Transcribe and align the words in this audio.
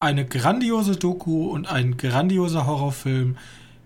eine 0.00 0.24
grandiose 0.24 0.96
Doku 0.96 1.48
und 1.48 1.66
ein 1.66 1.96
grandioser 1.96 2.66
Horrorfilm 2.66 3.36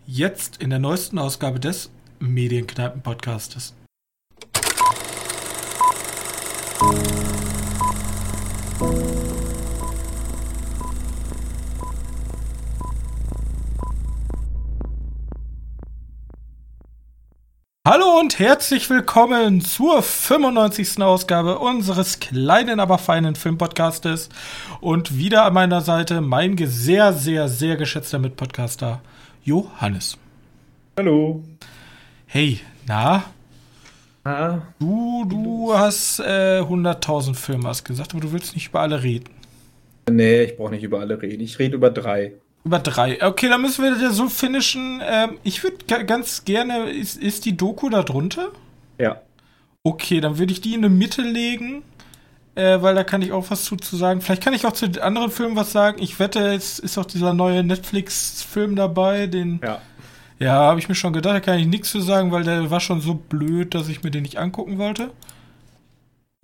jetzt 0.06 0.58
in 0.58 0.68
der 0.68 0.78
neuesten 0.78 1.18
Ausgabe 1.18 1.58
des 1.58 1.90
Medienkneipen-Podcastes. 2.20 3.74
Und 18.22 18.38
herzlich 18.38 18.88
willkommen 18.88 19.62
zur 19.62 20.00
95. 20.00 21.02
Ausgabe 21.02 21.58
unseres 21.58 22.20
kleinen, 22.20 22.78
aber 22.78 22.98
feinen 22.98 23.34
Filmpodcastes. 23.34 24.28
Und 24.80 25.18
wieder 25.18 25.44
an 25.44 25.54
meiner 25.54 25.80
Seite 25.80 26.20
mein 26.20 26.56
sehr, 26.56 27.12
sehr, 27.14 27.48
sehr 27.48 27.76
geschätzter 27.76 28.20
Mitpodcaster 28.20 29.02
Johannes. 29.42 30.18
Hallo. 30.96 31.42
Hey, 32.26 32.60
na? 32.86 33.24
Ah, 34.22 34.58
Du, 34.78 35.24
du 35.28 35.74
hast 35.74 36.20
äh, 36.20 36.60
100.000 36.60 37.34
Filme, 37.34 37.66
hast 37.66 37.82
gesagt, 37.82 38.12
aber 38.12 38.20
du 38.20 38.30
willst 38.30 38.54
nicht 38.54 38.68
über 38.68 38.82
alle 38.82 39.02
reden. 39.02 39.30
nee, 40.08 40.44
ich 40.44 40.56
brauche 40.56 40.70
nicht 40.70 40.84
über 40.84 41.00
alle 41.00 41.20
reden. 41.20 41.42
Ich 41.42 41.58
rede 41.58 41.74
über 41.74 41.90
drei. 41.90 42.34
Über 42.64 42.78
drei. 42.78 43.22
Okay, 43.24 43.48
dann 43.48 43.60
müssen 43.62 43.82
wir 43.82 43.96
das 43.98 44.16
so 44.16 44.28
finishen. 44.28 45.00
Ähm, 45.04 45.38
ich 45.42 45.62
würde 45.62 46.04
ganz 46.04 46.44
gerne. 46.44 46.90
Ist, 46.90 47.20
ist 47.20 47.44
die 47.44 47.56
Doku 47.56 47.88
da 47.88 48.02
drunter? 48.02 48.48
Ja. 48.98 49.20
Okay, 49.82 50.20
dann 50.20 50.38
würde 50.38 50.52
ich 50.52 50.60
die 50.60 50.74
in 50.74 50.82
die 50.82 50.88
Mitte 50.88 51.22
legen. 51.22 51.82
Äh, 52.54 52.82
weil 52.82 52.94
da 52.94 53.02
kann 53.02 53.22
ich 53.22 53.32
auch 53.32 53.50
was 53.50 53.64
zu, 53.64 53.76
zu 53.76 53.96
sagen. 53.96 54.20
Vielleicht 54.20 54.42
kann 54.44 54.52
ich 54.52 54.66
auch 54.66 54.72
zu 54.72 54.86
den 54.86 55.02
anderen 55.02 55.30
Filmen 55.30 55.56
was 55.56 55.72
sagen. 55.72 56.00
Ich 56.02 56.18
wette, 56.18 56.54
es 56.54 56.78
ist 56.78 56.98
auch 56.98 57.06
dieser 57.06 57.32
neue 57.32 57.64
Netflix-Film 57.64 58.76
dabei. 58.76 59.26
Den, 59.26 59.58
Ja. 59.64 59.80
ja, 60.38 60.52
habe 60.52 60.78
ich 60.78 60.88
mir 60.88 60.94
schon 60.94 61.14
gedacht, 61.14 61.34
da 61.34 61.40
kann 61.40 61.58
ich 61.58 61.66
nichts 61.66 61.90
zu 61.90 62.00
sagen, 62.00 62.30
weil 62.30 62.44
der 62.44 62.70
war 62.70 62.80
schon 62.80 63.00
so 63.00 63.14
blöd, 63.14 63.74
dass 63.74 63.88
ich 63.88 64.02
mir 64.02 64.10
den 64.10 64.22
nicht 64.22 64.36
angucken 64.38 64.76
wollte. 64.78 65.10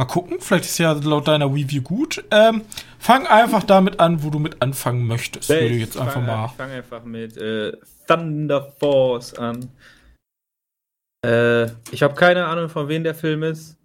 Mal 0.00 0.06
gucken, 0.06 0.36
vielleicht 0.38 0.66
ist 0.66 0.78
ja 0.78 0.92
laut 0.92 1.27
deiner 1.27 1.46
Review 1.46 1.82
gut. 1.82 2.24
Ähm, 2.30 2.62
fang 3.00 3.27
einfach 3.27 3.64
damit 3.64 3.98
an, 3.98 4.22
wo 4.22 4.30
du 4.30 4.38
mit 4.38 4.62
anfangen 4.62 5.04
möchtest. 5.04 5.48
Würde 5.48 5.66
ich 5.66 5.80
jetzt 5.80 5.98
einfach 5.98 6.14
fange 6.14 6.27
mal. 6.28 6.46
ich 6.46 6.52
fang 6.52 6.70
einfach 6.70 7.04
mit 7.04 7.36
äh, 7.36 7.72
Thunder 8.06 8.72
Force 8.78 9.34
an. 9.34 9.69
Äh, 11.26 11.64
ich 11.91 12.04
habe 12.04 12.14
keine 12.14 12.46
Ahnung, 12.46 12.69
von 12.69 12.86
wem 12.86 13.02
der 13.02 13.16
Film 13.16 13.42
ist. 13.42 13.76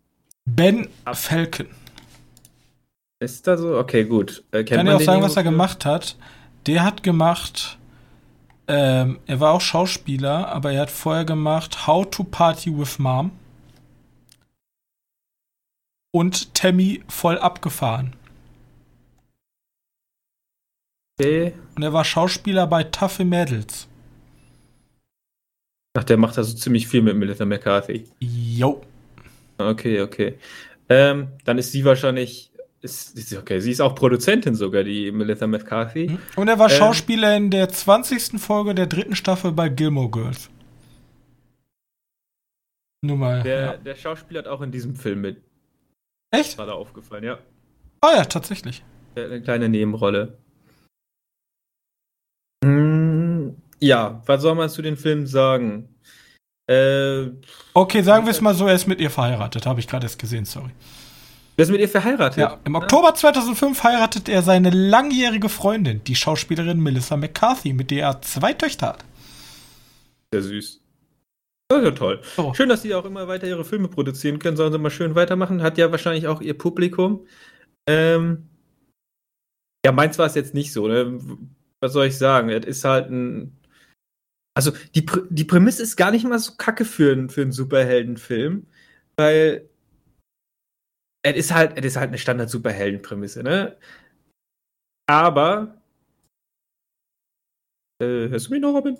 Ben 0.45 0.87
Falcon. 1.11 1.65
Ist 3.19 3.47
da 3.47 3.57
so? 3.57 3.79
Okay, 3.79 4.03
gut. 4.03 4.43
Äh, 4.51 4.63
Kann 4.65 4.85
dir 4.85 4.95
auch 4.95 5.01
sagen, 5.01 5.23
was 5.23 5.35
er 5.35 5.43
gemacht 5.43 5.83
hat. 5.83 6.15
Der 6.67 6.83
hat 6.83 7.01
gemacht, 7.01 7.79
ähm, 8.67 9.19
er 9.25 9.39
war 9.39 9.53
auch 9.53 9.61
Schauspieler, 9.61 10.49
aber 10.49 10.73
er 10.73 10.81
hat 10.81 10.91
vorher 10.91 11.25
gemacht 11.25 11.87
How 11.87 12.07
to 12.07 12.23
Party 12.23 12.77
with 12.77 12.99
Mom 12.99 13.31
und 16.13 16.53
Tammy 16.53 17.03
voll 17.07 17.37
abgefahren. 17.37 18.15
Okay. 21.19 21.53
Und 21.75 21.83
er 21.83 21.93
war 21.93 22.05
Schauspieler 22.05 22.67
bei 22.67 22.83
Tough 22.85 23.19
Mädels. 23.19 23.87
Ach, 25.95 26.03
der 26.03 26.17
macht 26.17 26.37
da 26.37 26.43
so 26.43 26.55
ziemlich 26.55 26.87
viel 26.87 27.01
mit 27.01 27.15
Melissa 27.15 27.45
McCarthy. 27.45 28.05
Jo. 28.19 28.81
Okay, 29.57 30.01
okay. 30.01 30.39
Ähm, 30.89 31.27
dann 31.45 31.57
ist 31.57 31.71
sie 31.71 31.85
wahrscheinlich. 31.85 32.51
Ist, 32.81 33.17
ist, 33.17 33.33
okay, 33.37 33.61
sie 33.61 33.71
ist 33.71 33.79
auch 33.79 33.95
Produzentin 33.95 34.55
sogar, 34.55 34.83
die 34.83 35.09
Melissa 35.11 35.47
McCarthy. 35.47 36.17
Und 36.35 36.47
er 36.49 36.59
war 36.59 36.69
Ähm. 36.69 36.77
Schauspieler 36.77 37.37
in 37.37 37.49
der 37.49 37.69
20. 37.69 38.41
Folge 38.41 38.75
der 38.75 38.87
dritten 38.87 39.15
Staffel 39.15 39.53
bei 39.53 39.69
Gilmore 39.69 40.09
Girls. 40.09 40.49
Nur 43.01 43.17
mal. 43.17 43.43
Der, 43.43 43.61
ja. 43.61 43.77
der 43.77 43.95
Schauspieler 43.95 44.39
hat 44.39 44.47
auch 44.47 44.61
in 44.61 44.71
diesem 44.71 44.95
Film 44.95 45.21
mit. 45.21 45.41
Echt? 46.33 46.57
Gerade 46.57 46.73
aufgefallen, 46.73 47.23
ja. 47.23 47.37
Ah 48.01 48.15
ja, 48.15 48.25
tatsächlich. 48.25 48.83
Eine 49.15 49.41
kleine 49.41 49.69
Nebenrolle. 49.69 50.37
Hm, 52.63 53.55
Ja, 53.79 54.21
was 54.25 54.41
soll 54.41 54.55
man 54.55 54.69
zu 54.69 54.81
den 54.81 54.97
Filmen 54.97 55.27
sagen? 55.27 55.89
Äh, 56.69 57.27
Okay, 57.73 58.01
sagen 58.01 58.25
wir 58.25 58.31
es 58.31 58.41
mal 58.41 58.55
so, 58.55 58.67
er 58.67 58.75
ist 58.75 58.87
mit 58.87 58.99
ihr 59.01 59.09
verheiratet. 59.11 59.65
Habe 59.65 59.79
ich 59.79 59.87
gerade 59.87 60.05
erst 60.05 60.17
gesehen, 60.19 60.45
sorry. 60.45 60.71
wer 61.57 61.63
ist 61.63 61.69
mit 61.71 61.81
ihr 61.81 61.89
verheiratet? 61.89 62.37
Ja, 62.39 62.57
im 62.63 62.75
Oktober 62.75 63.13
2005 63.13 63.83
heiratet 63.83 64.29
er 64.29 64.41
seine 64.41 64.69
langjährige 64.69 65.49
Freundin, 65.49 66.03
die 66.05 66.15
Schauspielerin 66.15 66.79
Melissa 66.79 67.17
McCarthy, 67.17 67.73
mit 67.73 67.91
der 67.91 68.07
er 68.07 68.21
zwei 68.21 68.53
Töchter 68.53 68.87
hat. 68.87 69.05
Sehr 70.33 70.41
süß. 70.43 70.79
Das 71.73 71.83
ist 71.83 71.89
ja 71.89 71.95
toll. 71.95 72.21
So. 72.35 72.53
Schön, 72.53 72.69
dass 72.69 72.81
sie 72.81 72.93
auch 72.93 73.05
immer 73.05 73.27
weiter 73.27 73.47
ihre 73.47 73.65
Filme 73.65 73.87
produzieren 73.87 74.39
können. 74.39 74.57
Sollen 74.57 74.71
sie 74.71 74.77
mal 74.79 74.89
schön 74.91 75.15
weitermachen. 75.15 75.61
Hat 75.63 75.77
ja 75.77 75.91
wahrscheinlich 75.91 76.27
auch 76.27 76.41
ihr 76.41 76.57
Publikum. 76.57 77.25
Ähm, 77.89 78.47
ja, 79.85 79.91
meins 79.91 80.17
war 80.19 80.27
es 80.27 80.35
jetzt 80.35 80.53
nicht 80.53 80.71
so. 80.71 80.87
Ne? 80.87 81.19
Was 81.81 81.93
soll 81.93 82.05
ich 82.07 82.17
sagen? 82.17 82.49
Es 82.49 82.65
ist 82.65 82.83
halt 82.83 83.09
ein. 83.09 83.57
Also, 84.55 84.71
die, 84.93 85.01
Prä- 85.01 85.25
die 85.29 85.45
Prämisse 85.45 85.81
ist 85.81 85.95
gar 85.95 86.11
nicht 86.11 86.25
mal 86.25 86.37
so 86.37 86.53
kacke 86.57 86.85
für, 86.85 87.11
einen- 87.11 87.29
für 87.29 87.41
einen 87.41 87.51
Superheldenfilm, 87.51 88.67
weil. 89.17 89.67
Es 91.25 91.35
ist 91.37 91.53
halt, 91.53 91.77
es 91.77 91.85
ist 91.85 91.95
halt 91.95 92.09
eine 92.09 92.17
Standard-Superhelden-Prämisse, 92.17 93.43
ne? 93.43 93.77
Aber. 95.09 95.81
Äh, 98.01 98.27
hörst 98.29 98.47
du 98.47 98.51
mich 98.51 98.61
noch, 98.61 98.73
Robin? 98.73 98.99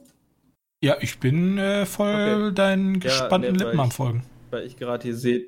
Ja, 0.84 0.98
ich 1.00 1.20
bin 1.20 1.58
äh, 1.58 1.86
voll 1.86 2.48
Okay. 2.48 2.54
deinen 2.56 3.00
gespannten 3.00 3.54
ne, 3.54 3.60
weil 3.60 3.66
Lippen 3.68 3.80
am 3.80 3.88
ich- 3.88 3.94
Folgen. 3.94 4.26
weil 4.52 4.66
ich 4.66 4.76
gerade 4.76 5.04
hier 5.04 5.16
sehe. 5.16 5.48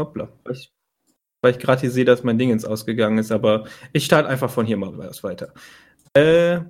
Hoppla. 0.00 0.28
Weil 0.44 0.54
ich, 0.54 0.70
weil 1.42 1.52
ich 1.52 1.58
gerade 1.58 1.80
hier 1.80 1.90
sehe, 1.90 2.04
dass 2.04 2.22
mein 2.24 2.36
Dingens 2.38 2.64
ausgegangen 2.66 3.16
ist, 3.18 3.32
aber 3.32 3.66
ich 3.94 4.04
starte 4.04 4.28
einfach 4.28 4.50
von 4.50 4.66
hier 4.66 4.76
mal 4.76 4.96
was 4.98 5.22
weiter. 5.24 5.54
Äh, 6.14 6.60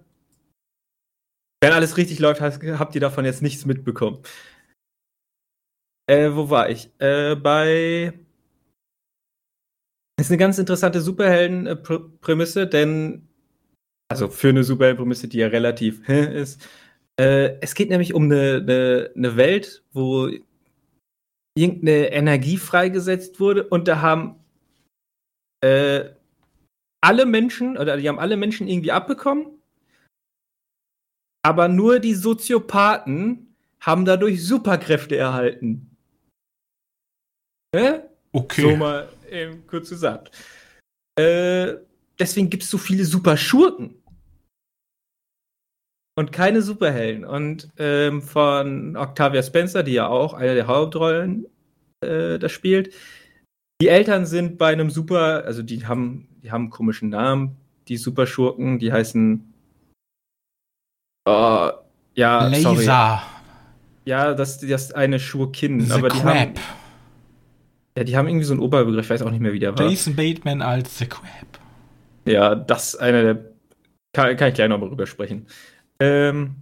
wenn 1.63 1.73
alles 1.73 1.97
richtig 1.97 2.21
läuft, 2.21 2.41
habt 2.41 2.95
ihr 2.95 3.01
davon 3.01 3.25
jetzt 3.25 3.43
nichts 3.43 3.67
mitbekommen. 3.67 4.23
Äh, 6.09 6.31
wo 6.33 6.49
war 6.49 6.71
ich? 6.71 6.91
Äh, 7.01 7.35
bei. 7.37 8.13
Ist 10.21 10.31
eine 10.31 10.39
ganz 10.39 10.59
interessante 10.59 11.01
Superhelden-Prämisse, 11.01 12.67
denn. 12.67 13.29
Also 14.11 14.29
für 14.29 14.49
eine 14.51 14.65
Superhelden-Prämisse, 14.65 15.29
die 15.29 15.39
ja 15.39 15.49
relativ 15.49 16.09
ist. 16.09 16.67
Äh, 17.21 17.59
es 17.61 17.75
geht 17.75 17.91
nämlich 17.91 18.15
um 18.15 18.25
eine, 18.25 18.57
eine, 18.63 19.11
eine 19.15 19.37
Welt, 19.37 19.85
wo 19.93 20.31
irgendeine 21.55 22.13
Energie 22.13 22.57
freigesetzt 22.57 23.41
wurde 23.41 23.69
und 23.69 23.89
da 23.89 24.01
haben 24.01 24.43
äh, 25.63 26.09
alle 27.03 27.27
Menschen, 27.27 27.77
oder 27.77 27.99
die 27.99 28.09
haben 28.09 28.19
alle 28.19 28.39
Menschen 28.39 28.69
irgendwie 28.69 28.93
abbekommen, 28.93 29.49
aber 31.43 31.69
nur 31.69 31.99
die 31.99 32.15
Soziopathen 32.15 33.55
haben 33.81 34.07
dadurch 34.07 34.43
Superkräfte 34.43 35.19
erhalten. 35.19 35.95
Ne? 37.75 38.09
Okay. 38.33 38.63
So 38.63 38.77
mal 38.77 39.11
eben 39.31 39.67
kurz 39.67 39.91
gesagt. 39.91 40.31
Äh, 41.19 41.75
deswegen 42.19 42.49
gibt 42.49 42.63
es 42.63 42.71
so 42.71 42.79
viele 42.79 43.05
Superschurken. 43.05 44.00
Und 46.21 46.33
keine 46.33 46.61
Superhelden. 46.61 47.25
Und 47.25 47.71
ähm, 47.79 48.21
von 48.21 48.95
Octavia 48.95 49.43
Spencer, 49.43 49.83
die 49.83 49.95
ja 49.95 50.07
auch 50.07 50.35
eine 50.35 50.55
der 50.55 50.67
Hauptrollen 50.67 51.47
äh, 52.05 52.39
da 52.39 52.47
spielt. 52.51 52.93
Die 53.81 53.89
Eltern 53.89 54.27
sind 54.27 54.59
bei 54.59 54.71
einem 54.71 54.91
Super, 54.91 55.45
also 55.47 55.63
die 55.63 55.87
haben, 55.87 56.29
die 56.43 56.53
haben 56.53 56.65
einen 56.65 56.71
komischen 56.71 57.09
Namen, 57.09 57.57
die 57.89 57.97
Superschurken, 57.97 58.79
die 58.79 58.93
heißen. 58.93 59.51
Oh, 61.27 61.71
ja, 62.15 62.51
sorry. 62.55 62.77
Laser. 62.77 63.23
Ja, 64.05 64.35
das, 64.35 64.59
das 64.59 64.83
ist 64.83 64.95
eine 64.95 65.19
Schurkin. 65.19 65.81
The 65.81 65.93
aber 65.95 66.11
die 66.11 66.19
haben, 66.19 66.53
Crab. 66.53 66.61
ja, 67.97 68.05
die 68.05 68.15
haben 68.19 68.29
irgendwie 68.29 68.45
so 68.45 68.53
einen 68.53 68.61
Oberbegriff, 68.61 69.07
ich 69.07 69.11
weiß 69.11 69.23
auch 69.23 69.31
nicht 69.31 69.41
mehr, 69.41 69.55
wie 69.55 69.59
der 69.59 69.79
war. 69.79 69.89
Jason 69.89 70.15
Bateman 70.17 70.61
als 70.61 70.99
The 70.99 71.07
Crab. 71.07 71.59
Ja, 72.27 72.55
das 72.55 72.89
ist 72.93 73.01
einer 73.01 73.23
der. 73.23 73.45
Kann, 74.13 74.37
kann 74.37 74.49
ich 74.49 74.55
gleich 74.55 74.69
nochmal 74.69 74.91
drüber 74.91 75.07
sprechen. 75.07 75.47
Ähm, 76.01 76.57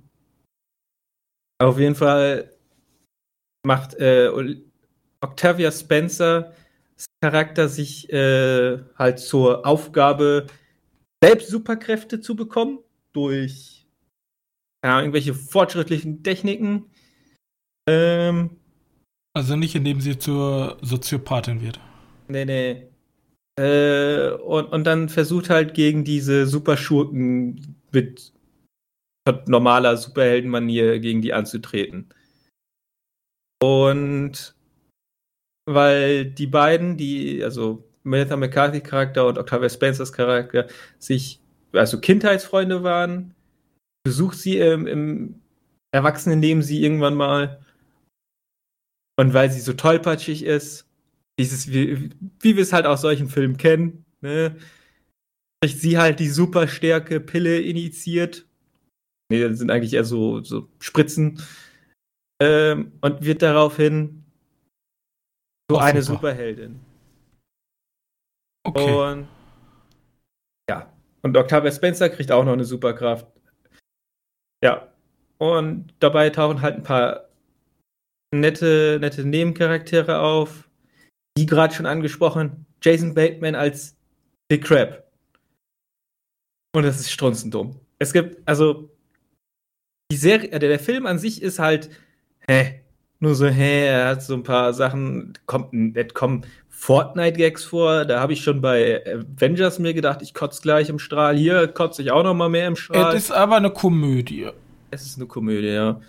auf 1.61 1.79
jeden 1.79 1.95
Fall 1.95 2.53
macht 3.65 3.95
äh, 3.95 4.31
Octavia 5.21 5.71
Spencer 5.71 6.53
Charakter 7.21 7.69
sich 7.69 8.13
äh, 8.13 8.79
halt 8.97 9.19
zur 9.19 9.67
Aufgabe, 9.67 10.47
selbst 11.23 11.49
Superkräfte 11.49 12.21
zu 12.21 12.37
bekommen 12.37 12.79
durch 13.13 13.87
Ahnung, 14.83 15.01
irgendwelche 15.01 15.35
fortschrittlichen 15.35 16.23
Techniken. 16.23 16.87
Ähm, 17.89 18.51
Also 19.37 19.57
nicht, 19.57 19.75
indem 19.75 20.01
sie 20.01 20.19
zur 20.19 20.79
Soziopathin 20.83 21.61
wird. 21.61 21.81
nee, 22.29 22.45
nee. 22.45 22.89
Äh, 23.61 24.35
und, 24.35 24.67
und 24.67 24.85
dann 24.85 25.09
versucht 25.09 25.51
halt 25.51 25.75
gegen 25.75 26.05
diese 26.05 26.47
Superschurken 26.47 27.77
mit 27.91 28.33
normaler 29.47 29.97
Superheldenmanier 29.97 30.99
gegen 30.99 31.23
die 31.23 31.33
anzutreten. 31.33 32.09
Und 33.63 34.55
weil 35.67 36.25
die 36.27 36.47
beiden, 36.47 36.97
die, 36.97 37.43
also 37.45 37.85
Melissa 38.03 38.37
McCarthy 38.37 38.81
Charakter 38.81 39.27
und 39.27 39.39
Octavia 39.39 39.69
Spencers 39.69 40.13
Charakter, 40.13 40.67
sich, 40.99 41.41
also 41.73 42.01
Kindheitsfreunde 42.01 42.83
waren, 42.83 43.35
besucht 44.05 44.39
sie 44.39 44.59
im, 44.59 44.87
im 44.87 45.43
Erwachsenenleben 45.93 46.63
sie 46.63 46.83
irgendwann 46.83 47.15
mal. 47.15 47.61
Und 49.19 49.35
weil 49.35 49.51
sie 49.51 49.61
so 49.61 49.73
tollpatschig 49.73 50.45
ist, 50.45 50.89
dieses, 51.39 51.73
wie, 51.73 52.11
wie 52.41 52.57
wir 52.57 52.63
es 52.63 52.73
halt 52.73 52.87
aus 52.87 53.03
solchen 53.03 53.29
Filmen 53.29 53.57
kennen, 53.57 54.05
ne, 54.21 54.57
kriegt 55.63 55.79
sie 55.79 55.99
halt 55.99 56.21
die 56.21 56.29
Superstärke 56.29 57.21
Pille 57.21 57.61
initiiert. 57.61 58.48
Nee, 59.31 59.47
das 59.47 59.59
sind 59.59 59.71
eigentlich 59.71 59.95
eher 59.95 60.05
so, 60.05 60.43
so 60.43 60.69
Spritzen. 60.79 61.43
Ähm, 62.41 62.93
und 63.01 63.25
wird 63.25 63.43
daraufhin 63.43 64.25
so 65.71 65.77
oh, 65.77 65.81
eine 65.81 66.03
super. 66.03 66.19
Superheldin. 66.19 66.81
Okay. 68.65 69.13
Und 69.13 69.29
ja. 70.71 70.93
Und 71.23 71.37
Octavia 71.37 71.73
Spencer 71.73 72.09
kriegt 72.09 72.31
auch 72.31 72.45
noch 72.45 72.53
eine 72.53 72.65
Superkraft. 72.65 73.27
Ja. 74.63 74.93
Und 75.39 75.95
dabei 76.01 76.31
tauchen 76.31 76.63
halt 76.63 76.77
ein 76.77 76.83
paar 76.83 77.29
nette, 78.35 78.99
nette 79.01 79.25
Nebencharaktere 79.25 80.21
auf. 80.21 80.69
Wie 81.37 81.47
gerade 81.47 81.75
schon 81.75 81.87
angesprochen, 81.87 82.67
Jason 82.83 83.15
Bateman 83.15 83.55
als 83.55 83.97
Big 84.49 84.65
Crab. 84.65 85.05
Und 86.75 86.83
das 86.83 86.99
ist 86.99 87.11
strunzendumm. 87.11 87.81
Es 87.99 88.13
gibt, 88.13 88.47
also, 88.47 88.91
die 90.11 90.17
Serie, 90.17 90.49
der, 90.51 90.61
der 90.61 90.79
Film 90.79 91.07
an 91.07 91.19
sich 91.19 91.43
ist 91.43 91.59
halt, 91.59 91.91
hä, 92.47 92.81
nur 93.21 93.35
so, 93.35 93.47
hä, 93.47 93.87
er 93.87 94.09
hat 94.09 94.23
so 94.23 94.35
ein 94.35 94.43
paar 94.43 94.73
Sachen, 94.73 95.35
kommt, 95.47 95.73
nicht 95.73 96.15
kommen 96.15 96.47
Fortnite-Gags 96.69 97.65
vor, 97.65 98.05
da 98.05 98.21
habe 98.21 98.33
ich 98.33 98.43
schon 98.43 98.61
bei 98.61 99.03
Avengers 99.05 99.79
mir 99.79 99.93
gedacht, 99.93 100.23
ich 100.23 100.33
kotze 100.33 100.63
gleich 100.63 100.89
im 100.89 100.99
Strahl, 100.99 101.37
hier 101.37 101.67
kotze 101.69 102.03
ich 102.03 102.11
auch 102.11 102.23
noch 102.23 102.35
mal 102.35 102.49
mehr 102.49 102.69
im 102.69 102.77
Strahl. 102.77 103.15
Es 103.15 103.25
ist 103.25 103.33
aber 103.33 103.57
eine 103.57 103.71
Komödie. 103.71 104.49
Es 104.91 105.05
ist 105.05 105.19
eine 105.19 105.27
Komödie, 105.27 105.69
ja. 105.69 106.01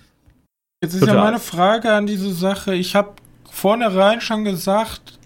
Jetzt 0.82 0.94
ist 0.94 1.02
Total. 1.02 1.16
ja 1.16 1.24
meine 1.24 1.40
Frage 1.40 1.92
an 1.92 2.06
diese 2.06 2.32
Sache, 2.32 2.76
ich 2.76 2.96
habe 2.96 3.16
vornherein 3.52 4.22
schon 4.22 4.46
gesagt, 4.46 5.19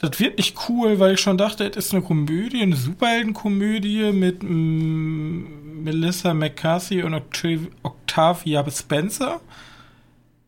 das 0.00 0.18
wird 0.18 0.38
nicht 0.38 0.56
cool, 0.68 0.98
weil 0.98 1.14
ich 1.14 1.20
schon 1.20 1.36
dachte, 1.36 1.66
es 1.66 1.76
ist 1.76 1.92
eine 1.92 2.02
Komödie, 2.02 2.62
eine 2.62 2.76
Superheldenkomödie 2.76 4.12
mit 4.12 4.42
mm, 4.42 5.82
Melissa 5.84 6.32
McCarthy 6.32 7.02
und 7.02 7.14
Octav 7.14 7.60
Octavia 7.82 8.70
Spencer. 8.70 9.40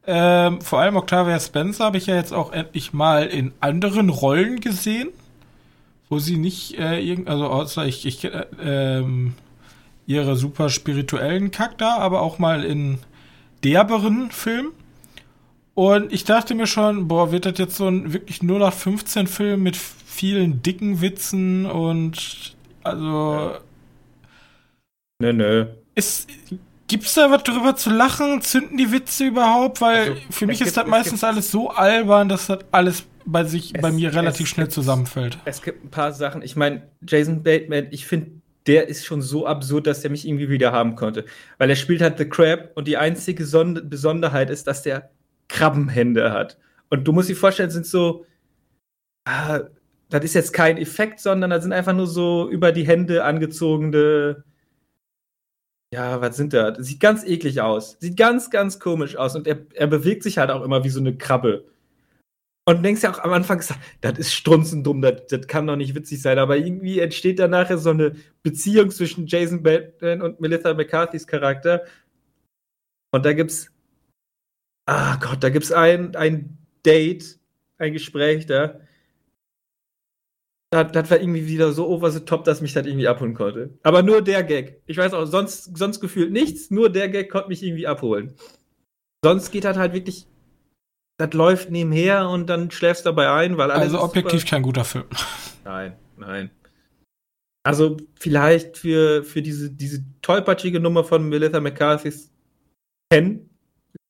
Ähm, 0.07 0.61
vor 0.63 0.81
allem 0.81 0.97
Octavia 0.97 1.39
Spencer 1.39 1.85
habe 1.85 1.99
ich 1.99 2.07
ja 2.07 2.17
jetzt 2.17 2.33
auch 2.33 2.53
endlich 2.53 2.95
mal 2.95 3.27
in 3.27 3.53
anderen 3.61 4.09
Rollen 4.09 4.61
gesehen, 4.61 5.11
wo 6.09 6.19
sie 6.19 6.39
nicht 6.39 6.79
äh, 6.79 7.01
irgend, 7.01 7.29
also 7.29 7.47
außer 7.47 7.85
ich, 7.85 8.07
ich 8.07 8.25
äh, 8.25 8.47
ähm, 8.61 9.35
ihre 10.07 10.37
super 10.37 10.71
spirituellen 10.71 11.51
Kack 11.51 11.77
da, 11.77 11.99
aber 11.99 12.23
auch 12.23 12.39
mal 12.39 12.65
in 12.65 12.99
derberen 13.63 14.31
Filmen. 14.31 14.73
Und 15.75 16.13
ich 16.13 16.25
dachte 16.25 16.55
mir 16.55 16.67
schon, 16.67 17.09
boah, 17.09 17.33
wird 17.33 17.47
das 17.47 17.59
jetzt 17.59 17.77
so 17.77 17.89
ein 17.89 18.13
wirklich 18.13 18.43
0815 18.43 19.27
Film 19.27 19.63
mit 19.63 19.77
vielen 19.77 20.63
dicken 20.63 21.01
Witzen 21.01 21.67
und 21.67 22.55
also. 22.83 23.53
Nö, 25.21 25.33
nö. 25.33 25.67
Ist, 25.95 26.29
gibt's 26.89 27.15
da 27.15 27.31
was 27.31 27.45
drüber 27.45 27.75
zu 27.77 27.91
lachen? 27.91 28.43
Zünden 28.43 28.77
die 28.77 28.93
Witze 28.93 29.27
überhaupt? 29.27 29.81
Weil 29.81 30.11
also, 30.11 30.15
für 30.31 30.47
mich 30.47 30.61
ist 30.61 30.67
gibt, 30.67 30.77
das 30.77 30.87
meistens 30.87 31.25
alles 31.25 31.51
so 31.51 31.71
albern, 31.71 32.29
dass 32.29 32.49
das 32.49 32.59
alles 32.71 33.05
bei 33.25 33.45
sich, 33.45 33.75
es, 33.75 33.81
bei 33.81 33.93
mir 33.93 34.13
relativ 34.15 34.49
schnell 34.49 34.67
gibt, 34.67 34.75
zusammenfällt. 34.75 35.39
Es 35.45 35.63
gibt 35.63 35.85
ein 35.85 35.91
paar 35.91 36.13
Sachen. 36.13 36.43
Ich 36.43 36.57
meine, 36.57 36.83
Jason 37.07 37.43
Bateman, 37.43 37.87
ich 37.93 38.07
finde, 38.07 38.33
der 38.67 38.89
ist 38.89 39.07
schon 39.07 39.23
so 39.23 39.47
absurd, 39.47 39.87
dass 39.87 40.03
der 40.03 40.11
mich 40.11 40.27
irgendwie 40.27 40.49
wieder 40.49 40.73
haben 40.73 40.97
konnte. 40.97 41.25
Weil 41.59 41.71
er 41.71 41.77
spielt 41.77 42.03
halt 42.03 42.19
The 42.19 42.27
Crab 42.27 42.71
und 42.75 42.89
die 42.89 42.97
einzige 42.97 43.47
Son 43.47 43.81
Besonderheit 43.89 44.51
ist, 44.51 44.67
dass 44.67 44.83
der 44.83 45.11
Krabbenhände 45.53 46.33
hat. 46.33 46.59
Und 46.89 47.05
du 47.05 47.13
musst 47.13 47.29
dir 47.29 47.37
vorstellen, 47.37 47.71
sind 47.71 47.87
so, 47.87 48.25
ah, 49.27 49.61
das 50.09 50.25
ist 50.25 50.35
jetzt 50.35 50.53
kein 50.53 50.79
Effekt, 50.79 51.21
sondern 51.21 51.51
das 51.51 51.63
sind 51.63 51.73
einfach 51.73 51.95
nur 51.95 52.07
so 52.07 52.49
über 52.51 52.73
die 52.73 52.87
Hände 52.87 53.25
angezogene, 53.25 54.45
ja, 55.93 56.23
was 56.23 56.39
sind 56.39 56.55
da? 56.55 56.71
Das 56.71 56.87
sieht 56.87 57.01
ganz 57.01 57.23
eklig 57.23 57.61
aus. 57.61 57.99
Sieht 58.01 58.17
ganz, 58.17 58.51
ganz 58.51 58.81
komisch 58.81 59.17
aus. 59.17 59.37
Und 59.37 59.47
er, 59.47 59.59
er 59.75 59.87
bewegt 59.87 60.23
sich 60.23 60.39
halt 60.39 60.51
auch 60.51 60.63
immer 60.63 60.85
wie 60.85 60.89
so 60.89 61.01
eine 61.01 61.17
Krabbe. 61.17 61.67
Und 62.65 62.77
du 62.77 62.83
denkst 62.83 63.03
ja 63.03 63.13
auch 63.13 63.19
am 63.19 63.33
Anfang, 63.33 63.63
das 64.01 64.19
ist 64.19 64.33
strunzendumm, 64.33 65.03
das, 65.03 65.27
das 65.29 65.47
kann 65.49 65.67
doch 65.67 65.77
nicht 65.77 65.95
witzig 65.95 66.23
sein. 66.23 66.39
Aber 66.39 66.57
irgendwie 66.57 67.01
entsteht 67.01 67.39
da 67.39 67.49
nachher 67.49 67.77
so 67.77 67.91
eine 67.91 68.15
Beziehung 68.43 68.91
zwischen 68.91 69.27
Jason 69.27 69.63
Bateman 69.63 70.23
und 70.23 70.41
Melissa 70.41 70.73
McCarthy's 70.73 71.27
Charakter. 71.27 71.83
Und 73.11 73.27
da 73.27 73.35
gibt's 73.35 73.72
Ah 74.87 75.17
Gott, 75.17 75.43
da 75.43 75.51
gibt 75.51 75.65
es 75.65 75.73
ein, 75.73 76.17
ein 76.17 76.59
Date, 76.85 77.39
ein 77.79 77.93
Gespräch 77.93 78.47
da. 78.47 78.81
Das, 80.71 80.91
das 80.93 81.11
war 81.11 81.21
irgendwie 81.21 81.47
wieder 81.47 81.73
so 81.73 81.87
over 81.89 82.11
the 82.11 82.21
top, 82.21 82.45
dass 82.45 82.61
mich 82.63 82.73
das 82.73 82.87
irgendwie 82.87 83.07
abholen 83.07 83.35
konnte. 83.35 83.79
Aber 83.83 84.03
nur 84.03 84.23
der 84.23 84.43
Gag. 84.43 84.81
Ich 84.87 84.97
weiß 84.97 85.13
auch, 85.13 85.27
sonst, 85.27 85.77
sonst 85.77 86.01
gefühlt 86.01 86.33
nichts, 86.33 86.71
nur 86.71 86.91
der 86.91 87.09
Gag 87.09 87.31
konnte 87.31 87.49
mich 87.49 87.63
irgendwie 87.63 87.87
abholen. 87.87 88.35
Sonst 89.25 89.51
geht 89.51 89.65
das 89.65 89.77
halt 89.77 89.93
wirklich. 89.93 90.27
Das 91.19 91.35
läuft 91.35 91.71
nebenher 91.71 92.29
und 92.29 92.49
dann 92.49 92.71
schläfst 92.71 93.05
du 93.05 93.11
dabei 93.11 93.31
ein, 93.31 93.59
weil 93.59 93.71
alles. 93.71 93.93
Also 93.93 94.03
objektiv 94.03 94.41
super... 94.41 94.51
kein 94.51 94.63
guter 94.63 94.85
Film. 94.85 95.05
Nein, 95.65 95.97
nein. 96.17 96.51
Also 97.65 97.99
vielleicht 98.19 98.77
für, 98.77 99.23
für 99.23 99.43
diese, 99.43 99.71
diese 99.71 100.05
tollpatschige 100.23 100.81
Nummer 100.81 101.05
von 101.05 101.29
Melissa 101.29 101.61
McCarthy's 101.61 102.33
Pen 103.09 103.49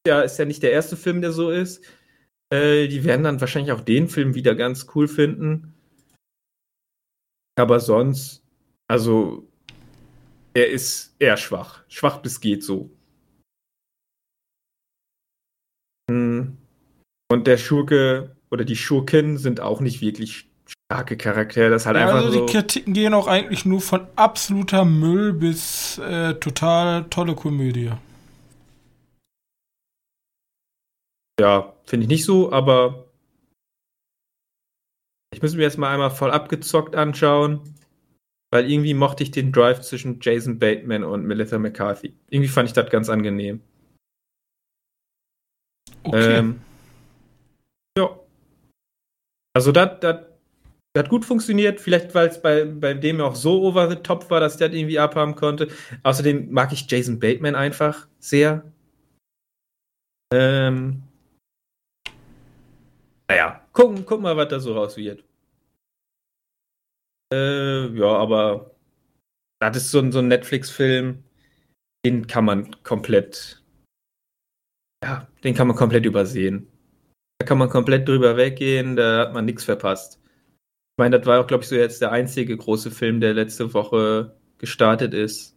ja, 0.07 0.23
ist 0.23 0.39
ja 0.39 0.45
nicht 0.45 0.63
der 0.63 0.73
erste 0.73 0.97
Film, 0.97 1.21
der 1.21 1.33
so 1.33 1.51
ist. 1.51 1.85
Äh, 2.53 2.89
die 2.89 3.05
werden 3.05 3.25
dann 3.25 3.41
wahrscheinlich 3.41 3.73
auch 3.73 3.81
den 3.81 4.09
Film 4.09 4.35
wieder 4.35 4.55
ganz 4.55 4.87
cool 4.95 5.09
finden. 5.09 5.75
Aber 7.59 7.81
sonst, 7.81 8.45
also, 8.89 9.49
er 10.55 10.69
ist 10.71 11.15
eher 11.19 11.37
schwach. 11.37 11.85
Schwach 11.89 12.19
bis 12.19 12.41
geht 12.41 12.63
so. 12.63 12.91
Hm. 16.11 16.57
Und 17.31 17.47
der 17.47 17.57
Schurke 17.57 18.37
oder 18.51 18.65
die 18.65 18.77
Schurken 18.77 19.39
sind 19.39 19.61
auch 19.61 19.81
nicht 19.81 20.03
wirklich 20.03 20.51
starke 20.69 21.17
Charaktere. 21.17 21.71
Das 21.71 21.87
halt 21.87 21.97
ja, 21.97 22.03
einfach 22.03 22.27
also 22.27 22.47
die 22.47 22.53
Kritiken 22.53 22.93
gehen 22.93 23.15
auch 23.15 23.27
eigentlich 23.27 23.65
nur 23.65 23.81
von 23.81 24.07
absoluter 24.17 24.85
Müll 24.85 25.33
bis 25.33 25.99
äh, 25.99 26.35
total 26.35 27.05
tolle 27.05 27.35
Komödie. 27.35 27.93
Ja, 31.41 31.75
finde 31.85 32.05
ich 32.05 32.09
nicht 32.09 32.25
so, 32.25 32.53
aber 32.53 33.07
ich 35.33 35.41
muss 35.41 35.55
mir 35.55 35.63
jetzt 35.63 35.79
mal 35.79 35.93
einmal 35.93 36.11
voll 36.11 36.31
abgezockt 36.31 36.95
anschauen, 36.95 37.61
weil 38.53 38.71
irgendwie 38.71 38.95
mochte 38.95 39.23
ich 39.23 39.31
den 39.31 39.51
Drive 39.51 39.81
zwischen 39.81 40.21
Jason 40.21 40.59
Bateman 40.59 41.05
und 41.05 41.25
Melissa 41.25 41.59
McCarthy. 41.59 42.15
Irgendwie 42.29 42.49
fand 42.49 42.69
ich 42.69 42.75
das 42.75 42.91
ganz 42.91 43.09
angenehm. 43.09 43.61
Okay. 46.05 46.39
Ähm, 46.39 46.61
ja. 47.97 48.19
Also 49.55 49.73
das 49.73 50.01
hat 50.99 51.09
gut 51.09 51.25
funktioniert, 51.25 51.81
vielleicht 51.81 52.15
weil 52.15 52.29
es 52.29 52.43
bei, 52.43 52.67
bei 52.67 52.93
dem 52.93 53.21
auch 53.23 53.35
so 53.35 53.63
over 53.63 53.89
the 53.89 53.97
top 53.97 54.29
war, 54.31 54.41
dass 54.41 54.59
der 54.59 54.69
das 54.69 54.77
irgendwie 54.77 54.99
abhaben 54.99 55.35
konnte. 55.35 55.69
Außerdem 56.03 56.53
mag 56.53 56.73
ich 56.73 56.91
Jason 56.91 57.19
Bateman 57.19 57.55
einfach 57.55 58.07
sehr. 58.19 58.71
Ähm, 60.35 61.03
naja, 63.33 63.67
gucken, 63.73 64.05
gucken 64.05 64.25
mal, 64.25 64.37
was 64.37 64.49
da 64.49 64.61
so 64.61 64.75
raus 64.75 64.99
wird. 64.99 65.25
Äh, 67.33 67.87
ja, 67.99 68.09
aber 68.09 68.75
das 69.59 69.79
ist 69.79 69.91
so 69.91 70.01
ein, 70.01 70.13
so 70.13 70.19
ein 70.19 70.29
Netflix-Film, 70.29 71.25
den 72.05 72.27
kann 72.27 72.45
man 72.45 72.83
komplett, 72.83 73.63
ja, 75.03 75.27
den 75.45 75.55
kann 75.55 75.67
man 75.67 75.77
komplett 75.77 76.05
übersehen. 76.05 76.69
Da 77.39 77.47
kann 77.47 77.57
man 77.57 77.71
komplett 77.71 78.07
drüber 78.07 78.37
weggehen, 78.37 78.97
da 78.97 79.21
hat 79.21 79.33
man 79.33 79.47
nichts 79.47 79.65
verpasst. 79.65 80.21
Ich 80.23 80.99
meine, 80.99 81.19
das 81.19 81.27
war 81.27 81.41
auch, 81.41 81.47
glaube 81.47 81.63
ich, 81.63 81.71
so 81.71 81.75
jetzt 81.75 82.03
der 82.03 82.13
einzige 82.13 82.55
große 82.55 82.91
Film, 82.91 83.21
der 83.21 83.33
letzte 83.33 83.73
Woche 83.73 84.37
gestartet 84.59 85.15
ist. 85.15 85.57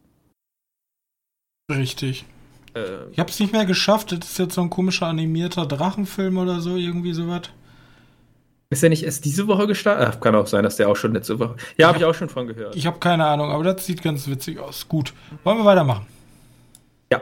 Richtig. 1.69 2.25
Äh, 2.73 3.09
ich 3.11 3.19
habe 3.19 3.29
es 3.29 3.39
nicht 3.41 3.51
mehr 3.51 3.65
geschafft. 3.65 4.13
Das 4.13 4.19
ist 4.31 4.39
jetzt 4.39 4.55
so 4.55 4.61
ein 4.61 4.69
komischer 4.69 5.07
animierter 5.07 5.65
Drachenfilm 5.65 6.37
oder 6.37 6.61
so, 6.61 6.77
irgendwie 6.77 7.13
sowas. 7.13 7.51
Ist 8.75 8.83
er 8.83 8.89
nicht 8.89 9.03
erst 9.03 9.23
diese 9.23 9.47
Woche 9.47 9.67
gestartet? 9.67 10.05
Ach, 10.11 10.19
kann 10.19 10.35
auch 10.35 10.47
sein, 10.47 10.63
dass 10.63 10.75
der 10.75 10.89
auch 10.89 10.97
schon 10.97 11.13
letzte 11.13 11.39
Woche. 11.39 11.55
Ja, 11.77 11.87
habe 11.87 11.97
ich 11.97 12.03
auch 12.03 12.13
schon 12.13 12.27
von 12.27 12.45
gehört. 12.45 12.75
Ich 12.75 12.85
habe 12.85 12.99
keine 12.99 13.25
Ahnung, 13.25 13.49
aber 13.49 13.63
das 13.63 13.85
sieht 13.85 14.03
ganz 14.03 14.27
witzig 14.27 14.59
aus. 14.59 14.89
Gut. 14.89 15.13
Wollen 15.45 15.59
wir 15.59 15.63
weitermachen? 15.63 16.05
Ja. 17.09 17.21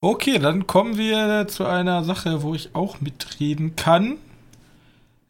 Okay, 0.00 0.38
dann 0.38 0.68
kommen 0.68 0.98
wir 0.98 1.48
zu 1.48 1.64
einer 1.64 2.04
Sache, 2.04 2.44
wo 2.44 2.54
ich 2.54 2.76
auch 2.76 3.00
mitreden 3.00 3.74
kann. 3.74 4.18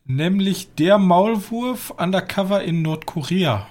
Nämlich 0.04 0.74
der 0.74 0.98
Maulwurf 0.98 1.94
Undercover 1.96 2.62
in 2.62 2.82
Nordkorea. 2.82 3.66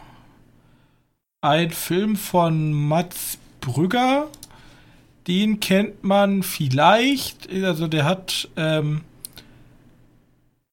Ein 1.41 1.69
Film 1.69 2.15
von 2.15 2.73
Mats 2.73 3.37
Brügger. 3.61 4.29
Den 5.27 5.59
kennt 5.59 6.03
man 6.03 6.41
vielleicht. 6.41 7.47
Also 7.53 7.87
der 7.87 8.05
hat 8.05 8.49
ähm, 8.57 9.01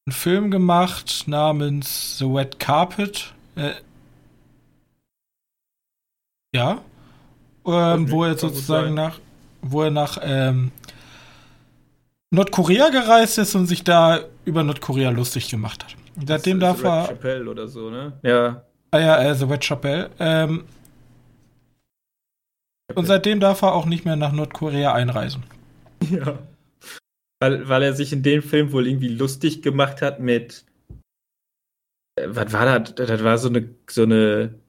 einen 0.07 0.13
Film 0.13 0.51
gemacht 0.51 1.25
namens 1.27 2.19
The 2.19 2.25
Wet 2.27 2.59
Carpet. 2.59 3.33
Äh, 3.55 3.73
ja. 6.55 6.83
Ähm, 7.65 8.11
wo 8.11 8.25
er 8.25 8.37
sozusagen 8.37 8.95
nach, 8.95 9.21
wo 9.63 9.83
er 9.83 9.91
nach 9.91 10.19
ähm, 10.21 10.73
Nordkorea 12.33 12.89
gereist 12.89 13.39
ist 13.39 13.55
und 13.55 13.67
sich 13.67 13.85
da 13.85 14.21
über 14.45 14.65
Nordkorea 14.65 15.11
lustig 15.11 15.49
gemacht 15.49 15.85
hat. 15.85 15.97
Seitdem 16.27 16.59
darf 16.59 16.83
er. 16.83 17.07
Chappelle 17.07 17.49
oder 17.49 17.69
so, 17.69 17.89
ne? 17.89 18.13
Ja. 18.23 18.65
Ah 18.91 18.99
ja, 18.99 19.23
äh, 19.23 19.35
The 19.35 19.49
Wet 19.49 19.65
Chapelle. 19.65 20.11
Ähm, 20.19 20.65
und 22.95 23.07
seitdem 23.07 23.41
darf 23.41 23.63
er 23.63 23.73
auch 23.73 23.87
nicht 23.87 24.05
mehr 24.05 24.17
nach 24.17 24.33
Nordkorea 24.33 24.93
einreisen. 24.93 25.45
Ja. 26.11 26.37
Weil, 27.43 27.69
weil 27.69 27.83
er 27.83 27.93
sich 27.93 28.13
in 28.13 28.23
dem 28.23 28.41
Film 28.41 28.71
wohl 28.71 28.87
irgendwie 28.87 29.09
lustig 29.09 29.63
gemacht 29.63 30.01
hat 30.01 30.21
mit. 30.21 30.65
Äh, 32.15 32.29
was 32.29 32.53
war 32.53 32.79
das? 32.79 32.95
Das 32.95 33.25
war 33.25 33.37
so 33.37 33.49
eine, 33.49 33.75
so 33.91 34.05
eine. 34.05 34.61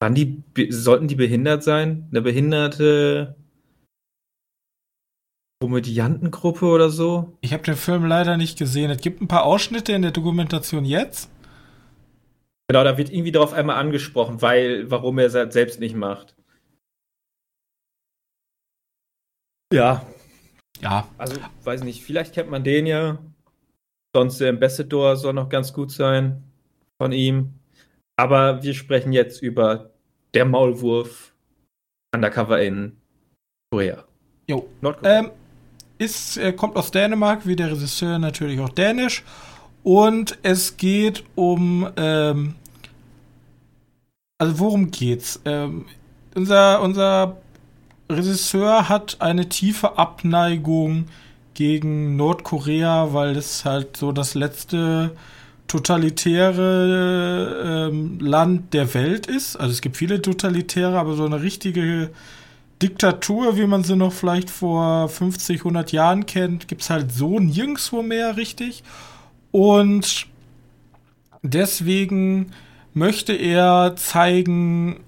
Waren 0.00 0.14
die, 0.14 0.42
sollten 0.70 1.08
die 1.08 1.16
behindert 1.16 1.62
sein? 1.62 2.08
Eine 2.10 2.22
behinderte 2.22 3.36
Komödiantengruppe 5.62 6.64
oder 6.64 6.88
so? 6.88 7.36
Ich 7.42 7.52
habe 7.52 7.64
den 7.64 7.76
Film 7.76 8.06
leider 8.06 8.38
nicht 8.38 8.58
gesehen. 8.58 8.90
Es 8.90 9.02
gibt 9.02 9.20
ein 9.20 9.28
paar 9.28 9.44
Ausschnitte 9.44 9.92
in 9.92 10.00
der 10.00 10.12
Dokumentation 10.12 10.86
jetzt. 10.86 11.30
Genau, 12.70 12.82
da 12.82 12.96
wird 12.96 13.10
irgendwie 13.10 13.32
darauf 13.32 13.52
einmal 13.52 13.76
angesprochen, 13.76 14.40
weil, 14.40 14.90
warum 14.90 15.18
er 15.18 15.26
es 15.26 15.52
selbst 15.52 15.80
nicht 15.80 15.94
macht. 15.94 16.34
Ja. 19.70 20.06
Ja. 20.80 21.06
Also, 21.18 21.36
weiß 21.64 21.84
nicht, 21.84 22.02
vielleicht 22.02 22.34
kennt 22.34 22.50
man 22.50 22.64
den 22.64 22.86
ja. 22.86 23.18
Sonst 24.14 24.40
der 24.40 24.50
Ambassador 24.50 25.16
soll 25.16 25.34
noch 25.34 25.48
ganz 25.48 25.72
gut 25.72 25.92
sein 25.92 26.42
von 27.00 27.12
ihm. 27.12 27.54
Aber 28.16 28.62
wir 28.62 28.74
sprechen 28.74 29.12
jetzt 29.12 29.40
über 29.40 29.90
der 30.34 30.44
Maulwurf 30.44 31.32
Undercover 32.14 32.60
in 32.60 32.96
Korea. 33.72 34.04
Jo. 34.48 34.68
Nordkorea. 34.80 35.20
Ähm, 35.20 35.30
ist, 35.98 36.38
er 36.38 36.54
kommt 36.54 36.76
aus 36.76 36.90
Dänemark, 36.90 37.46
wie 37.46 37.56
der 37.56 37.70
Regisseur 37.70 38.18
natürlich 38.18 38.58
auch 38.60 38.70
dänisch. 38.70 39.22
Und 39.82 40.38
es 40.42 40.76
geht 40.76 41.24
um, 41.34 41.88
ähm, 41.96 42.54
also 44.38 44.58
worum 44.58 44.90
geht's? 44.90 45.40
Ähm, 45.44 45.86
unser, 46.34 46.80
unser 46.80 47.39
Regisseur 48.10 48.88
hat 48.88 49.16
eine 49.20 49.48
tiefe 49.48 49.98
Abneigung 49.98 51.06
gegen 51.54 52.16
Nordkorea, 52.16 53.12
weil 53.12 53.36
es 53.36 53.64
halt 53.64 53.96
so 53.96 54.10
das 54.12 54.34
letzte 54.34 55.16
totalitäre 55.68 57.90
ähm, 57.92 58.18
Land 58.18 58.74
der 58.74 58.92
Welt 58.94 59.28
ist. 59.28 59.56
Also 59.56 59.72
es 59.72 59.80
gibt 59.80 59.96
viele 59.96 60.20
totalitäre, 60.20 60.98
aber 60.98 61.14
so 61.14 61.24
eine 61.24 61.42
richtige 61.42 62.10
Diktatur, 62.82 63.56
wie 63.56 63.66
man 63.66 63.84
sie 63.84 63.94
noch 63.94 64.12
vielleicht 64.12 64.50
vor 64.50 65.08
50, 65.08 65.60
100 65.60 65.92
Jahren 65.92 66.26
kennt, 66.26 66.66
gibt 66.66 66.82
es 66.82 66.90
halt 66.90 67.12
so 67.12 67.38
nirgendwo 67.38 68.02
mehr 68.02 68.36
richtig. 68.36 68.82
Und 69.52 70.26
deswegen 71.42 72.50
möchte 72.94 73.32
er 73.32 73.94
zeigen, 73.96 75.00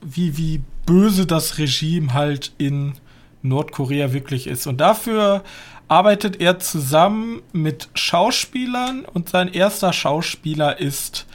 wie, 0.00 0.38
wie 0.38 0.62
böse 0.86 1.26
das 1.26 1.58
Regime 1.58 2.14
halt 2.14 2.52
in 2.58 2.94
Nordkorea 3.42 4.12
wirklich 4.12 4.46
ist. 4.46 4.66
Und 4.66 4.80
dafür 4.80 5.42
arbeitet 5.88 6.40
er 6.40 6.58
zusammen 6.58 7.42
mit 7.52 7.88
Schauspielern 7.94 9.04
und 9.04 9.28
sein 9.28 9.52
erster 9.52 9.92
Schauspieler 9.92 10.80
ist 10.80 11.26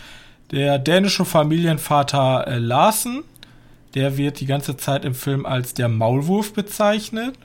der 0.51 0.79
dänische 0.79 1.25
Familienvater 1.25 2.47
äh, 2.47 2.57
Larsen. 2.57 3.23
Der 3.95 4.17
wird 4.17 4.39
die 4.39 4.45
ganze 4.45 4.77
Zeit 4.77 5.05
im 5.05 5.13
Film 5.13 5.45
als 5.45 5.73
der 5.73 5.87
Maulwurf 5.87 6.53
bezeichnet. 6.53 7.35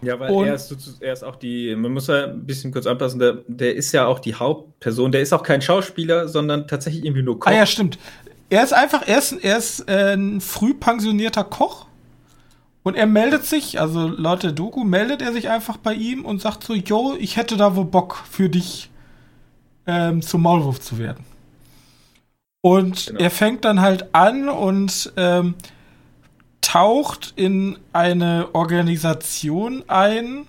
Ja, 0.00 0.18
weil 0.20 0.32
er 0.46 0.54
ist, 0.54 0.98
er 1.00 1.12
ist 1.12 1.24
auch 1.24 1.36
die, 1.36 1.74
man 1.74 1.92
muss 1.92 2.06
ja 2.06 2.26
ein 2.26 2.46
bisschen 2.46 2.72
kurz 2.72 2.86
anpassen, 2.86 3.18
der, 3.18 3.38
der 3.48 3.74
ist 3.74 3.90
ja 3.90 4.06
auch 4.06 4.20
die 4.20 4.34
Hauptperson, 4.34 5.10
der 5.10 5.22
ist 5.22 5.32
auch 5.32 5.42
kein 5.42 5.60
Schauspieler, 5.60 6.28
sondern 6.28 6.68
tatsächlich 6.68 7.04
irgendwie 7.04 7.24
nur 7.24 7.38
Koch. 7.38 7.50
Ah 7.50 7.54
ja, 7.54 7.66
stimmt. 7.66 7.98
Er 8.50 8.64
ist 8.64 8.72
einfach, 8.72 9.06
er 9.06 9.18
ist, 9.18 9.32
er 9.32 9.58
ist 9.58 9.88
äh, 9.88 10.14
ein 10.14 10.40
früh 10.40 10.74
pensionierter 10.74 11.44
Koch. 11.44 11.86
Und 12.82 12.94
er 12.94 13.06
meldet 13.06 13.44
sich, 13.44 13.80
also 13.80 14.08
laut 14.08 14.42
der 14.42 14.52
Doku 14.52 14.84
meldet 14.84 15.20
er 15.20 15.32
sich 15.32 15.50
einfach 15.50 15.76
bei 15.76 15.92
ihm 15.92 16.24
und 16.24 16.40
sagt 16.40 16.64
so, 16.64 16.74
yo, 16.74 17.16
ich 17.18 17.36
hätte 17.36 17.56
da 17.58 17.76
wohl 17.76 17.84
Bock 17.84 18.24
für 18.30 18.48
dich 18.48 18.90
ähm, 19.86 20.22
zum 20.22 20.42
Maulwurf 20.42 20.80
zu 20.80 20.96
werden. 20.98 21.24
Und 22.62 23.06
genau. 23.08 23.20
er 23.20 23.30
fängt 23.30 23.64
dann 23.64 23.80
halt 23.80 24.14
an 24.14 24.48
und 24.48 25.12
ähm, 25.16 25.54
taucht 26.60 27.34
in 27.36 27.78
eine 27.92 28.48
Organisation 28.54 29.84
ein, 29.88 30.46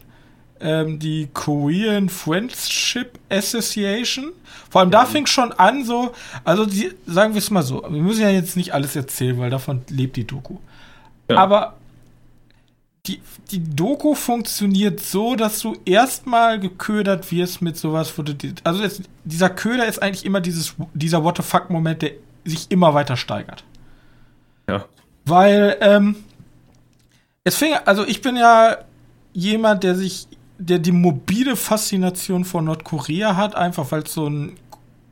ähm, 0.62 1.00
die 1.00 1.30
Korean 1.34 2.10
Friendship 2.10 3.20
Association. 3.30 4.32
Vor 4.70 4.82
allem 4.82 4.92
ja. 4.92 5.00
da 5.02 5.06
fing 5.06 5.26
schon 5.26 5.52
an, 5.54 5.84
so, 5.84 6.14
also 6.44 6.66
die, 6.66 6.92
sagen 7.06 7.34
wir 7.34 7.40
es 7.40 7.50
mal 7.50 7.64
so, 7.64 7.82
wir 7.82 8.02
müssen 8.02 8.22
ja 8.22 8.30
jetzt 8.30 8.56
nicht 8.56 8.74
alles 8.74 8.96
erzählen, 8.96 9.38
weil 9.40 9.50
davon 9.50 9.82
lebt 9.90 10.16
die 10.16 10.26
Doku. 10.26 10.58
Ja. 11.30 11.38
Aber 11.38 11.76
die, 13.06 13.22
die 13.52 13.64
Doku 13.76 14.14
funktioniert 14.14 15.00
so, 15.00 15.36
dass 15.36 15.60
du 15.60 15.78
erstmal 15.86 16.60
geködert 16.60 17.32
wirst 17.32 17.62
mit 17.62 17.78
sowas, 17.78 18.16
wo 18.18 18.22
du, 18.22 18.34
also 18.64 18.84
es, 18.84 19.02
dieser 19.24 19.50
Köder 19.50 19.88
ist 19.88 20.02
eigentlich 20.02 20.26
immer 20.26 20.42
dieses, 20.42 20.76
dieser 20.94 21.24
What 21.24 21.38
the 21.38 21.44
fuck-Moment, 21.44 22.02
der 22.02 22.12
sich 22.46 22.70
immer 22.70 22.94
weiter 22.94 23.18
steigert. 23.18 23.64
Ja. 24.68 24.86
Weil, 25.26 25.78
ähm, 25.82 26.16
es 27.44 27.56
fing, 27.56 27.74
also 27.86 28.06
ich 28.06 28.22
bin 28.22 28.36
ja 28.36 28.78
jemand, 29.34 29.84
der 29.84 29.96
sich, 29.96 30.28
der 30.60 30.78
die 30.78 30.92
mobile 30.92 31.56
Faszination 31.56 32.46
von 32.46 32.66
Nordkorea 32.66 33.36
hat, 33.36 33.56
einfach 33.56 33.92
weil 33.92 34.04
es 34.04 34.14
so 34.14 34.30
ein 34.30 34.58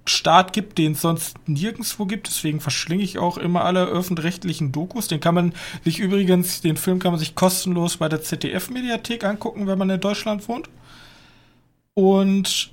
Staat 0.06 0.54
gibt, 0.54 0.78
den 0.78 0.92
es 0.92 1.02
sonst 1.02 1.38
nirgendwo 1.48 2.06
gibt. 2.06 2.28
Deswegen 2.28 2.60
verschlinge 2.60 3.04
ich 3.04 3.18
auch 3.18 3.38
immer 3.38 3.64
alle 3.66 3.86
öffentlich-rechtlichen 3.86 4.72
Dokus. 4.72 5.08
Den 5.08 5.20
kann 5.20 5.36
man 5.36 5.54
sich 5.84 6.00
übrigens, 6.00 6.62
den 6.62 6.78
Film 6.78 7.00
kann 7.00 7.12
man 7.12 7.20
sich 7.20 7.34
kostenlos 7.36 7.98
bei 7.98 8.10
der 8.10 8.22
ZDF-Mediathek 8.22 9.24
angucken, 9.24 9.68
wenn 9.68 9.80
man 9.80 9.90
in 9.90 10.00
Deutschland 10.00 10.48
wohnt. 10.48 10.70
Und 11.94 12.72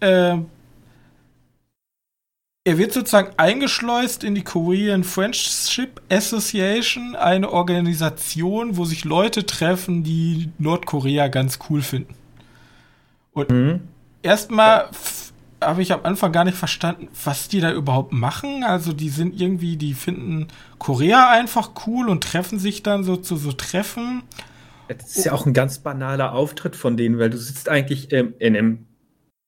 äh, 0.00 0.38
er 2.64 2.78
wird 2.78 2.92
sozusagen 2.92 3.32
eingeschleust 3.36 4.24
in 4.24 4.34
die 4.34 4.42
Korean 4.42 5.04
Friendship 5.04 6.00
Association, 6.10 7.14
eine 7.14 7.52
Organisation, 7.52 8.78
wo 8.78 8.86
sich 8.86 9.04
Leute 9.04 9.44
treffen, 9.44 10.02
die 10.02 10.50
Nordkorea 10.58 11.28
ganz 11.28 11.58
cool 11.68 11.82
finden. 11.82 12.14
Und 13.32 13.50
mhm. 13.50 13.80
erstmal 14.22 14.88
habe 15.60 15.82
ich 15.82 15.92
am 15.92 16.00
Anfang 16.04 16.32
gar 16.32 16.44
nicht 16.44 16.56
verstanden, 16.56 17.08
was 17.24 17.48
die 17.48 17.60
da 17.60 17.70
überhaupt 17.70 18.12
machen. 18.12 18.64
Also 18.64 18.94
die 18.94 19.10
sind 19.10 19.38
irgendwie, 19.38 19.76
die 19.76 19.92
finden 19.92 20.48
Korea 20.78 21.30
einfach 21.30 21.72
cool 21.86 22.08
und 22.08 22.24
treffen 22.24 22.58
sich 22.58 22.82
dann 22.82 23.04
so 23.04 23.16
zu 23.16 23.36
so 23.36 23.52
Treffen. 23.52 24.22
Das 24.88 25.16
ist 25.16 25.24
ja 25.24 25.32
auch 25.32 25.46
ein 25.46 25.54
ganz 25.54 25.78
banaler 25.78 26.32
Auftritt 26.32 26.76
von 26.76 26.96
denen, 26.96 27.18
weil 27.18 27.30
du 27.30 27.38
sitzt 27.38 27.68
eigentlich 27.68 28.12
ähm, 28.12 28.34
in, 28.38 28.56
einem, 28.56 28.86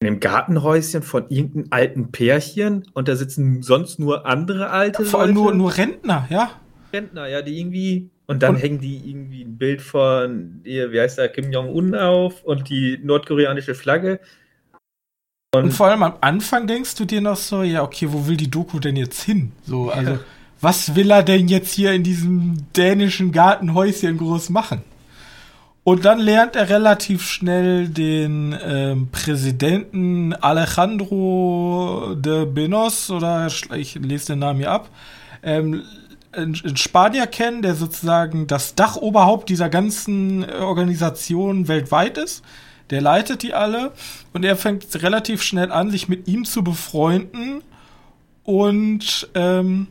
in 0.01 0.09
einem 0.09 0.21
Gartenhäuschen 0.21 1.03
von 1.03 1.29
irgendeinem 1.31 1.67
alten 1.71 2.13
Pärchen 2.13 2.85
und 2.93 3.09
da 3.09 3.17
sitzen 3.17 3.63
sonst 3.63 3.99
nur 3.99 4.27
andere 4.27 4.71
alte 4.71 5.05
ja, 5.05 5.09
Vor 5.09 5.21
allem 5.21 5.35
nur, 5.35 5.55
nur 5.55 5.77
Rentner, 5.77 6.27
ja. 6.29 6.51
Rentner, 6.93 7.27
ja, 7.29 7.43
die 7.43 7.59
irgendwie 7.59 8.11
und 8.27 8.43
dann 8.43 8.57
und, 8.57 8.61
hängen 8.61 8.81
die 8.81 9.09
irgendwie 9.09 9.43
ein 9.43 9.57
Bild 9.57 9.81
von, 9.81 10.61
wie 10.65 11.01
heißt 11.01 11.19
der, 11.19 11.29
Kim 11.29 11.53
Jong-un 11.53 11.95
auf 11.95 12.43
und 12.43 12.69
die 12.69 12.99
nordkoreanische 13.03 13.75
Flagge. 13.75 14.21
Und, 15.55 15.65
und, 15.65 15.71
vor 15.71 15.87
allem 15.87 16.03
am 16.03 16.15
Anfang 16.21 16.67
denkst 16.67 16.97
du 16.97 17.05
dir 17.05 17.21
noch 17.21 17.37
so, 17.37 17.63
ja, 17.63 17.83
okay, 17.83 18.09
wo 18.11 18.27
will 18.27 18.37
die 18.37 18.51
Doku 18.51 18.81
denn 18.81 18.97
jetzt 18.97 19.23
hin? 19.23 19.53
So, 19.65 19.91
also, 19.91 20.13
ja. 20.13 20.19
was 20.61 20.95
will 20.97 21.11
er 21.11 21.23
denn 21.23 21.49
jetzt 21.49 21.73
hier 21.73 21.93
in 21.93 22.03
diesem 22.03 22.67
dänischen 22.77 23.33
Gartenhäuschen 23.33 24.19
groß 24.19 24.51
machen? 24.51 24.83
Und 25.87 26.05
dann 26.05 26.19
lernt 26.19 26.57
er 26.57 26.69
relativ 26.69 27.23
schnell 27.23 27.87
den 27.87 28.59
ähm, 28.61 29.09
Präsidenten 29.13 30.33
Alejandro 30.33 32.17
de 32.17 32.45
Benos, 32.45 33.09
oder 33.09 33.47
ich 33.77 33.95
lese 33.95 34.33
den 34.33 34.41
Namen 34.41 34.59
hier 34.59 34.73
ab, 34.73 34.91
ähm, 35.45 35.85
in, 36.35 36.55
in 36.55 36.77
Spanier 36.77 37.29
kennen, 37.29 37.63
der 37.63 37.77
sozusagen 37.77 38.49
das 38.49 38.75
Dachoberhaupt 38.75 39.49
dieser 39.49 39.69
ganzen 39.69 40.45
Organisation 40.55 41.69
weltweit 41.69 42.19
ist. 42.19 42.43
Der 42.91 43.01
leitet 43.01 43.45
die 43.45 43.55
alle 43.55 43.93
und 44.33 44.45
er 44.45 44.57
fängt 44.57 45.01
relativ 45.05 45.41
schnell 45.45 45.71
an, 45.71 45.93
sich 45.93 46.09
mit 46.09 46.27
ihm 46.27 46.45
zu 46.45 46.65
befreunden 46.65 47.63
und 48.43 49.29
ähm, 49.35 49.87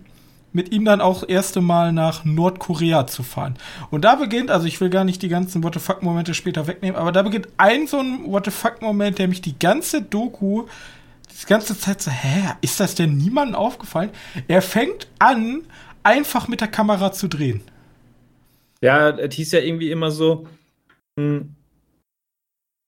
mit 0.55 0.71
ihm 0.71 0.85
dann 0.85 1.01
auch 1.01 1.19
das 1.19 1.29
erste 1.29 1.59
Mal 1.59 1.91
nach 1.91 2.23
Nordkorea 2.23 3.07
zu 3.07 3.23
fahren. 3.23 3.57
Und 3.91 4.05
da 4.05 4.15
beginnt, 4.15 4.49
also 4.49 4.65
ich 4.67 4.79
will 4.79 4.89
gar 4.89 5.03
nicht 5.03 5.21
die 5.21 5.27
ganzen 5.27 5.61
What 5.63 5.73
the 5.73 5.81
fuck-Momente 5.81 6.33
später 6.33 6.65
wegnehmen, 6.65 6.95
aber 6.95 7.11
da 7.11 7.23
beginnt 7.23 7.49
ein 7.57 7.87
so 7.87 7.99
ein 7.99 8.23
What 8.25 8.45
the 8.45 8.51
fuck-Moment, 8.51 9.19
der 9.19 9.27
mich 9.27 9.41
die 9.41 9.59
ganze 9.59 10.01
Doku, 10.01 10.63
die 11.29 11.45
ganze 11.45 11.77
Zeit 11.77 12.01
so, 12.01 12.09
hä, 12.09 12.53
ist 12.61 12.79
das 12.79 12.95
denn 12.95 13.17
niemandem 13.17 13.55
aufgefallen? 13.55 14.11
Er 14.47 14.61
fängt 14.61 15.09
an, 15.19 15.63
einfach 16.03 16.47
mit 16.47 16.61
der 16.61 16.69
Kamera 16.69 17.11
zu 17.11 17.27
drehen. 17.27 17.61
Ja, 18.81 19.09
es 19.09 19.35
hieß 19.35 19.51
ja 19.51 19.59
irgendwie 19.59 19.91
immer 19.91 20.09
so, 20.09 20.47
mh, 21.17 21.23
hm, 21.23 21.55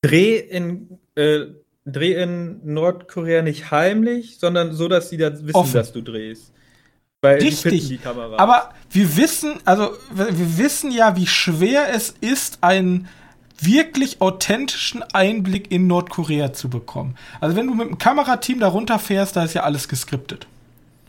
Dreh 0.02 0.38
in, 0.38 1.00
äh, 1.16 1.48
Dreh 1.86 2.14
in 2.14 2.62
Nordkorea 2.64 3.42
nicht 3.42 3.72
heimlich, 3.72 4.38
sondern 4.40 4.74
so, 4.74 4.88
dass 4.88 5.10
sie 5.10 5.18
da 5.18 5.34
wissen, 5.34 5.56
Offen. 5.56 5.74
dass 5.74 5.92
du 5.92 6.02
drehst. 6.02 6.54
Weil 7.28 7.42
Richtig. 7.42 7.88
die 7.88 7.98
Kamera. 7.98 8.38
Aber 8.38 8.70
wir 8.90 9.18
wissen, 9.18 9.56
also 9.66 9.92
wir 10.12 10.58
wissen 10.58 10.92
ja, 10.92 11.16
wie 11.16 11.28
schwer 11.28 11.94
es 11.94 12.14
ist, 12.22 12.60
einen 12.62 13.08
wirklich 13.60 14.22
authentischen 14.22 15.04
Einblick 15.14 15.72
in 15.72 15.88
Nordkorea 15.88 16.54
zu 16.54 16.70
bekommen. 16.70 17.16
Also 17.42 17.56
wenn 17.56 17.68
du 17.68 17.74
mit 17.74 17.88
dem 17.88 17.98
Kamerateam 17.98 18.60
da 18.60 18.68
runterfährst, 18.68 19.36
da 19.36 19.44
ist 19.44 19.54
ja 19.54 19.64
alles 19.64 19.88
geskriptet. 19.88 20.48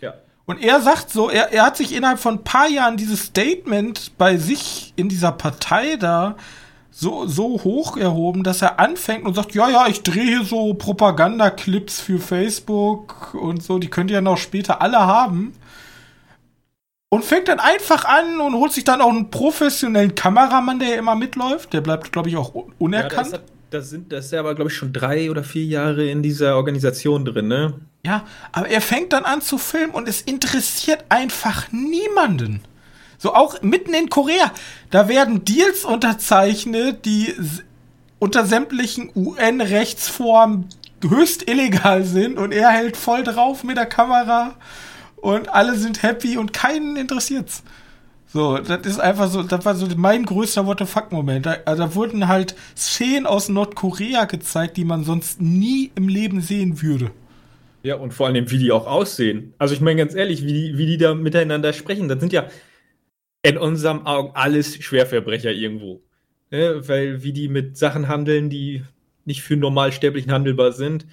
ja. 0.01 0.15
Und 0.47 0.63
er 0.63 0.81
sagt 0.81 1.11
so, 1.11 1.29
er, 1.29 1.53
er 1.53 1.65
hat 1.65 1.77
sich 1.77 1.95
innerhalb 1.95 2.19
von 2.19 2.37
ein 2.37 2.45
paar 2.45 2.69
Jahren 2.69 2.97
dieses 2.97 3.27
Statement 3.27 4.13
bei 4.17 4.39
sich 4.39 4.95
in 4.97 5.09
dieser 5.09 5.33
Partei 5.33 5.97
da 5.97 6.37
so, 6.91 7.27
so 7.27 7.63
hoch 7.63 7.97
erhoben, 7.97 8.43
dass 8.43 8.61
er 8.61 8.81
anfängt 8.81 9.25
und 9.25 9.35
sagt, 9.35 9.55
ja, 9.55 9.69
ja, 9.69 9.87
ich 9.87 10.03
drehe 10.03 10.39
hier 10.39 10.45
so 10.45 10.75
Propagandaclips 10.75 12.01
für 12.01 12.19
Facebook 12.19 13.35
und 13.35 13.63
so, 13.63 13.79
die 13.79 13.89
könnt 13.89 14.11
ihr 14.11 14.17
ja 14.17 14.21
noch 14.21 14.39
später 14.39 14.83
alle 14.83 14.99
haben. 14.99 15.53
Und 17.11 17.25
fängt 17.25 17.49
dann 17.49 17.59
einfach 17.59 18.05
an 18.05 18.39
und 18.41 18.55
holt 18.55 18.73
sich 18.73 18.85
dann 18.85 19.01
auch 19.01 19.09
einen 19.09 19.31
professionellen 19.31 20.15
Kameramann, 20.15 20.79
der 20.79 20.89
ja 20.91 20.95
immer 20.97 21.15
mitläuft. 21.15 21.73
Der 21.73 21.81
bleibt, 21.81 22.13
glaube 22.13 22.29
ich, 22.29 22.37
auch 22.37 22.55
un- 22.55 22.67
Ja, 22.69 22.75
unerkannt. 22.79 23.41
das, 23.71 23.89
sind, 23.91 24.13
das 24.13 24.27
ist 24.27 24.33
ja 24.33 24.41
aber, 24.41 24.55
glaube 24.55 24.71
ich, 24.71 24.77
schon 24.77 24.93
drei 24.93 25.31
oder 25.31 25.43
vier 25.43 25.65
Jahre 25.65 26.07
in 26.09 26.23
dieser 26.23 26.57
Organisation 26.57 27.25
drin, 27.25 27.49
ne? 27.49 27.75
Ja, 28.05 28.25
aber 28.53 28.69
er 28.69 28.81
fängt 28.83 29.13
dann 29.15 29.25
an 29.25 29.41
zu 29.41 29.57
filmen 29.57 29.93
und 29.95 30.07
es 30.07 30.21
interessiert 30.21 31.05
einfach 31.09 31.73
niemanden. 31.73 32.61
So 33.17 33.35
auch 33.35 33.61
mitten 33.63 33.95
in 33.95 34.11
Korea, 34.11 34.53
da 34.91 35.09
werden 35.09 35.45
Deals 35.47 35.85
unterzeichnet, 35.87 37.05
die 37.07 37.35
unter 38.19 38.45
sämtlichen 38.45 39.11
UN-Rechtsformen 39.17 40.69
höchst 41.09 41.49
illegal 41.49 42.05
sind 42.05 42.39
und 42.39 42.53
er 42.53 42.71
hält 42.71 42.97
voll 42.97 43.23
drauf 43.25 43.65
mit 43.65 43.77
der 43.77 43.87
Kamera 43.87 44.55
und 45.23 45.49
alle 45.49 45.77
sind 45.77 46.03
happy 46.03 46.37
und 46.37 46.53
keinen 46.53 46.97
interessiert's. 46.97 47.63
So, 48.31 48.59
das 48.59 48.87
ist 48.87 49.01
einfach 49.01 49.31
so, 49.31 49.43
das 49.43 49.65
war 49.65 49.75
so 49.75 49.87
mein 49.97 50.25
größter 50.25 50.67
What 50.67 50.81
the 50.81 50.85
fuck-Moment. 50.85 51.47
Da, 51.47 51.57
also 51.65 51.85
da 51.85 51.95
wurden 51.95 52.29
halt 52.29 52.55
Szenen 52.77 53.25
aus 53.25 53.49
Nordkorea 53.49 54.27
gezeigt, 54.27 54.77
die 54.77 54.85
man 54.85 55.03
sonst 55.03 55.41
nie 55.41 55.91
im 55.95 56.09
Leben 56.09 56.43
sehen 56.43 56.83
würde. 56.83 57.11
Ja, 57.83 57.95
und 57.95 58.13
vor 58.13 58.27
allem, 58.27 58.51
wie 58.51 58.59
die 58.59 58.71
auch 58.71 58.87
aussehen. 58.87 59.55
Also 59.57 59.73
ich 59.73 59.81
meine 59.81 59.97
ganz 59.97 60.15
ehrlich, 60.15 60.45
wie 60.45 60.53
die, 60.53 60.79
wie 60.79 60.87
die 60.87 60.99
da 60.99 61.15
miteinander 61.15 61.73
sprechen, 61.73 62.09
das 62.09 62.21
sind 62.21 62.35
ja 62.35 62.49
in 63.43 63.57
unseren 63.57 64.05
Augen 64.05 64.33
alles 64.35 64.75
Schwerverbrecher 64.75 65.53
irgendwo. 65.53 66.03
Ne? 66.51 66.87
Weil 66.87 67.23
wie 67.23 67.33
die 67.33 67.49
mit 67.49 67.79
Sachen 67.79 68.09
handeln, 68.09 68.51
die 68.51 68.85
nicht 69.25 69.43
für 69.43 69.57
Normalsterblichen 69.57 70.33
handelbar 70.33 70.73
sind. 70.73 71.07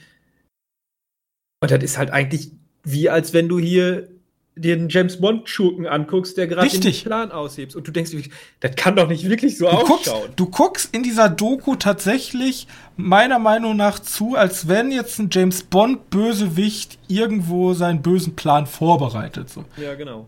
Und 1.61 1.71
das 1.71 1.83
ist 1.83 1.97
halt 1.97 2.11
eigentlich 2.11 2.51
wie 2.85 3.09
als 3.09 3.33
wenn 3.33 3.49
du 3.49 3.59
hier 3.59 4.07
den 4.57 4.87
James 4.87 5.19
Bond 5.19 5.49
Schurken 5.49 5.85
anguckst, 5.85 6.37
der 6.37 6.47
gerade 6.47 6.69
den. 6.69 6.93
Plan 6.93 7.29
aushebst 7.33 7.75
und 7.75 7.85
du 7.87 7.91
denkst, 7.91 8.11
das 8.61 8.75
kann 8.77 8.95
doch 8.95 9.09
nicht 9.09 9.27
wirklich 9.29 9.57
so 9.57 9.69
Du 9.69 9.75
guckst, 9.79 10.07
ausschauen. 10.09 10.29
du 10.37 10.45
guckst 10.45 10.95
in 10.95 11.03
dieser 11.03 11.27
Doku 11.27 11.75
tatsächlich 11.75 12.65
meiner 12.95 13.37
Meinung 13.37 13.75
nach 13.75 13.99
zu, 13.99 14.35
als 14.37 14.69
wenn 14.69 14.93
jetzt 14.93 15.19
ein 15.19 15.27
James 15.29 15.63
Bond 15.63 16.09
Bösewicht 16.09 16.97
irgendwo 17.09 17.73
seinen 17.73 18.01
bösen 18.01 18.37
Plan 18.37 18.65
vorbereitet. 18.65 19.49
So, 19.49 19.65
Ja, 19.75 19.93
genau. 19.95 20.25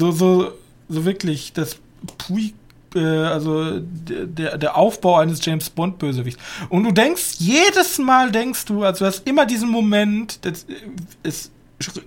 so, 0.00 0.12
so, 0.12 0.52
so 0.88 1.04
wirklich 1.04 1.52
das 1.52 1.78
Pui, 2.16 2.54
äh, 2.94 3.00
also 3.00 3.80
der- 3.80 4.56
der, 4.56 4.76
Aufbau 4.76 5.16
eines 5.16 5.44
James 5.44 5.68
Bond 5.68 5.98
Bösewichts. 5.98 6.40
Und 6.68 6.84
du 6.84 6.92
denkst, 6.92 7.38
jedes 7.40 7.98
Mal 7.98 8.30
denkst 8.30 8.66
du, 8.66 8.84
also 8.84 9.00
du 9.00 9.06
hast 9.06 9.26
immer 9.26 9.46
diesen 9.46 9.68
Moment, 9.68 10.38
das 10.44 10.64
ist 11.24 11.46
äh, 11.46 11.50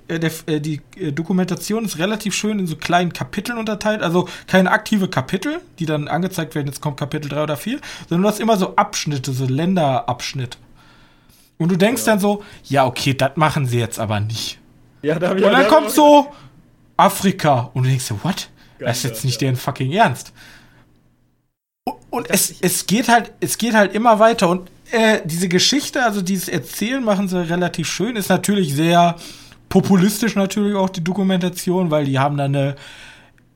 der, 0.09 0.31
äh, 0.47 0.59
die 0.59 0.81
äh, 0.97 1.11
Dokumentation 1.11 1.85
ist 1.85 1.97
relativ 1.97 2.35
schön 2.35 2.59
in 2.59 2.67
so 2.67 2.75
kleinen 2.75 3.13
Kapiteln 3.13 3.57
unterteilt, 3.57 4.01
also 4.01 4.27
keine 4.47 4.71
aktive 4.71 5.07
Kapitel, 5.07 5.61
die 5.79 5.85
dann 5.85 6.07
angezeigt 6.07 6.55
werden, 6.55 6.67
jetzt 6.67 6.81
kommt 6.81 6.97
Kapitel 6.97 7.29
3 7.29 7.43
oder 7.43 7.57
4, 7.57 7.79
sondern 8.09 8.23
du 8.23 8.29
hast 8.29 8.39
immer 8.39 8.57
so 8.57 8.75
Abschnitte, 8.75 9.31
so 9.31 9.45
Länderabschnitt. 9.45 10.57
Und 11.57 11.69
du 11.69 11.77
denkst 11.77 12.03
dann 12.05 12.19
so, 12.19 12.43
ja, 12.65 12.85
okay, 12.85 13.13
das 13.13 13.31
machen 13.35 13.67
sie 13.67 13.79
jetzt 13.79 13.99
aber 13.99 14.19
nicht. 14.19 14.59
Ja, 15.03 15.19
da 15.19 15.31
Und 15.31 15.41
da 15.41 15.51
dann 15.51 15.67
kommt 15.67 15.91
so 15.91 16.27
Afrika 16.97 17.69
und 17.73 17.83
du 17.83 17.89
denkst 17.89 18.05
so, 18.05 18.19
what? 18.23 18.49
Das 18.79 18.97
ist 18.97 19.03
jetzt 19.03 19.25
nicht 19.25 19.41
ja. 19.41 19.47
deren 19.47 19.55
fucking 19.55 19.91
Ernst. 19.91 20.33
Und, 22.09 22.29
es, 22.29 22.55
es 22.61 22.87
geht 22.87 23.07
halt, 23.09 23.31
es 23.39 23.57
geht 23.57 23.73
halt 23.73 23.93
immer 23.93 24.19
weiter 24.19 24.49
und 24.49 24.69
äh, 24.91 25.21
diese 25.23 25.47
Geschichte, 25.47 26.03
also 26.03 26.21
dieses 26.21 26.49
Erzählen 26.49 27.03
machen 27.03 27.27
sie 27.27 27.47
relativ 27.47 27.87
schön, 27.87 28.15
ist 28.15 28.29
natürlich 28.29 28.73
sehr 28.73 29.15
populistisch 29.71 30.35
natürlich 30.35 30.75
auch 30.75 30.89
die 30.89 31.03
Dokumentation, 31.03 31.89
weil 31.89 32.03
die 32.03 32.19
haben 32.19 32.37
da 32.37 32.43
eine 32.43 32.75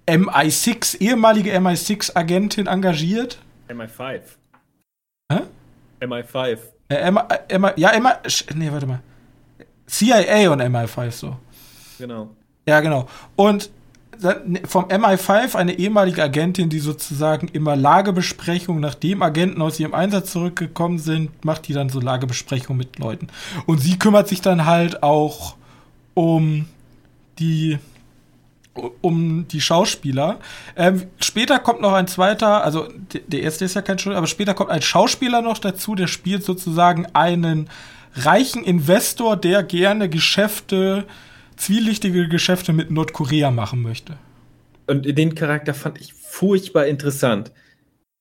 MI6, 0.07 1.01
ehemalige 1.01 1.55
MI6-Agentin 1.57 2.67
engagiert. 2.67 3.37
MI5. 3.69 4.21
Hä? 5.31 5.41
MI5. 6.01 6.57
Äh, 6.87 7.11
MI, 7.11 7.19
MI, 7.59 7.69
ja, 7.75 7.99
MI, 7.99 8.11
nee, 8.55 8.71
warte 8.71 8.87
mal. 8.87 9.01
CIA 9.87 10.49
und 10.51 10.61
MI5 10.61 11.11
so. 11.11 11.35
Genau. 11.99 12.29
Ja, 12.65 12.79
genau. 12.79 13.07
Und 13.35 13.69
dann 14.21 14.59
vom 14.65 14.85
MI5 14.85 15.55
eine 15.55 15.73
ehemalige 15.73 16.23
Agentin, 16.23 16.69
die 16.69 16.79
sozusagen 16.79 17.49
immer 17.49 17.75
Lagebesprechungen, 17.75 18.79
nachdem 18.79 19.21
Agenten 19.21 19.61
aus 19.61 19.81
ihrem 19.81 19.93
Einsatz 19.93 20.31
zurückgekommen 20.31 20.97
sind, 20.97 21.43
macht 21.43 21.67
die 21.67 21.73
dann 21.73 21.89
so 21.89 21.99
Lagebesprechungen 21.99 22.77
mit 22.77 22.99
Leuten. 22.99 23.27
Und 23.65 23.79
sie 23.79 23.99
kümmert 23.99 24.29
sich 24.29 24.39
dann 24.39 24.65
halt 24.65 25.03
auch 25.03 25.57
um 26.15 26.65
die 27.37 27.77
um 29.01 29.47
die 29.47 29.61
Schauspieler. 29.61 30.39
Ähm, 30.75 31.03
später 31.21 31.59
kommt 31.59 31.79
noch 31.79 31.93
ein 31.93 32.07
zweiter, 32.07 32.63
also 32.63 32.89
der, 33.27 33.41
erste 33.41 33.63
ist 33.63 33.75
ja 33.75 33.81
kein 33.81 33.97
Schauspieler, 33.97 34.17
aber 34.17 34.27
später 34.27 34.53
kommt 34.53 34.69
ein 34.69 34.81
Schauspieler 34.81 35.41
noch 35.41 35.59
dazu, 35.59 35.95
der 35.95 36.07
spielt 36.07 36.43
sozusagen 36.43 37.05
einen 37.13 37.69
reichen 38.15 38.63
Investor, 38.65 39.37
der 39.37 39.63
gerne 39.63 40.09
Geschäfte, 40.09 41.05
zwielichtige 41.55 42.27
Geschäfte 42.27 42.73
mit 42.73 42.91
Nordkorea 42.91 43.49
machen 43.49 43.81
möchte. 43.81 44.17
Und 44.87 45.05
den 45.05 45.35
Charakter 45.35 45.73
fand 45.73 45.99
ich 45.99 46.13
furchtbar 46.13 46.85
interessant. 46.85 47.51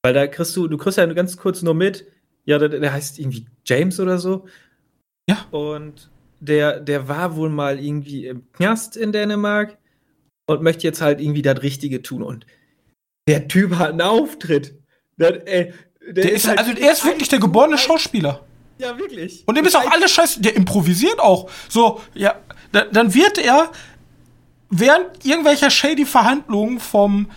Weil 0.03 0.13
da 0.13 0.27
kriegst 0.27 0.55
du, 0.55 0.67
du 0.67 0.77
kriegst 0.77 0.97
ja 0.97 1.05
ganz 1.07 1.35
kurz 1.35 1.61
nur 1.63 1.73
mit, 1.73 2.05
ja, 2.45 2.59
der, 2.59 2.69
der 2.69 2.93
heißt 2.93 3.19
irgendwie 3.19 3.45
James 3.65 3.99
oder 3.99 4.19
so. 4.19 4.45
Ja. 5.29 5.45
Und 5.51 6.09
der, 6.45 6.79
der 6.79 7.07
war 7.07 7.35
wohl 7.35 7.49
mal 7.49 7.83
irgendwie 7.83 8.27
im 8.27 8.51
Knast 8.53 8.95
in 8.95 9.11
Dänemark 9.11 9.77
und 10.47 10.61
möchte 10.61 10.83
jetzt 10.83 11.01
halt 11.01 11.19
irgendwie 11.19 11.41
das 11.41 11.61
Richtige 11.61 12.01
tun. 12.01 12.23
Und 12.23 12.45
der 13.27 13.47
Typ 13.47 13.75
hat 13.75 13.89
einen 13.89 14.01
Auftritt. 14.01 14.75
Der, 15.17 15.47
ey, 15.47 15.73
Der 16.07 16.31
ist, 16.31 16.47
halt 16.47 16.59
also 16.59 16.71
er 16.71 16.91
ist 16.91 17.05
wirklich 17.05 17.29
der 17.29 17.39
geborene 17.39 17.77
Schauspieler. 17.77 18.45
Ja, 18.77 18.97
wirklich. 18.97 19.43
Und 19.45 19.55
dem 19.55 19.65
ist 19.65 19.75
auch 19.75 19.91
alles 19.91 20.11
scheiße. 20.11 20.41
Der 20.41 20.55
improvisiert 20.55 21.19
auch. 21.19 21.49
So, 21.69 22.01
ja, 22.13 22.35
da, 22.71 22.85
dann 22.85 23.13
wird 23.13 23.37
er 23.37 23.71
während 24.69 25.25
irgendwelcher 25.25 25.69
shady 25.69 26.05
Verhandlungen 26.05 26.79
vom 26.79 27.29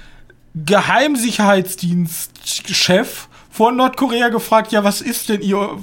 Geheimsicherheitsdienstchef 0.55 3.29
von 3.51 3.77
Nordkorea 3.77 4.29
gefragt, 4.29 4.73
ja, 4.73 4.85
was 4.85 5.01
ist 5.01 5.29
denn 5.29 5.40
ihr, 5.40 5.79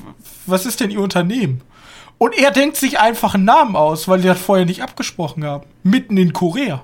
was 0.46 0.66
ist 0.66 0.82
denn 0.82 0.92
ihr 0.92 1.00
Unternehmen? 1.00 1.62
Und 2.17 2.38
er 2.38 2.51
denkt 2.51 2.78
sich 2.78 2.99
einfach 2.99 3.36
einen 3.36 3.45
Namen 3.45 3.75
aus, 3.75 4.08
weil 4.08 4.21
die 4.21 4.28
das 4.28 4.39
vorher 4.39 4.65
nicht 4.65 4.82
abgesprochen 4.82 5.43
haben. 5.43 5.65
Mitten 5.84 6.17
in 6.17 6.34
Korea. 6.34 6.84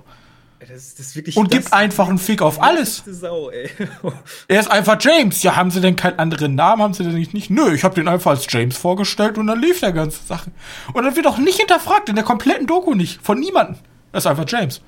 Das, 0.67 0.93
das 0.95 1.35
und 1.35 1.49
gibt 1.49 1.73
einfach 1.73 2.07
einen 2.07 2.19
Fick 2.19 2.41
auf 2.41 2.61
alles. 2.61 3.01
Sau, 3.05 3.49
er 4.47 4.59
ist 4.59 4.69
einfach 4.69 4.97
James. 4.99 5.41
Ja, 5.41 5.55
haben 5.55 5.71
sie 5.71 5.81
denn 5.81 5.95
keinen 5.95 6.19
anderen 6.19 6.53
Namen? 6.53 6.83
Haben 6.83 6.93
sie 6.93 7.03
denn 7.03 7.15
nicht? 7.15 7.33
nicht? 7.33 7.49
Nö, 7.49 7.73
ich 7.73 7.83
habe 7.83 7.95
den 7.95 8.07
einfach 8.07 8.31
als 8.31 8.45
James 8.47 8.77
vorgestellt 8.77 9.39
und 9.39 9.47
dann 9.47 9.59
lief 9.59 9.79
der 9.79 9.91
ganze 9.91 10.23
Sache. 10.23 10.51
Und 10.93 11.03
dann 11.03 11.15
wird 11.15 11.25
auch 11.25 11.39
nicht 11.39 11.57
hinterfragt, 11.57 12.09
in 12.09 12.15
der 12.15 12.23
kompletten 12.23 12.67
Doku 12.67 12.93
nicht. 12.93 13.21
Von 13.23 13.39
niemandem. 13.39 13.77
Er 14.11 14.19
ist 14.19 14.27
einfach 14.27 14.45
James. 14.47 14.81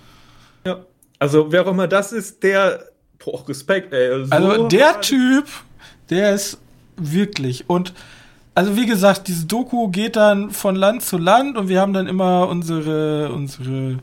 Ja. 0.65 0.85
Also, 1.17 1.51
wer 1.51 1.63
auch 1.63 1.71
immer 1.71 1.87
das 1.87 2.11
ist, 2.11 2.43
der. 2.43 2.89
Boah, 3.17 3.47
Respekt, 3.47 3.93
ey. 3.93 4.25
So 4.25 4.31
also, 4.31 4.67
der 4.67 5.01
Typ, 5.01 5.47
der 6.09 6.33
ist 6.33 6.59
wirklich. 6.97 7.67
Und 7.67 7.93
also 8.55 8.75
wie 8.75 8.85
gesagt, 8.85 9.27
diese 9.27 9.45
Doku 9.45 9.89
geht 9.89 10.15
dann 10.15 10.51
von 10.51 10.75
Land 10.75 11.01
zu 11.01 11.17
Land 11.17 11.57
und 11.57 11.69
wir 11.69 11.81
haben 11.81 11.93
dann 11.93 12.07
immer 12.07 12.47
unsere, 12.47 13.31
unsere 13.31 13.99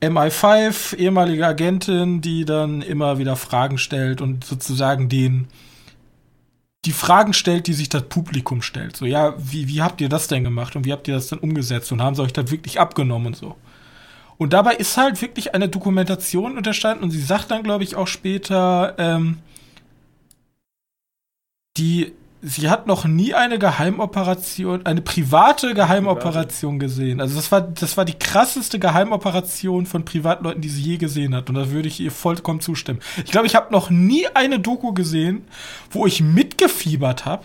MI5, 0.00 0.96
ehemalige 0.96 1.46
Agentin, 1.46 2.20
die 2.20 2.44
dann 2.44 2.82
immer 2.82 3.18
wieder 3.18 3.36
Fragen 3.36 3.78
stellt 3.78 4.20
und 4.20 4.44
sozusagen 4.44 5.08
den 5.08 5.48
die 6.84 6.92
Fragen 6.92 7.32
stellt, 7.32 7.68
die 7.68 7.74
sich 7.74 7.88
das 7.88 8.02
Publikum 8.08 8.60
stellt. 8.60 8.96
So, 8.96 9.06
ja, 9.06 9.34
wie, 9.38 9.68
wie 9.68 9.82
habt 9.82 10.00
ihr 10.00 10.08
das 10.08 10.26
denn 10.26 10.42
gemacht 10.42 10.74
und 10.74 10.84
wie 10.84 10.92
habt 10.92 11.06
ihr 11.06 11.14
das 11.14 11.28
denn 11.28 11.38
umgesetzt 11.38 11.92
und 11.92 12.02
haben 12.02 12.16
sie 12.16 12.22
euch 12.22 12.32
das 12.32 12.50
wirklich 12.50 12.80
abgenommen 12.80 13.28
und 13.28 13.36
so. 13.36 13.54
Und 14.36 14.52
dabei 14.52 14.74
ist 14.74 14.96
halt 14.96 15.22
wirklich 15.22 15.54
eine 15.54 15.68
Dokumentation 15.68 16.56
unterstanden 16.56 17.04
und 17.04 17.12
sie 17.12 17.22
sagt 17.22 17.52
dann, 17.52 17.62
glaube 17.62 17.84
ich, 17.84 17.94
auch 17.94 18.08
später, 18.08 18.96
ähm, 18.98 19.38
die 21.76 22.12
sie 22.42 22.68
hat 22.68 22.88
noch 22.88 23.04
nie 23.04 23.34
eine 23.34 23.58
Geheimoperation, 23.58 24.84
eine 24.84 25.00
private 25.00 25.74
Geheimoperation 25.74 26.80
gesehen. 26.80 27.20
Also 27.20 27.36
das 27.36 27.52
war, 27.52 27.60
das 27.60 27.96
war 27.96 28.04
die 28.04 28.18
krasseste 28.18 28.80
Geheimoperation 28.80 29.86
von 29.86 30.04
Privatleuten, 30.04 30.60
die 30.60 30.68
sie 30.68 30.82
je 30.82 30.96
gesehen 30.96 31.34
hat. 31.34 31.48
Und 31.48 31.54
da 31.54 31.70
würde 31.70 31.86
ich 31.86 32.00
ihr 32.00 32.10
vollkommen 32.10 32.60
zustimmen. 32.60 32.98
Ich 33.24 33.30
glaube, 33.30 33.46
ich 33.46 33.54
habe 33.54 33.72
noch 33.72 33.90
nie 33.90 34.26
eine 34.34 34.58
Doku 34.58 34.92
gesehen, 34.92 35.44
wo 35.90 36.06
ich 36.06 36.20
mitgefiebert 36.20 37.24
habe 37.24 37.44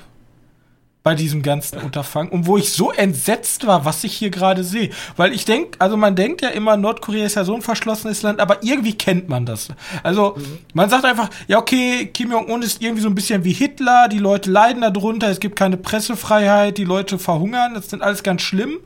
bei 1.08 1.16
diesem 1.16 1.42
ganzen 1.42 1.78
Unterfangen 1.78 2.30
und 2.34 2.48
wo 2.48 2.58
ich 2.58 2.74
so 2.74 2.92
entsetzt 2.92 3.66
war, 3.66 3.86
was 3.86 4.04
ich 4.04 4.12
hier 4.12 4.30
gerade 4.30 4.62
sehe. 4.66 4.90
Weil 5.16 5.32
ich 5.32 5.46
denke, 5.46 5.80
also 5.80 5.96
man 5.96 6.18
denkt 6.18 6.42
ja 6.42 6.50
immer, 6.50 6.76
Nordkorea 6.76 7.26
ist 7.26 7.36
ja 7.36 7.46
so 7.46 7.56
ein 7.56 7.62
verschlossenes 7.62 8.24
Land, 8.24 8.42
aber 8.42 8.62
irgendwie 8.62 8.94
kennt 8.94 9.30
man 9.30 9.46
das. 9.46 9.70
Also 10.04 10.36
mhm. 10.36 10.58
man 10.74 10.90
sagt 10.90 11.06
einfach, 11.06 11.30
ja 11.48 11.60
okay, 11.60 12.08
Kim 12.08 12.32
Jong-un 12.32 12.62
ist 12.62 12.82
irgendwie 12.82 13.02
so 13.02 13.08
ein 13.08 13.16
bisschen 13.16 13.46
wie 13.46 13.54
Hitler, 13.54 14.10
die 14.10 14.18
Leute 14.18 14.52
leiden 14.52 14.82
darunter, 14.82 15.30
es 15.30 15.40
gibt 15.40 15.56
keine 15.56 15.78
Pressefreiheit, 15.78 16.78
die 16.78 16.84
Leute 16.84 17.18
verhungern, 17.18 17.74
das 17.74 17.90
sind 17.90 18.02
alles 18.02 18.22
ganz 18.22 18.42
schlimm 18.42 18.80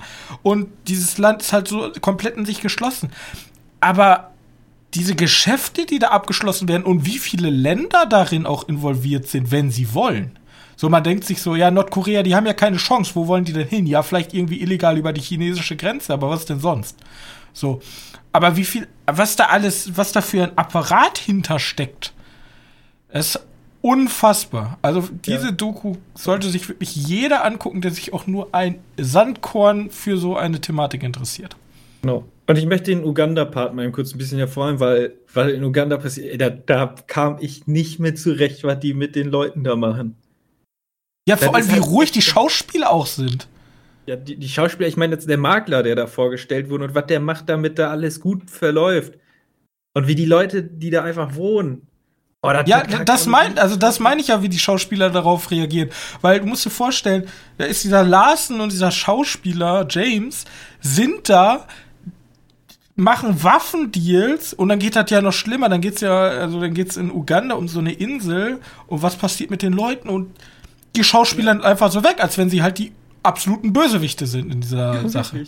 und 0.43 0.67
dieses 0.87 1.17
Land 1.17 1.41
ist 1.41 1.53
halt 1.53 1.67
so 1.67 1.91
komplett 2.01 2.37
in 2.37 2.45
sich 2.45 2.61
geschlossen. 2.61 3.11
Aber 3.79 4.29
diese 4.93 5.15
Geschäfte, 5.15 5.87
die 5.87 5.97
da 5.97 6.09
abgeschlossen 6.09 6.67
werden 6.67 6.83
und 6.83 7.03
wie 7.03 7.17
viele 7.17 7.49
Länder 7.49 8.05
darin 8.05 8.45
auch 8.45 8.67
involviert 8.67 9.27
sind, 9.27 9.49
wenn 9.49 9.71
sie 9.71 9.95
wollen 9.95 10.37
so, 10.81 10.89
man 10.89 11.03
denkt 11.03 11.25
sich 11.25 11.39
so, 11.43 11.55
ja, 11.55 11.69
Nordkorea, 11.69 12.23
die 12.23 12.33
haben 12.33 12.47
ja 12.47 12.53
keine 12.53 12.77
Chance. 12.77 13.11
Wo 13.13 13.27
wollen 13.27 13.45
die 13.45 13.53
denn 13.53 13.67
hin? 13.67 13.85
Ja, 13.85 14.01
vielleicht 14.01 14.33
irgendwie 14.33 14.63
illegal 14.63 14.97
über 14.97 15.13
die 15.13 15.21
chinesische 15.21 15.75
Grenze, 15.75 16.11
aber 16.11 16.31
was 16.31 16.45
denn 16.45 16.59
sonst? 16.59 16.97
So. 17.53 17.83
Aber 18.31 18.57
wie 18.57 18.63
viel, 18.63 18.87
was 19.05 19.35
da 19.35 19.45
alles, 19.45 19.95
was 19.95 20.11
da 20.11 20.21
für 20.21 20.41
ein 20.41 20.57
Apparat 20.57 21.19
hintersteckt, 21.19 22.13
ist 23.13 23.39
unfassbar. 23.83 24.79
Also 24.81 25.07
diese 25.23 25.49
ja. 25.49 25.51
Doku 25.51 25.97
sollte 26.15 26.49
sich 26.49 26.67
wirklich 26.67 26.95
jeder 26.95 27.45
angucken, 27.45 27.81
der 27.81 27.91
sich 27.91 28.11
auch 28.11 28.25
nur 28.25 28.49
ein 28.51 28.79
Sandkorn 28.97 29.91
für 29.91 30.17
so 30.17 30.35
eine 30.35 30.61
Thematik 30.61 31.03
interessiert. 31.03 31.55
Genau. 32.01 32.25
Und 32.47 32.57
ich 32.57 32.65
möchte 32.65 32.89
den 32.89 33.05
Uganda-Part 33.05 33.75
mal 33.75 33.91
kurz 33.91 34.15
ein 34.15 34.17
bisschen 34.17 34.39
hervorheben, 34.39 34.79
weil, 34.79 35.13
weil 35.31 35.51
in 35.51 35.63
Uganda 35.63 35.97
passiert, 35.97 36.41
da, 36.41 36.49
da 36.49 36.95
kam 37.05 37.37
ich 37.39 37.67
nicht 37.67 37.99
mehr 37.99 38.15
zurecht, 38.15 38.63
was 38.63 38.79
die 38.79 38.95
mit 38.95 39.15
den 39.15 39.29
Leuten 39.29 39.63
da 39.63 39.75
machen. 39.75 40.15
Ja, 41.27 41.37
vor 41.37 41.55
allem, 41.55 41.67
wie 41.67 41.73
halt 41.73 41.85
ruhig 41.85 42.11
die 42.11 42.21
Schauspieler 42.21 42.91
auch 42.91 43.05
sind. 43.05 43.47
Ja, 44.07 44.15
die, 44.15 44.37
die 44.37 44.49
Schauspieler, 44.49 44.87
ich 44.87 44.97
meine 44.97 45.13
jetzt 45.13 45.29
der 45.29 45.37
Makler, 45.37 45.83
der 45.83 45.95
da 45.95 46.07
vorgestellt 46.07 46.69
wurde 46.69 46.85
und 46.85 46.95
was 46.95 47.05
der 47.05 47.19
macht, 47.19 47.49
damit 47.49 47.77
da 47.77 47.91
alles 47.91 48.19
gut 48.19 48.49
verläuft. 48.49 49.13
Und 49.93 50.07
wie 50.07 50.15
die 50.15 50.25
Leute, 50.25 50.63
die 50.63 50.89
da 50.89 51.03
einfach 51.03 51.35
wohnen. 51.35 51.87
Oh, 52.43 52.51
das 52.51 52.67
ja, 52.67 52.83
das 52.83 53.27
meint, 53.27 53.59
also 53.59 53.75
das 53.75 53.99
meine 53.99 54.19
ich 54.19 54.29
ja, 54.29 54.41
wie 54.41 54.49
die 54.49 54.57
Schauspieler 54.57 55.11
darauf 55.11 55.51
reagieren. 55.51 55.91
Weil 56.21 56.39
du 56.39 56.47
musst 56.47 56.65
dir 56.65 56.71
vorstellen, 56.71 57.27
da 57.59 57.65
ist 57.65 57.83
dieser 57.83 58.03
Larsen 58.03 58.61
und 58.61 58.71
dieser 58.71 58.89
Schauspieler, 58.89 59.85
James, 59.87 60.45
sind 60.79 61.29
da, 61.29 61.67
machen 62.95 63.43
Waffendeals 63.43 64.53
und 64.53 64.69
dann 64.69 64.79
geht 64.79 64.95
das 64.95 65.11
ja 65.11 65.21
noch 65.21 65.33
schlimmer. 65.33 65.69
Dann 65.69 65.81
geht's 65.81 66.01
ja, 66.01 66.29
also 66.29 66.59
dann 66.59 66.73
geht's 66.73 66.97
in 66.97 67.11
Uganda 67.11 67.53
um 67.53 67.67
so 67.67 67.79
eine 67.79 67.93
Insel 67.93 68.59
und 68.87 69.03
was 69.03 69.17
passiert 69.17 69.51
mit 69.51 69.61
den 69.61 69.73
Leuten 69.73 70.09
und 70.09 70.31
die 70.95 71.03
Schauspieler 71.03 71.55
ja. 71.55 71.61
einfach 71.61 71.91
so 71.91 72.03
weg, 72.03 72.17
als 72.19 72.37
wenn 72.37 72.49
sie 72.49 72.61
halt 72.61 72.77
die 72.77 72.91
absoluten 73.23 73.73
Bösewichte 73.73 74.25
sind 74.25 74.51
in 74.51 74.61
dieser 74.61 75.01
ja, 75.01 75.09
Sache. 75.09 75.45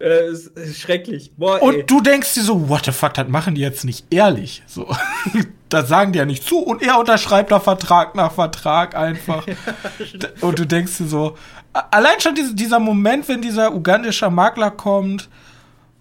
Äh, 0.00 0.30
ist, 0.30 0.46
ist 0.56 0.78
schrecklich. 0.78 1.32
Boah, 1.36 1.60
und 1.60 1.90
du 1.90 2.00
denkst 2.00 2.34
dir 2.34 2.42
so, 2.42 2.68
what 2.68 2.84
the 2.84 2.92
fuck, 2.92 3.14
das 3.14 3.28
machen 3.28 3.54
die 3.56 3.60
jetzt 3.60 3.84
nicht 3.84 4.06
ehrlich. 4.10 4.62
So. 4.66 4.94
das 5.68 5.88
sagen 5.88 6.12
die 6.12 6.20
ja 6.20 6.24
nicht 6.24 6.44
zu. 6.44 6.58
Und 6.58 6.82
er 6.82 6.98
unterschreibt 6.98 7.50
da 7.50 7.58
Vertrag 7.58 8.14
nach 8.14 8.32
Vertrag 8.32 8.94
einfach. 8.94 9.44
und 10.40 10.58
du 10.58 10.66
denkst 10.66 10.98
dir 10.98 11.08
so, 11.08 11.36
allein 11.72 12.20
schon 12.20 12.34
diese, 12.34 12.54
dieser 12.54 12.78
Moment, 12.78 13.28
wenn 13.28 13.42
dieser 13.42 13.74
ugandische 13.74 14.30
Makler 14.30 14.70
kommt 14.70 15.28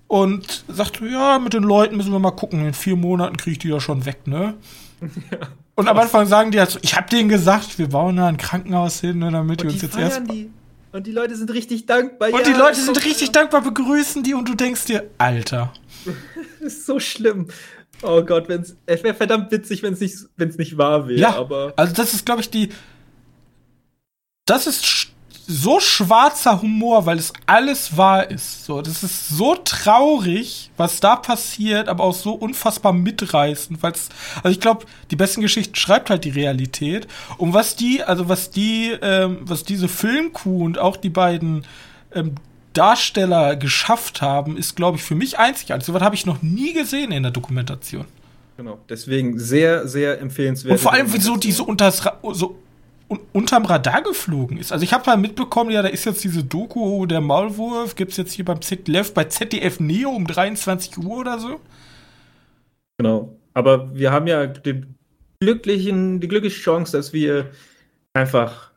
und 0.07 0.63
sagt, 0.67 1.01
ja, 1.01 1.39
mit 1.39 1.53
den 1.53 1.63
Leuten 1.63 1.97
müssen 1.97 2.11
wir 2.11 2.19
mal 2.19 2.31
gucken, 2.31 2.65
in 2.65 2.73
vier 2.73 2.95
Monaten 2.95 3.35
kriege 3.35 3.53
ich 3.53 3.59
die 3.59 3.69
ja 3.69 3.79
schon 3.79 4.05
weg, 4.05 4.27
ne? 4.27 4.53
Ja. 5.31 5.47
Und 5.77 5.87
am 5.87 5.97
Anfang 5.99 6.25
sagen 6.25 6.49
die 6.49 6.59
halt 6.59 6.79
ich 6.81 6.95
hab 6.95 7.07
denen 7.11 7.29
gesagt, 7.29 7.77
wir 7.77 7.89
bauen 7.89 8.17
da 8.17 8.27
ein 8.27 8.37
Krankenhaus 8.37 8.99
hin, 8.99 9.19
ne, 9.19 9.31
damit 9.31 9.61
die 9.61 9.67
uns 9.67 9.79
jetzt 9.83 9.95
erst. 9.95 10.21
Die. 10.31 10.49
Und 10.91 11.05
die 11.05 11.11
Leute 11.11 11.35
sind 11.35 11.53
richtig 11.53 11.85
dankbar. 11.85 12.33
Und 12.33 12.39
ja, 12.39 12.45
die 12.51 12.57
Leute 12.57 12.81
sind 12.81 13.05
richtig 13.05 13.31
dankbar, 13.31 13.61
begrüßen 13.61 14.23
die 14.23 14.33
und 14.33 14.49
du 14.49 14.55
denkst 14.55 14.85
dir, 14.85 15.07
Alter. 15.19 15.71
das 16.59 16.73
ist 16.73 16.85
so 16.87 16.99
schlimm. 16.99 17.49
Oh 18.01 18.23
Gott, 18.23 18.49
wenn's, 18.49 18.75
es 18.87 19.03
wäre 19.03 19.13
verdammt 19.13 19.51
witzig, 19.51 19.83
wenn 19.83 19.93
es 19.93 19.99
nicht, 19.99 20.17
wenn's 20.35 20.57
nicht 20.57 20.79
wahr 20.79 21.07
wäre. 21.07 21.19
Ja, 21.19 21.35
aber 21.35 21.73
also 21.75 21.93
das 21.93 22.15
ist, 22.15 22.25
glaube 22.25 22.41
ich, 22.41 22.49
die. 22.49 22.69
Das 24.45 24.65
ist 24.65 25.06
so 25.49 25.79
schwarzer 25.79 26.61
Humor, 26.61 27.05
weil 27.05 27.17
es 27.17 27.31
alles 27.45 27.95
wahr 27.95 28.29
ist. 28.29 28.65
So, 28.65 28.81
das 28.81 29.01
ist 29.01 29.29
so 29.29 29.55
traurig, 29.55 30.71
was 30.75 30.99
da 30.99 31.15
passiert, 31.15 31.87
aber 31.87 32.03
auch 32.03 32.13
so 32.13 32.33
unfassbar 32.33 32.91
mitreißend, 32.91 33.81
weil 33.81 33.93
es, 33.93 34.09
also 34.43 34.49
ich 34.49 34.59
glaube, 34.59 34.85
die 35.09 35.15
besten 35.15 35.39
Geschichten 35.39 35.75
schreibt 35.75 36.09
halt 36.09 36.25
die 36.25 36.31
Realität. 36.31 37.07
Und 37.37 37.53
was 37.53 37.77
die, 37.77 38.03
also 38.03 38.27
was 38.27 38.51
die, 38.51 38.91
ähm, 39.01 39.37
was 39.41 39.63
diese 39.63 39.87
Filmkuh 39.87 40.65
und 40.65 40.79
auch 40.79 40.97
die 40.97 41.09
beiden 41.09 41.65
ähm, 42.13 42.35
Darsteller 42.73 43.55
geschafft 43.55 44.21
haben, 44.21 44.57
ist, 44.57 44.75
glaube 44.75 44.97
ich, 44.97 45.03
für 45.03 45.15
mich 45.15 45.39
einzigartig. 45.39 45.85
So 45.85 45.93
was 45.93 46.01
habe 46.01 46.15
ich 46.15 46.25
noch 46.25 46.41
nie 46.41 46.73
gesehen 46.73 47.13
in 47.13 47.23
der 47.23 47.31
Dokumentation. 47.31 48.05
Genau, 48.57 48.79
deswegen 48.89 49.39
sehr, 49.39 49.87
sehr 49.87 50.19
empfehlenswert. 50.19 50.73
Und 50.73 50.79
vor 50.79 50.91
allem, 50.91 51.13
wie 51.13 51.19
so 51.19 51.37
diese 51.37 51.63
unter 51.63 51.91
so 51.91 52.57
unterm 53.33 53.65
Radar 53.65 54.01
geflogen 54.01 54.57
ist. 54.57 54.71
Also 54.71 54.83
ich 54.83 54.93
habe 54.93 55.05
mal 55.05 55.17
mitbekommen, 55.17 55.71
ja, 55.71 55.81
da 55.81 55.87
ist 55.87 56.05
jetzt 56.05 56.23
diese 56.23 56.43
Doku, 56.43 57.05
der 57.05 57.21
Maulwurf, 57.21 57.95
gibt 57.95 58.11
es 58.11 58.17
jetzt 58.17 58.33
hier 58.33 58.45
beim 58.45 58.61
ZDF, 58.61 59.13
bei 59.13 59.25
ZDF 59.25 59.79
Neo 59.79 60.09
um 60.09 60.27
23 60.27 60.97
Uhr 60.97 61.17
oder 61.17 61.39
so. 61.39 61.59
Genau. 62.97 63.37
Aber 63.53 63.93
wir 63.95 64.11
haben 64.11 64.27
ja 64.27 64.47
den 64.47 64.95
glücklichen, 65.39 66.19
die 66.19 66.27
glückliche 66.27 66.59
Chance, 66.59 66.97
dass 66.97 67.13
wir 67.13 67.51
einfach 68.13 68.71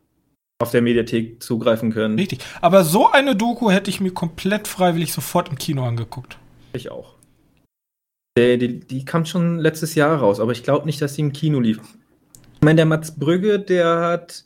auf 0.60 0.70
der 0.70 0.82
Mediathek 0.82 1.42
zugreifen 1.42 1.92
können. 1.92 2.18
Richtig. 2.18 2.40
Aber 2.60 2.84
so 2.84 3.10
eine 3.10 3.34
Doku 3.34 3.70
hätte 3.70 3.90
ich 3.90 4.00
mir 4.00 4.12
komplett 4.12 4.68
freiwillig 4.68 5.12
sofort 5.12 5.48
im 5.48 5.56
Kino 5.56 5.84
angeguckt. 5.86 6.38
Ich 6.72 6.90
auch. 6.90 7.14
Die, 8.38 8.58
die, 8.58 8.80
die 8.80 9.04
kam 9.04 9.24
schon 9.24 9.58
letztes 9.58 9.94
Jahr 9.94 10.18
raus, 10.18 10.38
aber 10.38 10.52
ich 10.52 10.62
glaube 10.62 10.86
nicht, 10.86 11.00
dass 11.02 11.14
sie 11.14 11.22
im 11.22 11.32
Kino 11.32 11.60
lief. 11.60 11.80
Ich 12.60 12.64
meine, 12.66 12.76
der 12.76 12.86
Mats 12.86 13.18
Brügge, 13.18 13.58
der 13.58 14.00
hat 14.00 14.44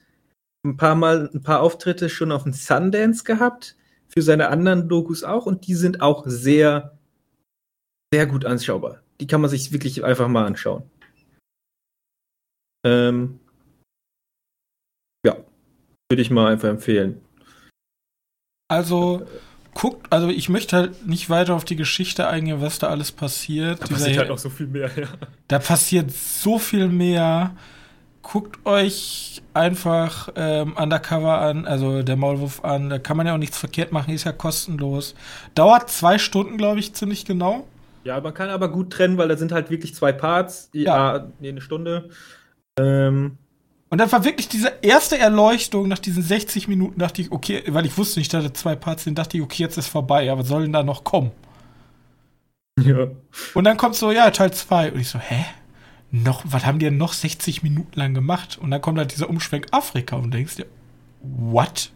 ein 0.64 0.76
paar 0.76 0.94
Mal 0.94 1.30
ein 1.34 1.42
paar 1.42 1.60
Auftritte 1.62 2.08
schon 2.08 2.30
auf 2.30 2.44
dem 2.44 2.52
Sundance 2.52 3.24
gehabt, 3.24 3.76
für 4.06 4.22
seine 4.22 4.50
anderen 4.50 4.88
Dokus 4.88 5.24
auch, 5.24 5.46
und 5.46 5.66
die 5.66 5.74
sind 5.74 6.00
auch 6.00 6.22
sehr, 6.24 6.96
sehr 8.12 8.26
gut 8.26 8.44
anschaubar. 8.44 9.02
Die 9.20 9.26
kann 9.26 9.40
man 9.40 9.50
sich 9.50 9.72
wirklich 9.72 10.04
einfach 10.04 10.28
mal 10.28 10.46
anschauen. 10.46 10.88
Ähm, 12.86 13.40
ja, 15.26 15.36
würde 16.08 16.22
ich 16.22 16.30
mal 16.30 16.52
einfach 16.52 16.68
empfehlen. 16.68 17.20
Also, 18.70 19.26
guckt, 19.74 20.12
also 20.12 20.28
ich 20.28 20.48
möchte 20.48 20.76
halt 20.76 21.04
nicht 21.04 21.30
weiter 21.30 21.54
auf 21.56 21.64
die 21.64 21.76
Geschichte 21.76 22.28
eingehen, 22.28 22.60
was 22.60 22.78
da 22.78 22.90
alles 22.90 23.10
passiert. 23.10 23.82
Da 23.82 23.86
passiert 23.88 24.18
halt 24.18 24.28
noch 24.28 24.38
so 24.38 24.50
viel 24.50 24.68
mehr, 24.68 24.88
ja. 24.96 25.08
Da 25.48 25.58
passiert 25.58 26.12
so 26.12 26.60
viel 26.60 26.86
mehr 26.86 27.56
guckt 28.24 28.66
euch 28.66 29.42
einfach 29.52 30.30
ähm, 30.34 30.76
Undercover 30.76 31.40
an, 31.40 31.66
also 31.66 32.02
der 32.02 32.16
Maulwurf 32.16 32.64
an. 32.64 32.90
Da 32.90 32.98
kann 32.98 33.16
man 33.16 33.28
ja 33.28 33.34
auch 33.34 33.38
nichts 33.38 33.58
verkehrt 33.58 33.92
machen, 33.92 34.12
ist 34.12 34.24
ja 34.24 34.32
kostenlos. 34.32 35.14
Dauert 35.54 35.88
zwei 35.90 36.18
Stunden, 36.18 36.56
glaube 36.56 36.80
ich, 36.80 36.94
ziemlich 36.94 37.24
genau. 37.24 37.68
Ja, 38.02 38.20
man 38.20 38.34
kann 38.34 38.48
aber 38.50 38.68
gut 38.68 38.90
trennen, 38.90 39.16
weil 39.16 39.28
da 39.28 39.36
sind 39.36 39.52
halt 39.52 39.70
wirklich 39.70 39.94
zwei 39.94 40.12
Parts, 40.12 40.70
ja, 40.72 41.16
ja 41.16 41.26
nee, 41.38 41.50
eine 41.50 41.60
Stunde. 41.60 42.10
Ähm, 42.78 43.38
und 43.88 43.98
dann 43.98 44.10
war 44.10 44.24
wirklich 44.24 44.48
diese 44.48 44.72
erste 44.82 45.18
Erleuchtung 45.18 45.86
nach 45.86 46.00
diesen 46.00 46.22
60 46.22 46.66
Minuten, 46.66 46.98
dachte 46.98 47.22
ich, 47.22 47.30
okay, 47.30 47.62
weil 47.68 47.86
ich 47.86 47.96
wusste 47.96 48.18
nicht, 48.18 48.34
dass 48.34 48.42
da 48.42 48.52
zwei 48.52 48.74
Parts 48.74 49.04
sind, 49.04 49.18
dachte 49.18 49.36
ich, 49.36 49.42
okay, 49.42 49.62
jetzt 49.62 49.78
ist 49.78 49.86
vorbei, 49.86 50.32
aber 50.32 50.42
sollen 50.42 50.72
da 50.72 50.82
noch 50.82 51.04
kommen? 51.04 51.30
Ja. 52.82 53.06
Und 53.54 53.62
dann 53.62 53.76
kommt 53.76 53.94
so, 53.94 54.10
ja, 54.10 54.28
Teil 54.32 54.52
2. 54.52 54.90
Und 54.90 55.00
ich 55.00 55.08
so, 55.08 55.20
hä? 55.20 55.44
Noch, 56.22 56.44
was 56.44 56.64
haben 56.64 56.78
die 56.78 56.84
denn 56.84 56.96
noch 56.96 57.12
60 57.12 57.64
Minuten 57.64 57.98
lang 57.98 58.14
gemacht? 58.14 58.56
Und 58.56 58.70
dann 58.70 58.80
kommt 58.80 58.98
halt 58.98 59.10
dieser 59.10 59.28
Umschwenk 59.28 59.66
Afrika 59.72 60.14
und 60.14 60.32
denkst 60.32 60.54
dir, 60.54 60.66
what? 61.22 61.90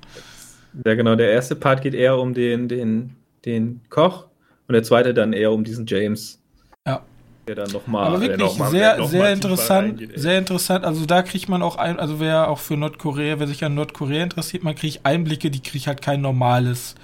Ja, 0.85 0.95
genau, 0.97 1.15
der 1.15 1.31
erste 1.31 1.55
Part 1.55 1.83
geht 1.83 1.95
eher 1.95 2.19
um 2.19 2.35
den, 2.35 2.67
den, 2.67 3.15
den 3.45 3.81
Koch 3.91 4.27
und 4.67 4.73
der 4.73 4.83
zweite 4.83 5.15
dann 5.15 5.33
eher 5.33 5.53
um 5.53 5.63
diesen 5.63 5.87
James. 5.87 6.41
Ja. 6.85 7.01
Der 7.47 7.55
dann 7.55 7.71
nochmal. 7.71 8.09
Aber 8.09 8.21
wirklich 8.21 8.41
noch 8.41 8.59
mal, 8.59 8.71
sehr, 8.73 9.07
sehr 9.07 9.33
interessant. 9.33 10.03
Sehr 10.17 10.39
interessant. 10.39 10.85
Also 10.85 11.07
da 11.07 11.23
kriegt 11.23 11.49
man 11.49 11.63
auch 11.63 11.77
ein, 11.77 12.01
also 12.01 12.19
wer 12.19 12.51
auch 12.51 12.59
für 12.59 12.77
Nordkorea, 12.77 13.39
wer 13.39 13.47
sich 13.47 13.65
an 13.65 13.77
Nordkorea 13.77 14.25
interessiert, 14.25 14.65
man 14.65 14.75
kriegt 14.75 15.07
Einblicke, 15.07 15.49
die 15.53 15.63
kriegt 15.63 15.87
halt 15.87 16.03
kein 16.03 16.23
normales, 16.23 16.97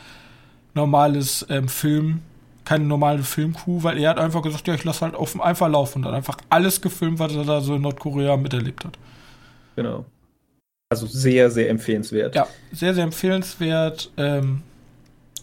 normales 0.74 1.46
ähm, 1.48 1.68
Film, 1.68 2.22
keine 2.64 2.85
normale 2.85 3.22
Filmcrew, 3.22 3.83
weil 3.83 3.98
er 3.98 4.11
hat 4.11 4.18
einfach 4.18 4.42
gesagt, 4.42 4.66
ja, 4.66 4.74
ich 4.74 4.85
lasse 4.85 5.03
halt 5.03 5.14
auf 5.14 5.33
dem 5.33 5.40
einfach 5.40 5.68
laufen 5.68 5.98
und 5.98 6.03
dann 6.05 6.14
einfach 6.14 6.38
alles 6.48 6.81
gefilmt, 6.81 7.18
was 7.18 7.35
er 7.35 7.44
da 7.44 7.61
so 7.61 7.74
in 7.74 7.83
Nordkorea 7.83 8.37
miterlebt 8.37 8.85
hat. 8.85 8.98
Genau. 9.77 10.07
Also 10.90 11.07
sehr, 11.07 11.50
sehr 11.50 11.70
empfehlenswert. 11.70 12.35
Ja, 12.35 12.46
sehr, 12.72 12.94
sehr 12.94 13.05
empfehlenswert. 13.05 14.12
Ähm, 14.16 14.62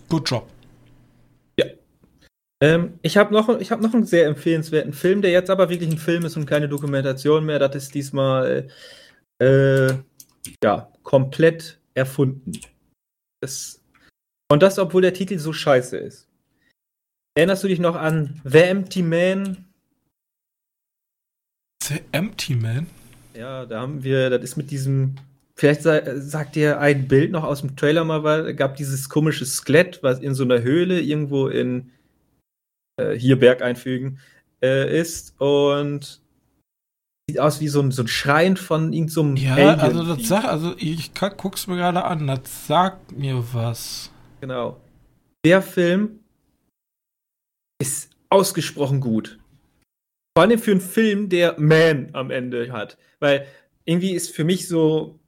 good 0.10 0.30
job. 0.30 0.48
Ja. 1.60 1.66
Ähm, 2.62 3.00
ich 3.02 3.18
habe 3.18 3.34
noch, 3.34 3.48
hab 3.50 3.82
noch 3.82 3.94
einen 3.94 4.06
sehr 4.06 4.28
empfehlenswerten 4.28 4.94
Film, 4.94 5.22
der 5.22 5.32
jetzt 5.32 5.50
aber 5.50 5.70
wirklich 5.70 5.92
ein 5.92 5.98
Film 5.98 6.26
ist 6.26 6.38
und 6.38 6.46
keine 6.46 6.70
Dokumentation 6.70 7.46
mehr. 7.46 7.60
Das 7.60 7.76
ist 7.76 7.94
diesmal 7.94 8.70
äh, 9.40 9.94
ja, 10.64 10.92
komplett 11.04 11.80
erfunden. 11.94 12.54
Das, 13.42 13.82
und 14.52 14.64
das, 14.64 14.80
obwohl 14.80 15.02
der 15.02 15.14
Titel 15.14 15.38
so 15.38 15.52
scheiße 15.52 15.98
ist. 15.98 16.31
Erinnerst 17.36 17.64
du 17.64 17.68
dich 17.70 17.80
noch 17.80 17.96
an 17.96 18.42
The 18.44 18.60
Empty 18.60 19.04
Man? 19.04 19.66
The 21.84 22.02
Empty 22.12 22.56
Man? 22.56 22.88
Ja, 23.34 23.66
da 23.66 23.80
haben 23.80 24.04
wir, 24.04 24.30
das 24.30 24.44
ist 24.44 24.58
mit 24.58 24.70
diesem, 24.70 25.16
vielleicht 25.56 25.84
sagt 25.84 26.58
ihr 26.58 26.80
ein 26.80 27.08
Bild 27.08 27.32
noch 27.32 27.46
aus 27.46 27.62
dem 27.62 27.78
Trailer 27.78 28.04
mal, 28.04 28.24
weil 28.24 28.54
gab 28.54 28.76
dieses 28.76 29.08
komische 29.08 29.46
Skelett, 29.46 30.04
was 30.04 30.20
in 30.20 30.36
so 30.36 30.44
einer 30.44 30.62
Höhle 30.62 31.00
irgendwo 31.00 31.48
in 31.48 31.92
äh, 32.98 33.14
hier 33.14 33.40
Berg 33.40 33.62
einfügen 33.62 34.20
äh, 34.62 35.00
ist 35.00 35.40
und 35.40 36.22
sieht 37.30 37.40
aus 37.40 37.62
wie 37.62 37.70
so 37.70 37.80
ein, 37.82 37.92
so 37.92 38.04
ein 38.04 38.10
Schrein 38.10 38.58
von 38.58 38.92
irgendeinem 38.92 39.38
so 39.38 39.44
Ja, 39.44 39.56
Alien 39.56 39.80
also 39.80 40.16
das 40.16 40.28
sagt, 40.28 40.46
also 40.46 40.76
ich 40.78 41.14
guck's 41.14 41.68
mir 41.68 41.78
gerade 41.78 42.04
an, 42.04 42.28
das 42.28 42.68
sagt 42.68 43.14
mir 43.14 43.42
was. 43.54 44.12
Genau. 44.42 44.82
Der 45.46 45.62
Film 45.62 46.21
ist 47.82 48.10
ausgesprochen 48.30 49.02
gut. 49.02 49.40
Vor 50.38 50.44
allem 50.44 50.60
für 50.60 50.72
einen 50.72 50.82
Film, 50.82 51.30
der 51.30 51.60
Man 51.60 52.10
am 52.14 52.32
Ende 52.32 52.72
hat. 52.72 52.98
Weil 53.20 53.48
irgendwie 53.86 54.14
ist 54.14 54.34
für 54.34 54.44
mich 54.44 54.68
so, 54.68 55.20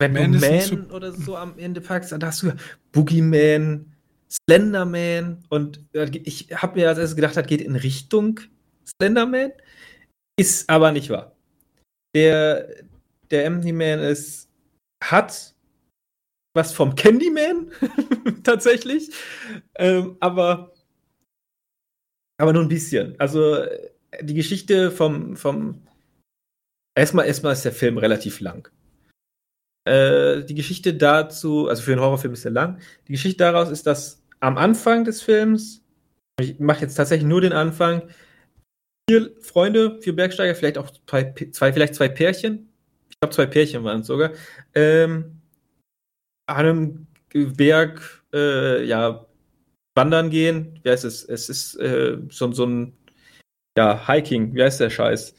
wenn 0.00 0.12
Man 0.12 0.32
du 0.32 0.38
Man 0.40 0.90
oder 0.90 1.12
so 1.12 1.36
am 1.36 1.58
Ende 1.58 1.80
packst, 1.80 2.12
dann 2.12 2.24
hast 2.24 2.42
du 2.42 2.52
Boogeyman, 2.92 3.92
Slenderman 4.32 5.44
und 5.48 5.84
äh, 5.92 6.08
ich 6.24 6.48
habe 6.54 6.78
mir 6.78 6.88
als 6.88 6.98
erstes 6.98 7.16
gedacht, 7.16 7.36
das 7.36 7.46
geht 7.46 7.60
in 7.60 7.76
Richtung 7.76 8.40
Slenderman. 8.88 9.52
Ist 10.38 10.68
aber 10.70 10.90
nicht 10.92 11.10
wahr. 11.10 11.36
Der, 12.14 12.68
der 13.30 13.44
Empty 13.44 13.72
Man 13.72 14.00
ist, 14.00 14.48
hat 15.04 15.54
was 16.54 16.72
vom 16.72 16.94
Candyman 16.94 17.70
tatsächlich, 18.42 19.10
ähm, 19.76 20.16
aber 20.20 20.69
aber 22.40 22.52
nur 22.52 22.62
ein 22.62 22.68
bisschen. 22.68 23.14
Also 23.18 23.64
die 24.22 24.34
Geschichte 24.34 24.90
vom, 24.90 25.36
vom 25.36 25.82
erstmal, 26.94 27.26
erstmal 27.26 27.52
ist 27.52 27.64
der 27.64 27.72
Film 27.72 27.98
relativ 27.98 28.40
lang. 28.40 28.68
Äh, 29.86 30.44
die 30.44 30.54
Geschichte 30.54 30.94
dazu, 30.94 31.68
also 31.68 31.82
für 31.82 31.92
einen 31.92 32.00
Horrorfilm 32.00 32.32
ist 32.32 32.44
er 32.44 32.50
lang. 32.50 32.80
Die 33.08 33.12
Geschichte 33.12 33.38
daraus 33.38 33.70
ist, 33.70 33.86
dass 33.86 34.22
am 34.40 34.56
Anfang 34.56 35.04
des 35.04 35.20
Films, 35.20 35.84
ich 36.40 36.58
mache 36.58 36.80
jetzt 36.80 36.94
tatsächlich 36.94 37.28
nur 37.28 37.42
den 37.42 37.52
Anfang, 37.52 38.08
vier 39.08 39.30
Freunde, 39.40 40.00
vier 40.00 40.16
Bergsteiger, 40.16 40.54
vielleicht 40.54 40.78
auch 40.78 40.90
zwei, 41.06 41.34
zwei 41.52 41.72
vielleicht 41.72 41.94
zwei 41.94 42.08
Pärchen, 42.08 42.72
ich 43.10 43.20
glaube 43.20 43.34
zwei 43.34 43.46
Pärchen 43.46 43.84
waren 43.84 44.00
es 44.00 44.06
sogar, 44.06 44.32
ähm, 44.74 45.42
an 46.46 46.66
einem 46.66 47.06
Berg, 47.32 48.24
äh, 48.32 48.84
ja, 48.84 49.26
wandern 49.96 50.30
gehen. 50.30 50.78
Wie 50.82 50.90
heißt 50.90 51.04
es? 51.04 51.24
Es 51.24 51.48
ist 51.48 51.76
äh, 51.76 52.18
so, 52.30 52.52
so 52.52 52.66
ein 52.66 52.96
ja, 53.76 54.06
Hiking, 54.08 54.54
wie 54.54 54.62
heißt 54.62 54.80
der 54.80 54.90
Scheiß? 54.90 55.34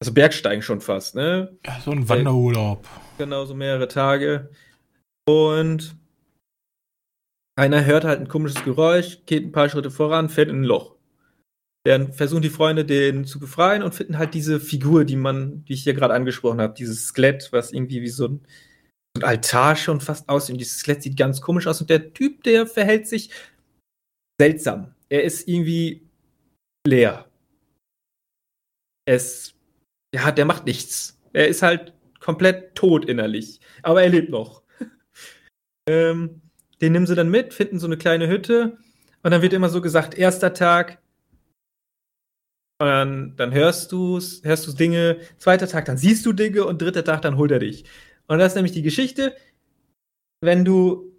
Also 0.00 0.12
Bergsteigen 0.12 0.62
schon 0.62 0.80
fast, 0.80 1.14
ne? 1.14 1.56
Ja, 1.64 1.80
so 1.80 1.90
ein 1.90 2.08
Wanderurlaub. 2.08 2.86
Genau, 3.18 3.44
so 3.46 3.54
mehrere 3.54 3.88
Tage. 3.88 4.50
Und 5.28 5.96
einer 7.58 7.84
hört 7.84 8.04
halt 8.04 8.20
ein 8.20 8.28
komisches 8.28 8.62
Geräusch, 8.62 9.24
geht 9.24 9.44
ein 9.44 9.52
paar 9.52 9.68
Schritte 9.68 9.90
voran, 9.90 10.28
fällt 10.28 10.50
in 10.50 10.60
ein 10.60 10.64
Loch. 10.64 10.96
Dann 11.86 12.12
versuchen 12.12 12.42
die 12.42 12.50
Freunde, 12.50 12.84
den 12.84 13.24
zu 13.24 13.38
befreien 13.38 13.82
und 13.82 13.94
finden 13.94 14.18
halt 14.18 14.34
diese 14.34 14.60
Figur, 14.60 15.04
die 15.04 15.16
man, 15.16 15.64
die 15.64 15.74
ich 15.74 15.84
hier 15.84 15.94
gerade 15.94 16.14
angesprochen 16.14 16.60
habe, 16.60 16.74
dieses 16.74 17.06
Skelett, 17.06 17.48
was 17.52 17.72
irgendwie 17.72 18.02
wie 18.02 18.08
so 18.08 18.26
ein, 18.26 18.40
so 19.16 19.22
ein 19.22 19.24
Altar 19.24 19.76
schon 19.76 20.00
fast 20.00 20.28
aussieht. 20.28 20.54
Und 20.54 20.58
dieses 20.58 20.78
Skelett 20.78 21.04
sieht 21.04 21.16
ganz 21.16 21.40
komisch 21.40 21.66
aus. 21.66 21.80
Und 21.80 21.88
der 21.88 22.12
Typ, 22.12 22.42
der 22.42 22.66
verhält 22.66 23.06
sich 23.06 23.30
seltsam. 24.40 24.94
Er 25.08 25.24
ist 25.24 25.48
irgendwie 25.48 26.08
leer. 26.86 27.26
Es, 29.06 29.54
ja, 30.14 30.32
der 30.32 30.44
macht 30.44 30.66
nichts. 30.66 31.20
Er 31.32 31.48
ist 31.48 31.62
halt 31.62 31.92
komplett 32.20 32.74
tot 32.74 33.04
innerlich. 33.04 33.60
Aber 33.82 34.02
er 34.02 34.08
lebt 34.08 34.30
noch. 34.30 34.62
ähm, 35.88 36.42
den 36.80 36.92
nehmen 36.92 37.06
sie 37.06 37.14
dann 37.14 37.30
mit, 37.30 37.54
finden 37.54 37.78
so 37.78 37.86
eine 37.86 37.96
kleine 37.96 38.28
Hütte 38.28 38.78
und 39.22 39.30
dann 39.30 39.42
wird 39.42 39.52
immer 39.52 39.68
so 39.68 39.80
gesagt, 39.80 40.16
erster 40.16 40.52
Tag. 40.52 41.00
Und 42.78 42.88
dann, 42.88 43.36
dann 43.36 43.54
hörst 43.54 43.90
du 43.92 44.20
hörst 44.42 44.66
du 44.66 44.72
Dinge, 44.72 45.20
zweiter 45.38 45.66
Tag, 45.66 45.86
dann 45.86 45.96
siehst 45.96 46.26
du 46.26 46.32
Dinge 46.32 46.66
und 46.66 46.82
dritter 46.82 47.04
Tag, 47.04 47.22
dann 47.22 47.38
holt 47.38 47.50
er 47.50 47.60
dich. 47.60 47.84
Und 48.26 48.38
das 48.38 48.48
ist 48.52 48.56
nämlich 48.56 48.72
die 48.72 48.82
Geschichte, 48.82 49.34
wenn 50.42 50.64
du, 50.64 51.16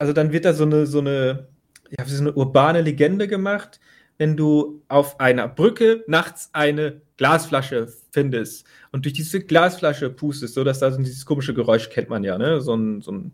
also 0.00 0.12
dann 0.12 0.32
wird 0.32 0.44
da 0.44 0.52
so 0.52 0.64
eine, 0.64 0.86
so 0.86 0.98
eine, 0.98 1.48
ich 1.90 1.98
habe 1.98 2.10
so 2.10 2.20
eine 2.20 2.32
urbane 2.32 2.82
Legende 2.82 3.28
gemacht, 3.28 3.80
wenn 4.18 4.36
du 4.36 4.82
auf 4.88 5.20
einer 5.20 5.48
Brücke 5.48 6.04
nachts 6.06 6.50
eine 6.52 7.00
Glasflasche 7.16 7.92
findest 8.10 8.66
und 8.92 9.04
durch 9.04 9.14
diese 9.14 9.40
Glasflasche 9.40 10.10
pustest, 10.10 10.54
so 10.54 10.64
dass 10.64 10.80
da 10.80 10.90
so 10.90 10.98
dieses 10.98 11.24
komische 11.24 11.54
Geräusch 11.54 11.88
kennt 11.90 12.08
man 12.08 12.24
ja, 12.24 12.36
ne? 12.36 12.60
So 12.60 12.74
ein, 12.74 13.00
so 13.00 13.12
ein 13.12 13.32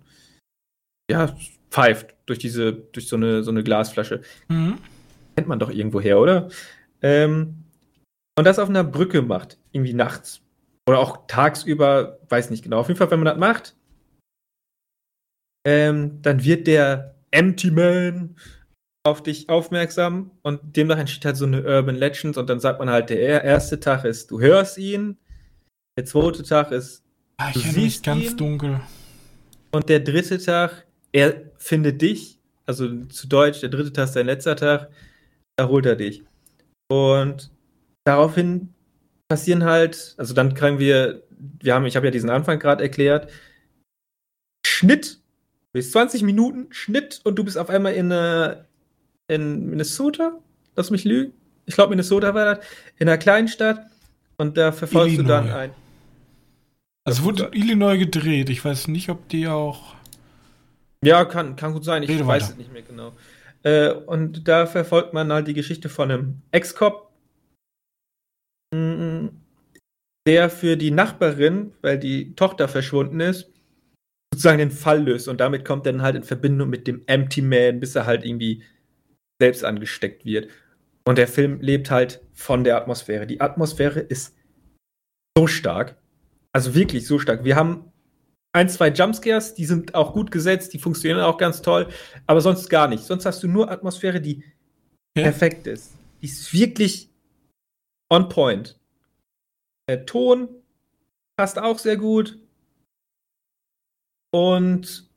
ja, 1.10 1.34
pfeift 1.70 2.14
durch 2.26 2.38
diese, 2.38 2.72
durch 2.72 3.08
so 3.08 3.16
eine, 3.16 3.42
so 3.42 3.50
eine 3.50 3.64
Glasflasche. 3.64 4.22
Mhm. 4.48 4.78
Kennt 5.36 5.48
man 5.48 5.58
doch 5.58 5.70
irgendwo 5.70 6.00
her, 6.00 6.18
oder? 6.18 6.48
Ähm, 7.02 7.64
und 8.38 8.44
das 8.46 8.58
auf 8.58 8.68
einer 8.68 8.84
Brücke 8.84 9.22
macht, 9.22 9.58
irgendwie 9.72 9.94
nachts. 9.94 10.40
Oder 10.88 10.98
auch 10.98 11.26
tagsüber, 11.26 12.18
weiß 12.28 12.50
nicht 12.50 12.62
genau. 12.62 12.78
Auf 12.78 12.88
jeden 12.88 12.98
Fall, 12.98 13.10
wenn 13.10 13.20
man 13.20 13.26
das 13.26 13.38
macht, 13.38 13.76
ähm, 15.66 16.20
dann 16.22 16.44
wird 16.44 16.66
der 16.66 17.13
Empty 17.34 17.70
Man. 17.70 18.36
Auf 19.06 19.22
dich 19.22 19.50
aufmerksam. 19.50 20.30
Und 20.42 20.76
demnach 20.76 20.98
entsteht 20.98 21.26
halt 21.26 21.36
so 21.36 21.44
eine 21.44 21.62
Urban 21.62 21.96
Legend 21.96 22.38
und 22.38 22.48
dann 22.48 22.60
sagt 22.60 22.78
man 22.78 22.88
halt, 22.88 23.10
der 23.10 23.44
erste 23.44 23.78
Tag 23.78 24.04
ist, 24.04 24.30
du 24.30 24.40
hörst 24.40 24.78
ihn, 24.78 25.18
der 25.98 26.06
zweite 26.06 26.42
Tag 26.42 26.72
ist, 26.72 27.04
ja, 27.38 27.50
du 27.52 27.60
siehst 27.60 28.04
ganz 28.04 28.30
ihn, 28.30 28.36
dunkel. 28.36 28.80
Und 29.72 29.88
der 29.90 30.00
dritte 30.00 30.38
Tag, 30.38 30.86
er 31.12 31.50
findet 31.58 32.00
dich, 32.00 32.38
also 32.64 33.04
zu 33.06 33.28
Deutsch, 33.28 33.60
der 33.60 33.68
dritte 33.68 33.92
Tag 33.92 34.06
ist 34.06 34.16
dein 34.16 34.26
letzter 34.26 34.56
Tag, 34.56 34.90
da 35.56 35.68
holt 35.68 35.84
er 35.84 35.96
dich. 35.96 36.22
Und 36.90 37.50
daraufhin 38.04 38.72
passieren 39.28 39.64
halt, 39.64 40.14
also 40.16 40.32
dann 40.32 40.54
kriegen 40.54 40.78
wir, 40.78 41.24
wir 41.60 41.74
haben, 41.74 41.86
ich 41.86 41.96
habe 41.96 42.06
ja 42.06 42.10
diesen 42.10 42.30
Anfang 42.30 42.58
gerade 42.58 42.82
erklärt, 42.82 43.30
Schnitt 44.66 45.20
bis 45.74 45.90
20 45.90 46.22
Minuten 46.22 46.72
Schnitt 46.72 47.20
und 47.24 47.34
du 47.36 47.44
bist 47.44 47.58
auf 47.58 47.68
einmal 47.68 47.94
in, 47.94 48.10
äh, 48.10 48.56
in 49.26 49.68
Minnesota. 49.68 50.38
Lass 50.76 50.90
mich 50.90 51.04
lügen. 51.04 51.34
Ich 51.66 51.74
glaube, 51.74 51.90
Minnesota 51.90 52.32
war 52.32 52.54
das. 52.54 52.64
In 52.98 53.08
einer 53.08 53.18
kleinen 53.18 53.48
Stadt. 53.48 53.84
Und 54.36 54.56
da 54.56 54.72
verfolgst 54.72 55.14
Illinois. 55.14 55.40
du 55.42 55.48
dann 55.48 55.56
ein. 55.56 55.70
Also 57.04 57.24
wurde 57.24 57.50
Illinois 57.52 57.98
gedreht. 57.98 58.50
Ich 58.50 58.64
weiß 58.64 58.88
nicht, 58.88 59.08
ob 59.10 59.28
die 59.28 59.48
auch. 59.48 59.94
Ja, 61.04 61.24
kann, 61.24 61.56
kann 61.56 61.72
gut 61.72 61.84
sein. 61.84 62.04
Ich 62.04 62.08
Rede 62.08 62.26
weiß 62.26 62.42
weiter. 62.42 62.52
es 62.52 62.56
nicht 62.58 62.72
mehr 62.72 62.82
genau. 62.82 63.12
Äh, 63.64 63.92
und 63.92 64.46
da 64.46 64.66
verfolgt 64.66 65.12
man 65.12 65.32
halt 65.32 65.48
die 65.48 65.54
Geschichte 65.54 65.88
von 65.88 66.10
einem 66.10 66.42
Ex-Cop, 66.52 67.10
mm, 68.74 69.26
der 70.26 70.50
für 70.50 70.76
die 70.76 70.90
Nachbarin, 70.92 71.72
weil 71.82 71.98
die 71.98 72.34
Tochter 72.34 72.68
verschwunden 72.68 73.20
ist, 73.20 73.50
sozusagen 74.34 74.58
den 74.58 74.70
Fall 74.70 75.04
löst. 75.04 75.28
Und 75.28 75.40
damit 75.40 75.64
kommt 75.64 75.86
er 75.86 75.92
dann 75.92 76.02
halt 76.02 76.16
in 76.16 76.24
Verbindung 76.24 76.68
mit 76.68 76.86
dem 76.86 77.02
Empty 77.06 77.40
Man, 77.40 77.80
bis 77.80 77.94
er 77.94 78.06
halt 78.06 78.24
irgendwie 78.24 78.62
selbst 79.40 79.64
angesteckt 79.64 80.24
wird. 80.24 80.48
Und 81.06 81.18
der 81.18 81.28
Film 81.28 81.60
lebt 81.60 81.90
halt 81.90 82.20
von 82.32 82.64
der 82.64 82.76
Atmosphäre. 82.76 83.26
Die 83.26 83.40
Atmosphäre 83.40 84.00
ist 84.00 84.34
so 85.36 85.46
stark. 85.46 85.96
Also 86.52 86.74
wirklich 86.74 87.06
so 87.06 87.18
stark. 87.18 87.44
Wir 87.44 87.56
haben 87.56 87.92
ein, 88.52 88.68
zwei 88.68 88.88
Jumpscares, 88.88 89.54
die 89.54 89.66
sind 89.66 89.94
auch 89.94 90.12
gut 90.12 90.30
gesetzt, 90.30 90.72
die 90.72 90.78
funktionieren 90.78 91.20
auch 91.20 91.38
ganz 91.38 91.60
toll, 91.62 91.88
aber 92.26 92.40
sonst 92.40 92.68
gar 92.70 92.86
nicht. 92.86 93.02
Sonst 93.02 93.26
hast 93.26 93.42
du 93.42 93.48
nur 93.48 93.70
Atmosphäre, 93.70 94.20
die 94.20 94.44
ja. 95.16 95.24
perfekt 95.24 95.66
ist. 95.66 95.92
Die 96.22 96.26
ist 96.26 96.52
wirklich 96.52 97.10
on 98.10 98.28
point. 98.28 98.78
Der 99.88 100.06
Ton 100.06 100.48
passt 101.36 101.58
auch 101.58 101.78
sehr 101.78 101.96
gut. 101.96 102.38
Und 104.34 105.08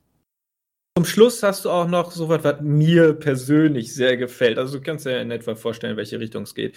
zum 0.95 1.03
Schluss 1.03 1.41
hast 1.41 1.65
du 1.65 1.71
auch 1.71 1.87
noch 1.87 2.11
so 2.11 2.29
was, 2.29 2.43
was 2.43 2.61
mir 2.61 3.13
persönlich 3.13 3.95
sehr 3.95 4.15
gefällt. 4.15 4.59
Also 4.59 4.77
du 4.77 4.83
kannst 4.83 5.07
dir 5.07 5.19
in 5.19 5.31
etwa 5.31 5.55
vorstellen, 5.55 5.93
in 5.93 5.97
welche 5.97 6.19
Richtung 6.19 6.43
es 6.43 6.53
geht. 6.53 6.75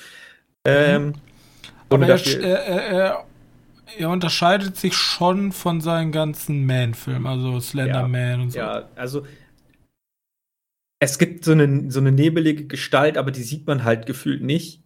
Ähm, 0.65 1.09
mhm. 1.09 1.13
Aber 1.91 2.09
er, 2.09 2.27
er, 2.43 2.65
er, 2.65 3.27
er, 3.99 4.09
unterscheidet 4.09 4.79
sich 4.79 4.97
schon 4.97 5.53
von 5.53 5.83
seinen 5.83 6.13
ganzen 6.13 6.65
Man-Filmen, 6.65 7.27
also 7.27 7.61
Slender 7.61 8.01
ja, 8.01 8.09
Man 8.09 8.41
und 8.41 8.53
so. 8.53 8.59
Ja, 8.59 8.89
also 8.97 9.27
es 10.99 11.19
gibt 11.19 11.45
so 11.45 11.53
eine, 11.53 11.91
so 11.91 12.01
eine 12.01 12.13
nebelige 12.13 12.67
Gestalt, 12.67 13.19
aber 13.19 13.33
die 13.33 13.43
sieht 13.43 13.67
man 13.67 13.85
halt 13.85 14.07
gefühlt 14.07 14.43
nicht. 14.43 14.83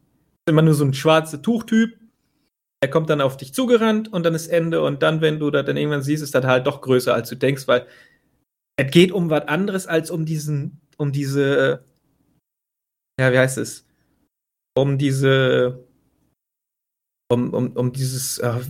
Immer 0.49 0.63
nur 0.63 0.75
so 0.75 0.85
ein 0.85 0.93
schwarzer 0.93 1.41
Tuchtyp. 1.41 1.97
Er 2.85 2.91
kommt 2.91 3.09
dann 3.09 3.23
auf 3.23 3.39
dich 3.39 3.55
zugerannt 3.55 4.13
und 4.13 4.27
dann 4.27 4.35
ist 4.35 4.49
Ende. 4.49 4.83
Und 4.83 5.03
dann, 5.03 5.23
wenn 5.23 5.39
du 5.39 5.51
das 5.51 5.65
dann 5.65 5.79
irgendwann 5.79 6.03
siehst, 6.03 6.23
ist 6.23 6.35
das 6.35 6.45
halt 6.45 6.67
doch 6.67 6.83
größer, 6.83 7.15
als 7.15 7.31
du 7.31 7.35
denkst, 7.35 7.67
weil 7.67 7.87
es 8.77 8.91
geht 8.91 9.11
um 9.11 9.31
was 9.31 9.49
anderes 9.49 9.87
als 9.87 10.11
um 10.11 10.27
diesen, 10.27 10.83
um 10.99 11.11
diese, 11.11 11.83
ja, 13.19 13.33
wie 13.33 13.39
heißt 13.39 13.57
es? 13.57 13.87
Um 14.77 14.99
diese, 14.99 15.83
um, 17.33 17.55
um, 17.55 17.73
um 17.73 17.91
dieses, 17.91 18.37
äh, 18.37 18.61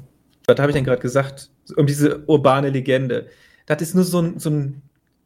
was 0.47 0.59
habe 0.61 0.71
ich 0.71 0.77
denn 0.77 0.85
gerade 0.85 1.03
gesagt? 1.03 1.51
Um 1.77 1.89
diese 1.89 2.25
urbane 2.29 2.71
Legende. 2.71 3.27
Das 3.67 3.83
ist 3.83 3.97
nur 3.97 4.05
so 4.05 4.21
ein, 4.23 4.39
so 4.39 4.51
ein 4.51 4.81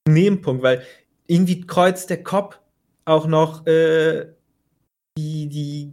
Nebenpunkt, 0.09 0.63
weil 0.63 0.83
irgendwie 1.27 1.61
kreuzt 1.61 2.09
der 2.09 2.23
Kopf 2.23 2.59
auch 3.05 3.27
noch 3.27 3.67
äh, 3.67 4.33
die, 5.19 5.47
die, 5.51 5.93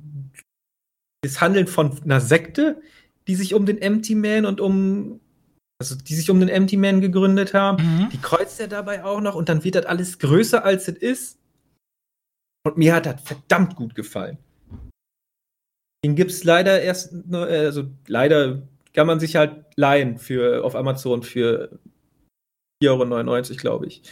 das 1.26 1.42
Handeln 1.42 1.68
von 1.68 2.02
einer 2.04 2.22
Sekte, 2.22 2.82
die 3.28 3.36
sich 3.36 3.54
um 3.54 3.66
den 3.66 3.82
Empty 3.82 4.16
Man 4.16 4.46
und 4.46 4.62
um 4.62 5.20
also 5.80 5.96
die 5.96 6.16
sich 6.16 6.30
um 6.30 6.40
den 6.40 6.50
Empty 6.50 6.78
Man 6.78 7.02
gegründet 7.02 7.54
haben. 7.54 7.84
Mhm. 7.84 8.10
Die 8.10 8.18
kreuzt 8.18 8.60
er 8.60 8.68
dabei 8.68 9.04
auch 9.04 9.20
noch 9.22 9.36
und 9.36 9.50
dann 9.50 9.64
wird 9.64 9.76
das 9.76 9.86
alles 9.86 10.20
größer, 10.20 10.64
als 10.64 10.88
es 10.88 10.98
ist. 10.98 11.40
Und 12.66 12.78
mir 12.78 12.96
hat 12.96 13.06
das 13.06 13.22
verdammt 13.22 13.76
gut 13.76 13.94
gefallen. 13.94 14.38
Den 16.04 16.16
gibt 16.16 16.32
es 16.32 16.44
leider 16.44 16.82
erst, 16.82 17.14
äh, 17.32 17.36
also 17.36 17.86
leider 18.08 18.64
kann 18.94 19.08
man 19.08 19.20
sich 19.20 19.36
halt 19.36 19.66
leihen 19.76 20.18
für, 20.18 20.64
auf 20.64 20.76
Amazon 20.76 21.24
für 21.24 21.80
4,99 22.82 23.52
Euro, 23.52 23.58
glaube 23.58 23.88
ich. 23.88 24.04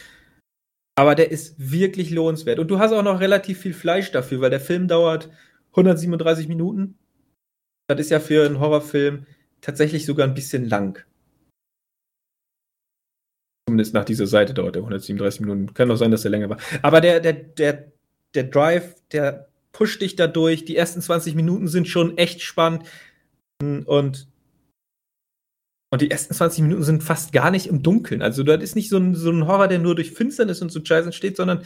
Aber 0.96 1.16
der 1.16 1.32
ist 1.32 1.56
wirklich 1.58 2.12
lohnenswert. 2.12 2.60
Und 2.60 2.68
du 2.70 2.80
hast 2.80 2.92
auch 2.92 3.04
noch 3.04 3.20
relativ 3.20 3.60
viel 3.60 3.74
Fleisch 3.74 4.12
dafür, 4.12 4.42
weil 4.42 4.50
der 4.50 4.60
Film 4.60 4.88
dauert 4.88 5.30
137 5.72 6.48
Minuten. 6.48 7.00
Das 7.88 8.00
ist 8.00 8.12
ja 8.12 8.20
für 8.20 8.46
einen 8.46 8.60
Horrorfilm 8.60 9.26
tatsächlich 9.62 10.06
sogar 10.06 10.28
ein 10.28 10.34
bisschen 10.34 10.68
lang. 10.68 11.04
Zumindest 13.68 13.94
nach 13.94 14.06
dieser 14.06 14.28
Seite 14.28 14.54
dauert 14.54 14.76
der 14.76 14.82
137 14.82 15.42
Minuten. 15.42 15.74
Kann 15.74 15.90
doch 15.90 15.96
sein, 15.96 16.12
dass 16.12 16.26
er 16.26 16.32
länger 16.32 16.50
war. 16.50 16.58
Aber 16.82 17.02
der, 17.02 17.20
der, 17.20 17.34
der, 17.34 17.92
der 18.34 18.44
Drive, 18.44 18.96
der 19.12 19.48
pusht 19.72 20.02
dich 20.02 20.16
da 20.16 20.28
durch. 20.28 20.66
Die 20.66 20.76
ersten 20.76 21.02
20 21.02 21.36
Minuten 21.36 21.68
sind 21.68 21.88
schon 21.88 22.18
echt 22.18 22.42
spannend. 22.42 22.84
Und, 23.62 24.28
und 25.90 26.02
die 26.02 26.12
ersten 26.12 26.34
20 26.34 26.64
Minuten 26.64 26.84
sind 26.84 27.04
fast 27.04 27.32
gar 27.32 27.52
nicht 27.52 27.68
im 27.68 27.84
Dunkeln. 27.84 28.22
Also, 28.22 28.44
das 28.44 28.62
ist 28.62 28.76
nicht 28.76 28.90
so 28.90 28.98
ein, 28.98 29.16
so 29.16 29.32
ein 29.32 29.48
Horror, 29.48 29.68
der 29.68 29.80
nur 29.80 29.96
durch 29.96 30.12
Finsternis 30.12 30.62
und 30.62 30.72
so 30.72 30.84
Scheiß 30.84 31.06
entsteht, 31.06 31.38
sondern 31.38 31.64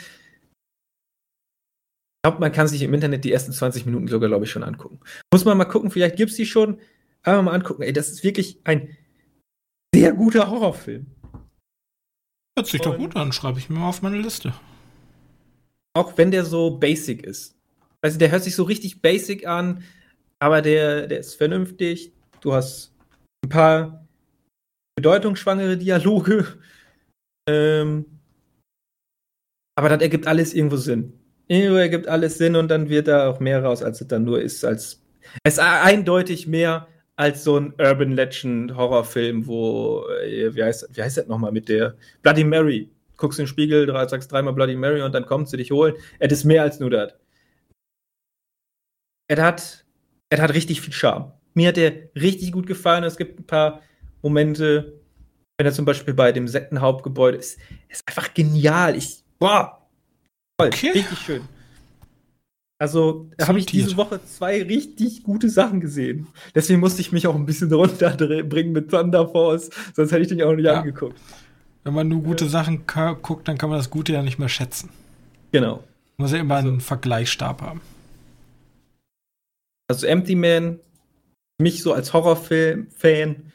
glaube, 2.28 2.42
man 2.42 2.52
kann 2.52 2.68
sich 2.68 2.82
im 2.82 2.94
Internet 2.94 3.24
die 3.24 3.32
ersten 3.32 3.54
20 3.54 3.86
Minuten 3.86 4.08
sogar, 4.10 4.28
glaube 4.28 4.44
ich, 4.44 4.52
schon 4.52 4.64
angucken. 4.64 5.00
Muss 5.34 5.46
man 5.46 5.58
mal 5.58 5.66
gucken, 5.66 5.92
vielleicht 5.92 6.18
gibt 6.18 6.32
es 6.32 6.36
die 6.36 6.46
schon. 6.46 6.80
Aber 7.24 7.42
mal 7.42 7.54
angucken. 7.54 7.84
Ey, 7.84 7.94
das 7.94 8.10
ist 8.10 8.24
wirklich 8.24 8.60
ein 8.66 8.98
sehr 9.96 10.12
guter 10.12 10.50
Horrorfilm. 10.50 11.08
Hört 12.58 12.68
sich 12.68 12.82
doch 12.82 12.98
gut 12.98 13.16
an, 13.16 13.32
schreibe 13.32 13.60
ich 13.60 13.70
mir 13.70 13.80
mal 13.80 13.90
auf 13.90 14.02
meine 14.02 14.18
Liste. 14.18 14.54
Auch 15.94 16.18
wenn 16.18 16.32
der 16.32 16.44
so 16.44 16.78
basic 16.78 17.24
ist. 17.24 17.56
Also 18.02 18.20
der 18.20 18.30
hört 18.32 18.44
sich 18.44 18.56
so 18.56 18.64
richtig 18.64 19.02
basic 19.02 19.48
an, 19.48 19.84
aber 20.40 20.62
der, 20.62 21.08
der 21.08 21.20
ist 21.20 21.36
vernünftig. 21.36 22.12
Du 22.42 22.54
hast 22.54 22.94
ein 23.46 23.50
paar 23.50 24.06
bedeutungsschwangere 24.96 25.78
Dialoge. 25.78 26.58
Ähm, 27.50 28.06
aber 29.78 29.90
das 29.90 30.02
ergibt 30.02 30.28
alles 30.28 30.54
irgendwo 30.54 30.76
Sinn. 30.76 31.14
Irgendwo 31.48 31.78
ergibt 31.78 32.08
alles 32.08 32.38
Sinn 32.38 32.56
und 32.56 32.70
dann 32.70 32.90
wird 32.90 33.08
da 33.08 33.30
auch 33.30 33.40
mehr 33.40 33.64
raus, 33.64 33.82
als 33.82 34.02
es 34.02 34.08
dann 34.08 34.26
nur 34.26 34.42
ist. 34.42 34.66
Als 34.66 35.02
es 35.44 35.54
ist 35.54 35.60
eindeutig 35.60 36.48
mehr 36.48 36.88
als 37.16 37.44
so 37.44 37.58
ein 37.58 37.74
Urban 37.80 38.12
Legend 38.12 38.76
Horrorfilm, 38.76 39.48
wo, 39.48 40.06
äh, 40.24 40.54
wie 40.54 40.64
heißt, 40.64 40.90
wie 40.94 41.02
heißt 41.02 41.18
das 41.18 41.28
nochmal 41.28 41.52
mit 41.52 41.68
der 41.68 41.96
Bloody 42.22 42.44
Mary? 42.44 42.90
Guckst 43.18 43.40
in 43.40 43.46
den 43.46 43.50
Spiegel, 43.50 43.88
sagst 44.08 44.32
dreimal 44.32 44.54
Bloody 44.54 44.76
Mary 44.76 45.02
und 45.02 45.14
dann 45.14 45.26
kommt 45.26 45.50
sie 45.50 45.58
dich 45.58 45.72
holen. 45.72 45.96
Es 46.20 46.32
ist 46.32 46.44
mehr 46.44 46.62
als 46.62 46.80
nur 46.80 46.92
das. 46.92 47.14
Er 49.28 49.44
hat, 49.44 49.86
er 50.30 50.42
hat 50.42 50.54
richtig 50.54 50.82
viel 50.82 50.94
Charme. 50.94 51.34
Mir 51.56 51.70
hat 51.70 51.78
er 51.80 51.94
richtig 52.16 52.52
gut 52.52 52.68
gefallen. 52.68 53.04
Es 53.04 53.18
gibt 53.18 53.40
ein 53.40 53.48
paar 53.48 53.82
Momente, 54.22 55.02
wenn 55.58 55.66
er 55.66 55.74
zum 55.74 55.86
Beispiel 55.86 56.14
bei 56.14 56.32
dem 56.32 56.48
Sektenhauptgebäude 56.48 57.40
ist, 57.40 57.60
ist 57.90 58.08
einfach 58.08 58.34
genial. 58.36 58.96
Ich, 58.96 59.24
boah, 59.40 59.77
toll, 60.58 60.68
okay. 60.68 60.92
richtig 60.92 61.20
schön. 61.20 61.42
Also 62.80 63.28
habe 63.42 63.58
ich 63.58 63.66
diese 63.66 63.98
Woche 63.98 64.20
zwei 64.24 64.62
richtig 64.62 65.24
gute 65.24 65.50
Sachen 65.50 65.82
gesehen. 65.82 66.28
Deswegen 66.54 66.80
musste 66.80 67.02
ich 67.02 67.12
mich 67.12 67.26
auch 67.26 67.36
ein 67.36 67.46
bisschen 67.46 67.74
runterbringen 67.74 68.72
mit 68.72 68.92
Thunder 68.92 69.28
Force, 69.28 69.70
sonst 69.96 70.12
hätte 70.12 70.22
ich 70.22 70.28
den 70.28 70.44
auch 70.44 70.54
nicht 70.54 70.66
ja. 70.66 70.80
angeguckt. 70.80 71.20
Wenn 71.84 71.94
man 71.94 72.08
nur 72.08 72.22
gute 72.22 72.46
ja. 72.46 72.52
Sachen 72.52 72.86
guckt, 72.86 73.48
dann 73.48 73.58
kann 73.58 73.70
man 73.70 73.80
das 73.80 73.90
Gute 73.90 74.14
ja 74.14 74.22
nicht 74.22 74.38
mehr 74.38 74.50
schätzen. 74.50 74.90
Genau. 75.52 75.84
Muss 76.18 76.34
ja 76.34 76.40
immer 76.40 76.56
also, 76.56 76.68
einen 76.68 76.82
Vergleichsstab 76.82 77.62
haben. 77.62 77.82
Also 79.88 80.06
Empty 80.06 80.36
Man, 80.36 80.80
mich 81.60 81.82
so 81.82 81.94
als 81.94 82.14
Horrorfilm-Fan 82.14 83.52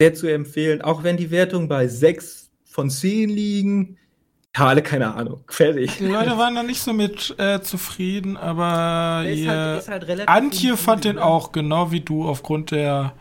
sehr 0.00 0.14
zu 0.14 0.28
empfehlen, 0.28 0.80
auch 0.82 1.02
wenn 1.02 1.16
die 1.16 1.30
Wertungen 1.30 1.68
bei 1.68 1.88
6 1.88 2.50
von 2.64 2.88
10 2.88 3.28
liegen 3.28 3.98
ja, 4.58 4.66
alle 4.66 4.82
keine 4.82 5.14
Ahnung. 5.14 5.42
Fertig. 5.48 5.98
Die 5.98 6.06
Leute 6.06 6.36
waren 6.38 6.54
da 6.54 6.62
nicht 6.62 6.80
so 6.80 6.92
mit 6.92 7.34
äh, 7.38 7.60
zufrieden, 7.60 8.36
aber 8.36 9.24
ist 9.26 9.48
halt, 9.48 9.78
ist 9.80 9.88
halt 9.88 10.28
Antje 10.28 10.76
fand 10.76 11.04
den 11.04 11.18
auch, 11.18 11.52
genau 11.52 11.90
wie 11.90 12.00
du, 12.00 12.28
aufgrund 12.28 12.70
der 12.70 13.12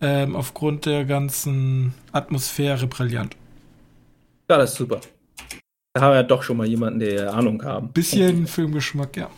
ähm, 0.00 0.36
aufgrund 0.36 0.86
der 0.86 1.04
ganzen 1.04 1.94
Atmosphäre 2.12 2.86
brillant. 2.86 3.36
Ja, 4.48 4.58
das 4.58 4.72
ist 4.72 4.78
super. 4.78 5.00
Da 5.94 6.02
haben 6.02 6.10
wir 6.12 6.16
ja 6.16 6.22
doch 6.22 6.42
schon 6.42 6.58
mal 6.58 6.66
jemanden, 6.66 7.00
der 7.00 7.32
Ahnung 7.32 7.64
haben. 7.64 7.92
Bisschen 7.92 8.46
Filmgeschmack, 8.46 9.16
ja. 9.16 9.30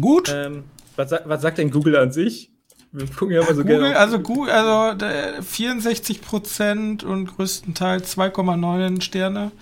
Gut. 0.00 0.28
Ähm, 0.34 0.64
was, 0.96 1.12
was, 1.24 1.42
sagt 1.42 1.58
denn 1.58 1.70
Google 1.70 1.96
an 1.96 2.10
sich? 2.12 2.50
Wir 2.92 3.06
gucken 3.06 3.36
ja 3.36 3.42
mal 3.42 3.54
so 3.54 3.62
Google, 3.62 3.78
gerne. 3.78 3.96
Also 3.96 4.18
Google, 4.18 4.52
also 4.52 5.06
64% 5.06 7.04
und 7.04 7.26
größtenteils 7.26 8.16
2,9 8.16 9.00
Sterne 9.00 9.52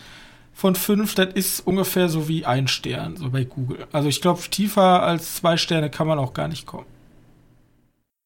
von 0.59 0.75
5. 0.75 1.15
Das 1.15 1.35
ist 1.35 1.61
ungefähr 1.61 2.09
so 2.09 2.27
wie 2.27 2.45
ein 2.45 2.67
Stern, 2.67 3.17
so 3.17 3.31
bei 3.31 3.45
Google. 3.45 3.87
Also 3.93 4.09
ich 4.09 4.21
glaube, 4.21 4.43
tiefer 4.51 5.05
als 5.05 5.37
zwei 5.37 5.57
Sterne 5.57 5.89
kann 5.89 6.09
man 6.09 6.19
auch 6.19 6.35
gar 6.35 6.49
nicht 6.49 6.67
kommen. 6.67 6.87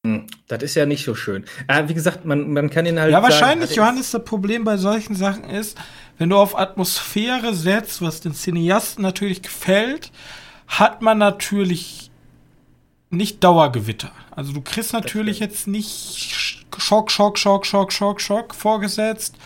Hm, 0.06 0.26
das 0.48 0.62
ist 0.62 0.74
ja 0.74 0.86
nicht 0.86 1.04
so 1.04 1.14
schön. 1.14 1.44
Äh, 1.68 1.88
wie 1.88 1.94
gesagt, 1.94 2.24
man, 2.24 2.50
man 2.54 2.70
kann 2.70 2.86
ihn 2.86 2.98
halt. 2.98 3.12
Ja, 3.12 3.22
wahrscheinlich, 3.22 3.68
sagen, 3.68 3.80
Johannes, 3.80 4.12
das 4.12 4.24
Problem 4.24 4.64
bei 4.64 4.78
solchen 4.78 5.14
Sachen 5.14 5.44
ist, 5.44 5.76
wenn 6.16 6.30
du 6.30 6.38
auf 6.38 6.58
Atmosphäre 6.58 7.54
setzt, 7.54 8.00
was 8.00 8.22
den 8.22 8.32
Cineasten 8.32 9.02
natürlich 9.02 9.42
gefällt, 9.42 10.10
hat 10.66 11.02
man 11.02 11.18
natürlich 11.18 12.10
nicht 13.10 13.44
Dauergewitter. 13.44 14.10
Also 14.30 14.54
du 14.54 14.62
kriegst 14.62 14.94
natürlich 14.94 15.38
jetzt 15.38 15.66
nicht 15.66 16.66
Schock, 16.78 17.10
Schock, 17.10 17.38
Schock, 17.38 17.66
Schock, 17.66 17.92
Schock, 17.92 18.22
Schock 18.22 18.54
vorgesetzt 18.54 19.36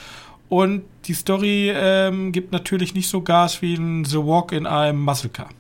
und 0.49 0.85
die 1.07 1.15
Story 1.15 1.73
ähm, 1.75 2.33
gibt 2.33 2.53
natürlich 2.53 2.95
nicht 2.95 3.09
so 3.09 3.23
Gas 3.23 3.63
wie 3.63 3.75
in 3.75 4.05
The 4.05 4.19
Walk 4.19 4.53
in 4.53 4.67
einem 4.67 5.01
Muscle 5.01 5.31
Car. 5.31 5.51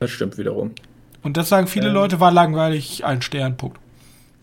Das 0.00 0.10
stimmt 0.10 0.38
wiederum. 0.38 0.72
Und 1.22 1.36
das 1.36 1.48
sagen 1.48 1.66
viele 1.66 1.88
ähm, 1.88 1.94
Leute, 1.94 2.20
war 2.20 2.30
langweilig, 2.30 3.04
ein 3.04 3.22
Stern, 3.22 3.56
Punkt. 3.56 3.78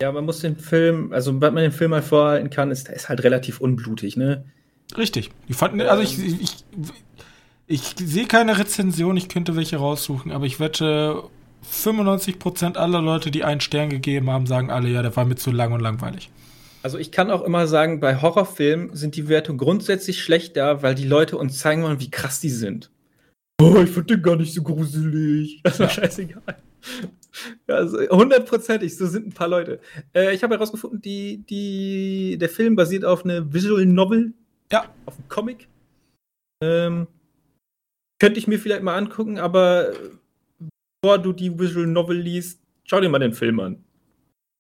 Ja, 0.02 0.12
man 0.12 0.26
muss 0.26 0.40
den 0.40 0.58
Film, 0.58 1.14
also 1.14 1.40
was 1.40 1.54
man 1.54 1.64
den 1.64 1.72
Film 1.72 1.92
mal 1.92 2.02
vorhalten 2.02 2.50
kann, 2.50 2.72
ist, 2.72 2.90
ist 2.90 3.10
halt 3.10 3.24
relativ 3.24 3.62
unblutig, 3.62 4.18
ne? 4.18 4.44
Richtig. 4.98 5.30
Die 5.48 5.54
fanden, 5.54 5.82
also 5.82 6.04
ich, 6.04 6.20
ich, 6.20 6.42
ich, 6.42 6.64
ich 7.68 7.96
sehe 7.98 8.26
keine 8.26 8.58
Rezension, 8.58 9.16
ich 9.16 9.30
könnte 9.30 9.56
welche 9.56 9.78
raussuchen, 9.78 10.32
aber 10.32 10.46
ich 10.46 10.60
wette, 10.60 11.24
95% 11.72 12.76
aller 12.76 13.02
Leute, 13.02 13.32
die 13.32 13.44
einen 13.44 13.62
Stern 13.62 13.90
gegeben 13.90 14.30
haben, 14.30 14.46
sagen 14.46 14.70
alle, 14.70 14.90
ja, 14.90 15.02
der 15.02 15.16
war 15.16 15.26
mir 15.26 15.36
zu 15.36 15.52
lang 15.52 15.72
und 15.72 15.80
langweilig. 15.80 16.30
Also 16.84 16.98
ich 16.98 17.14
kann 17.14 17.32
auch 17.32 17.44
immer 17.44 17.66
sagen, 17.66 18.02
bei 18.02 18.22
Horrorfilmen 18.22 18.94
sind 18.94 19.16
die 19.16 19.30
Wertungen 19.30 19.58
grundsätzlich 19.58 20.22
schlechter, 20.22 20.84
weil 20.84 20.96
die 20.96 21.08
Leute 21.08 21.38
uns 21.38 21.58
zeigen 21.58 21.82
wollen, 21.82 22.02
wie 22.02 22.12
krass 22.12 22.42
die 22.42 22.50
sind. 22.50 22.92
Oh, 23.62 23.78
ich 23.82 23.90
finde 23.90 24.16
den 24.16 24.22
gar 24.22 24.36
nicht 24.36 24.54
so 24.54 24.62
gruselig. 24.62 25.62
Das 25.64 25.76
ist 25.76 25.80
ja. 25.80 25.90
scheißegal. 25.90 26.58
Also 27.68 27.98
hundertprozentig, 28.10 28.98
so 28.98 29.08
sind 29.08 29.28
ein 29.28 29.34
paar 29.34 29.48
Leute. 29.48 29.80
Äh, 30.14 30.36
ich 30.36 30.44
habe 30.44 30.56
herausgefunden, 30.56 31.02
die, 31.02 31.38
die, 31.50 32.38
der 32.38 32.50
Film 32.50 32.76
basiert 32.76 33.06
auf 33.06 33.24
einer 33.24 33.52
Visual 33.54 33.86
Novel. 33.86 34.34
Ja. 34.72 34.94
Auf 35.06 35.18
einem 35.18 35.30
Comic. 35.30 35.70
Ähm, 36.62 37.08
könnte 38.20 38.40
ich 38.40 38.48
mir 38.48 38.60
vielleicht 38.60 38.84
mal 38.84 38.98
angucken, 38.98 39.40
aber 39.40 39.94
bevor 41.02 41.18
du 41.18 41.32
die 41.32 41.58
Visual 41.58 41.88
Novel 41.88 42.18
liest, 42.18 42.60
schau 42.84 43.00
dir 43.00 43.10
mal 43.10 43.20
den 43.20 43.34
Film 43.34 43.60
an. 43.62 43.84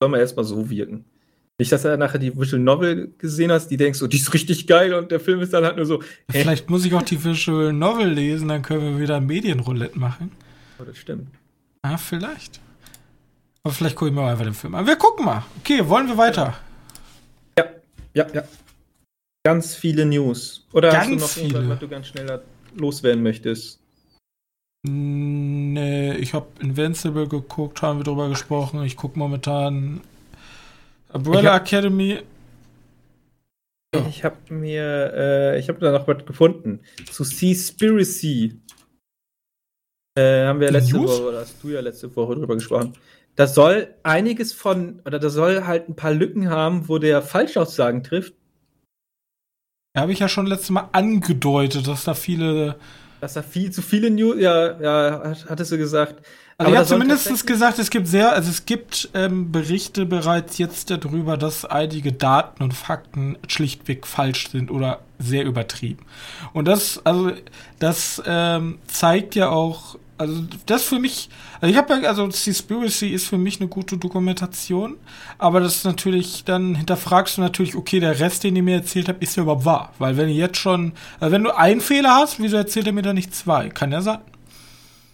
Soll 0.01 0.09
mal 0.09 0.19
erstmal 0.19 0.45
so 0.45 0.69
wirken. 0.69 1.05
Nicht, 1.63 1.71
dass 1.71 1.85
er 1.85 1.95
nachher 1.95 2.19
die 2.19 2.37
Visual 2.37 2.61
Novel 2.61 3.13
gesehen 3.17 3.49
hast, 3.49 3.69
die 3.69 3.77
denkst 3.77 3.97
so, 3.97 4.05
die 4.05 4.17
ist 4.17 4.33
richtig 4.33 4.67
geil 4.67 4.93
und 4.93 5.11
der 5.11 5.21
Film 5.21 5.39
ist 5.39 5.53
dann 5.53 5.63
halt 5.63 5.77
nur 5.77 5.85
so. 5.85 6.01
Hä? 6.29 6.41
Vielleicht 6.41 6.69
muss 6.69 6.83
ich 6.83 6.93
auch 6.93 7.03
die 7.03 7.23
Visual 7.23 7.71
Novel 7.71 8.09
lesen, 8.09 8.49
dann 8.49 8.61
können 8.63 8.81
wir 8.81 8.99
wieder 8.99 9.21
Medienroulette 9.21 9.97
machen. 9.97 10.33
Oh, 10.77 10.83
das 10.83 10.97
stimmt. 10.97 11.29
Ah, 11.81 11.95
vielleicht. 11.95 12.59
Aber 13.63 13.73
vielleicht 13.73 13.95
gucken 13.95 14.13
wir 14.13 14.23
mal 14.23 14.31
einfach 14.31 14.43
den 14.43 14.53
Film 14.53 14.75
an. 14.75 14.85
Wir 14.85 14.97
gucken 14.97 15.23
mal. 15.23 15.45
Okay, 15.61 15.87
wollen 15.87 16.09
wir 16.09 16.17
weiter? 16.17 16.53
Ja, 17.57 17.65
ja, 18.13 18.27
ja. 18.33 18.43
Ganz 19.45 19.73
viele 19.73 20.05
News. 20.05 20.67
Oder 20.73 20.91
ganz 20.91 21.05
hast 21.05 21.07
du 21.07 21.15
noch 21.15 21.29
viele. 21.29 21.47
irgendwas, 21.59 21.69
was 21.69 21.79
du 21.79 21.87
ganz 21.87 22.07
schneller 22.07 22.41
loswerden 22.75 23.23
möchtest? 23.23 23.79
Nee, 24.85 26.13
ich 26.15 26.33
habe 26.33 26.47
Invincible 26.59 27.29
geguckt, 27.29 27.81
haben 27.81 27.99
wir 27.99 28.03
drüber 28.03 28.27
gesprochen. 28.27 28.83
Ich 28.83 28.97
gucke 28.97 29.17
momentan 29.17 30.01
Umbrella 31.13 31.53
hab, 31.53 31.61
Academy. 31.61 32.19
Ich 34.09 34.23
habe 34.23 34.53
mir, 34.53 35.13
äh, 35.15 35.59
ich 35.59 35.69
habe 35.69 35.79
da 35.79 35.91
noch 35.91 36.07
was 36.07 36.25
gefunden. 36.25 36.79
Zu 37.11 37.23
Seaspiracy. 37.23 38.59
Äh, 40.15 40.45
haben 40.45 40.59
wir 40.59 40.71
letzte 40.71 40.97
News? 40.97 41.11
Woche, 41.11 41.29
oder 41.29 41.39
hast 41.41 41.63
du 41.63 41.69
ja 41.69 41.79
letzte 41.81 42.15
Woche 42.15 42.35
drüber 42.35 42.55
gesprochen. 42.55 42.93
Das 43.35 43.55
soll 43.55 43.93
einiges 44.03 44.53
von, 44.53 45.01
oder 45.05 45.19
das 45.19 45.33
soll 45.33 45.65
halt 45.65 45.89
ein 45.89 45.95
paar 45.95 46.13
Lücken 46.13 46.49
haben, 46.49 46.87
wo 46.87 46.97
der 46.97 47.21
Falschaussagen 47.21 48.03
trifft. 48.03 48.33
Ja, 49.95 50.01
habe 50.01 50.11
ich 50.11 50.19
ja 50.19 50.27
schon 50.27 50.47
letztes 50.47 50.71
Mal 50.71 50.89
angedeutet, 50.91 51.87
dass 51.87 52.03
da 52.03 52.15
viele. 52.15 52.77
Dass 53.21 53.33
da 53.33 53.43
viel 53.43 53.71
zu 53.71 53.81
viele 53.81 54.09
News, 54.09 54.35
ja, 54.39 54.79
ja, 54.81 55.35
hattest 55.47 55.71
du 55.71 55.77
gesagt. 55.77 56.25
Aber 56.57 56.69
ich 56.69 56.75
habe 56.75 56.87
zumindest 56.87 57.47
gesagt, 57.47 57.79
es 57.79 57.89
gibt 57.89 58.07
sehr, 58.07 58.31
also 58.31 58.49
es 58.49 58.65
gibt 58.65 59.09
ähm, 59.13 59.51
Berichte 59.51 60.05
bereits 60.05 60.57
jetzt 60.57 60.91
darüber, 60.91 61.35
dass 61.35 61.65
einige 61.65 62.13
Daten 62.13 62.63
und 62.63 62.73
Fakten 62.73 63.37
schlichtweg 63.47 64.05
falsch 64.05 64.49
sind 64.49 64.69
oder 64.69 64.99
sehr 65.17 65.45
übertrieben. 65.45 66.05
Und 66.53 66.67
das, 66.67 67.03
also 67.05 67.31
das 67.79 68.21
ähm, 68.25 68.77
zeigt 68.87 69.35
ja 69.35 69.49
auch 69.49 69.97
also 70.17 70.43
das 70.67 70.83
für 70.83 70.99
mich, 70.99 71.29
also 71.59 71.71
ich 71.71 71.77
habe 71.77 72.01
ja, 72.01 72.09
also 72.09 72.29
Seaspiracy 72.29 73.07
ist 73.07 73.27
für 73.27 73.37
mich 73.37 73.59
eine 73.59 73.67
gute 73.67 73.97
Dokumentation, 73.97 74.97
aber 75.37 75.59
das 75.59 75.77
ist 75.77 75.85
natürlich, 75.85 76.43
dann 76.45 76.75
hinterfragst 76.75 77.37
du 77.37 77.41
natürlich, 77.41 77.75
okay, 77.75 77.99
der 77.99 78.19
Rest, 78.19 78.43
den 78.43 78.55
ihr 78.55 78.63
mir 78.63 78.75
erzählt 78.75 79.09
habt, 79.09 79.23
ist 79.23 79.35
ja 79.35 79.43
überhaupt 79.43 79.65
wahr. 79.65 79.93
Weil 79.97 80.15
wenn 80.15 80.27
du 80.27 80.33
jetzt 80.33 80.57
schon, 80.57 80.93
also 81.19 81.33
wenn 81.33 81.43
du 81.43 81.57
einen 81.57 81.81
Fehler 81.81 82.15
hast, 82.15 82.39
wieso 82.39 82.57
erzählt 82.57 82.87
er 82.87 82.93
mir 82.93 83.01
da 83.01 83.11
nicht 83.13 83.35
zwei? 83.35 83.69
Kann 83.69 83.91
ja 83.91 84.01
sein. 84.01 84.19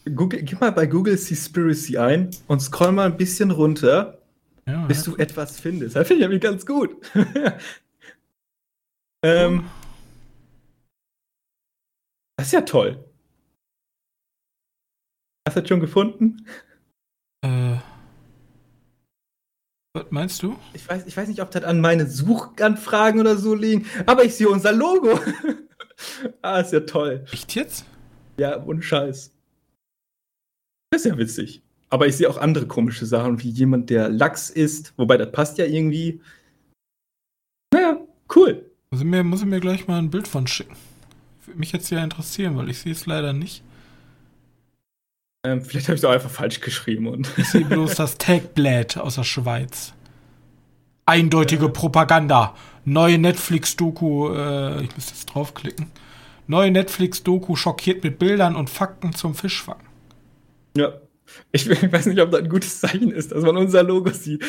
Google, 0.05 0.43
gib 0.43 0.61
mal 0.61 0.71
bei 0.71 0.85
Google 0.85 1.17
Seaspiracy 1.17 1.97
ein 1.97 2.31
und 2.47 2.61
scroll 2.61 2.91
mal 2.91 3.05
ein 3.05 3.17
bisschen 3.17 3.51
runter, 3.51 4.19
ja, 4.65 4.85
bis 4.85 5.05
ja. 5.05 5.11
du 5.11 5.17
etwas 5.17 5.59
findest. 5.59 5.95
Das 5.95 6.07
finde 6.07 6.23
ich 6.23 6.29
nämlich 6.29 6.41
ganz 6.41 6.65
gut. 6.65 6.95
ähm, 9.23 9.65
das 12.37 12.47
ist 12.47 12.53
ja 12.53 12.61
toll. 12.61 13.03
Hast 15.47 15.57
du 15.57 15.61
das 15.61 15.69
schon 15.69 15.79
gefunden? 15.79 16.45
Äh. 17.41 17.77
Was 19.93 20.05
meinst 20.11 20.43
du? 20.43 20.55
Ich 20.73 20.87
weiß, 20.87 21.07
ich 21.07 21.17
weiß 21.17 21.27
nicht, 21.27 21.41
ob 21.41 21.51
das 21.51 21.63
an 21.63 21.81
meine 21.81 22.07
Suchanfragen 22.07 23.19
oder 23.19 23.35
so 23.35 23.55
liegen, 23.55 23.87
aber 24.05 24.23
ich 24.23 24.35
sehe 24.35 24.47
unser 24.47 24.71
Logo. 24.71 25.19
ah, 26.41 26.59
ist 26.59 26.71
ja 26.71 26.81
toll. 26.81 27.25
Echt 27.31 27.55
jetzt? 27.55 27.85
Ja, 28.37 28.63
ohne 28.63 28.83
Scheiß. 28.83 29.31
Das 30.89 31.05
ist 31.05 31.11
ja 31.11 31.17
witzig. 31.17 31.61
Aber 31.89 32.07
ich 32.07 32.17
sehe 32.17 32.29
auch 32.29 32.37
andere 32.37 32.67
komische 32.67 33.05
Sachen, 33.05 33.41
wie 33.41 33.49
jemand, 33.49 33.89
der 33.89 34.09
Lachs 34.09 34.49
isst, 34.49 34.93
wobei 34.97 35.17
das 35.17 35.31
passt 35.31 35.57
ja 35.57 35.65
irgendwie. 35.65 36.21
Naja, 37.73 37.99
cool. 38.35 38.65
Muss 38.91 39.01
ich 39.01 39.07
mir, 39.07 39.23
muss 39.23 39.41
ich 39.41 39.47
mir 39.47 39.59
gleich 39.59 39.87
mal 39.87 39.99
ein 39.99 40.09
Bild 40.09 40.27
von 40.27 40.47
schicken. 40.47 40.75
Würde 41.45 41.59
mich 41.59 41.71
jetzt 41.71 41.89
ja 41.89 42.03
interessieren, 42.03 42.57
weil 42.57 42.69
ich 42.69 42.79
sehe 42.79 42.91
es 42.91 43.05
leider 43.05 43.33
nicht. 43.33 43.63
Ähm, 45.45 45.61
vielleicht 45.61 45.87
habe 45.87 45.95
ich 45.95 46.01
es 46.01 46.05
auch 46.05 46.11
einfach 46.11 46.29
falsch 46.29 46.59
geschrieben. 46.59 47.07
Und 47.07 47.29
ich 47.37 47.47
sehe 47.47 47.65
bloß 47.65 47.95
das 47.95 48.17
Tagblatt 48.17 48.97
aus 48.97 49.15
der 49.15 49.23
Schweiz. 49.23 49.93
Eindeutige 51.05 51.67
äh. 51.67 51.69
Propaganda. 51.69 52.55
Neue 52.85 53.17
Netflix-Doku, 53.17 54.29
äh, 54.33 54.83
ich 54.83 54.95
muss 54.95 55.09
jetzt 55.09 55.25
draufklicken. 55.27 55.87
Neue 56.47 56.71
Netflix-Doku 56.71 57.55
schockiert 57.55 58.03
mit 58.03 58.19
Bildern 58.19 58.55
und 58.55 58.69
Fakten 58.69 59.13
zum 59.13 59.35
Fischfang. 59.35 59.77
Ja. 60.75 60.93
Ich, 61.51 61.69
ich, 61.69 61.91
weiß 61.91 62.07
nicht, 62.07 62.19
ob 62.19 62.31
das 62.31 62.41
ein 62.41 62.49
gutes 62.49 62.79
Zeichen 62.79 63.11
ist, 63.11 63.31
dass 63.31 63.43
man 63.43 63.57
unser 63.57 63.83
Logo 63.83 64.11
sieht. 64.11 64.43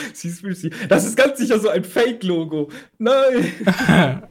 Das 0.88 1.04
ist 1.04 1.16
ganz 1.16 1.38
sicher 1.38 1.58
so 1.58 1.68
ein 1.68 1.84
Fake-Logo. 1.84 2.70
Nein! 2.98 3.52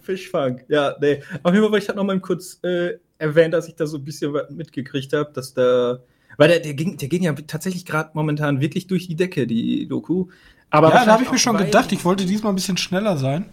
Fischfang. 0.00 0.60
Ja, 0.68 0.94
nee. 1.00 1.22
Auf 1.42 1.52
jeden 1.52 1.64
Fall 1.64 1.72
wollte 1.72 1.78
ich 1.78 1.88
halt 1.88 1.96
noch 1.96 2.04
mal 2.04 2.18
kurz 2.20 2.60
äh, 2.62 2.98
erwähnt, 3.18 3.54
dass 3.54 3.68
ich 3.68 3.74
da 3.74 3.86
so 3.86 3.98
ein 3.98 4.04
bisschen 4.04 4.32
mitgekriegt 4.50 5.12
habe, 5.12 5.30
dass 5.32 5.54
da. 5.54 6.00
Weil 6.36 6.48
der, 6.48 6.60
der, 6.60 6.74
ging, 6.74 6.96
der 6.96 7.08
ging 7.08 7.24
ja 7.24 7.32
tatsächlich 7.32 7.84
gerade 7.84 8.10
momentan 8.14 8.60
wirklich 8.60 8.86
durch 8.86 9.06
die 9.06 9.16
Decke, 9.16 9.46
die 9.46 9.86
Doku. 9.86 10.28
Aber 10.70 10.88
ja, 10.88 11.04
da 11.04 11.12
habe 11.12 11.24
ich 11.24 11.30
mir 11.30 11.38
schon 11.38 11.58
gedacht, 11.58 11.92
ich 11.92 12.04
wollte 12.04 12.24
diesmal 12.24 12.52
ein 12.52 12.56
bisschen 12.56 12.78
schneller 12.78 13.18
sein. 13.18 13.46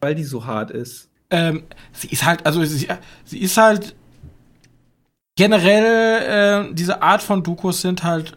Weil 0.00 0.14
die 0.14 0.24
so 0.24 0.44
hart 0.44 0.70
ist. 0.70 1.08
Ähm, 1.30 1.64
sie 1.92 2.08
ist 2.08 2.24
halt, 2.24 2.44
also 2.44 2.62
sie, 2.64 2.88
sie 3.24 3.38
ist 3.38 3.56
halt 3.56 3.94
generell, 5.38 6.66
äh, 6.68 6.74
diese 6.74 7.00
Art 7.00 7.22
von 7.22 7.44
Dokus 7.44 7.80
sind 7.80 8.02
halt, 8.02 8.36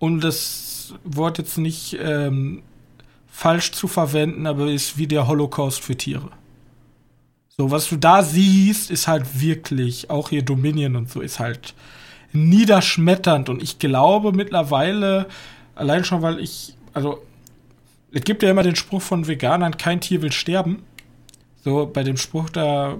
um 0.00 0.20
das 0.20 0.92
Wort 1.04 1.38
jetzt 1.38 1.58
nicht 1.58 1.96
ähm, 2.02 2.64
falsch 3.28 3.70
zu 3.70 3.86
verwenden, 3.86 4.48
aber 4.48 4.66
ist 4.66 4.98
wie 4.98 5.06
der 5.06 5.28
Holocaust 5.28 5.80
für 5.80 5.96
Tiere. 5.96 6.28
So, 7.56 7.70
was 7.70 7.88
du 7.88 7.96
da 7.96 8.24
siehst, 8.24 8.90
ist 8.90 9.06
halt 9.06 9.40
wirklich, 9.40 10.10
auch 10.10 10.30
hier 10.30 10.42
Dominion 10.42 10.96
und 10.96 11.08
so, 11.08 11.20
ist 11.20 11.38
halt 11.38 11.74
niederschmetternd. 12.32 13.48
Und 13.48 13.62
ich 13.62 13.78
glaube 13.78 14.32
mittlerweile, 14.32 15.28
allein 15.76 16.04
schon, 16.04 16.20
weil 16.20 16.40
ich, 16.40 16.74
also, 16.94 17.22
es 18.10 18.22
gibt 18.22 18.42
ja 18.42 18.50
immer 18.50 18.64
den 18.64 18.74
Spruch 18.74 19.02
von 19.02 19.28
Veganern, 19.28 19.76
kein 19.76 20.00
Tier 20.00 20.20
will 20.20 20.32
sterben. 20.32 20.82
So, 21.62 21.86
bei 21.86 22.02
dem 22.02 22.16
Spruch, 22.16 22.50
da 22.50 22.96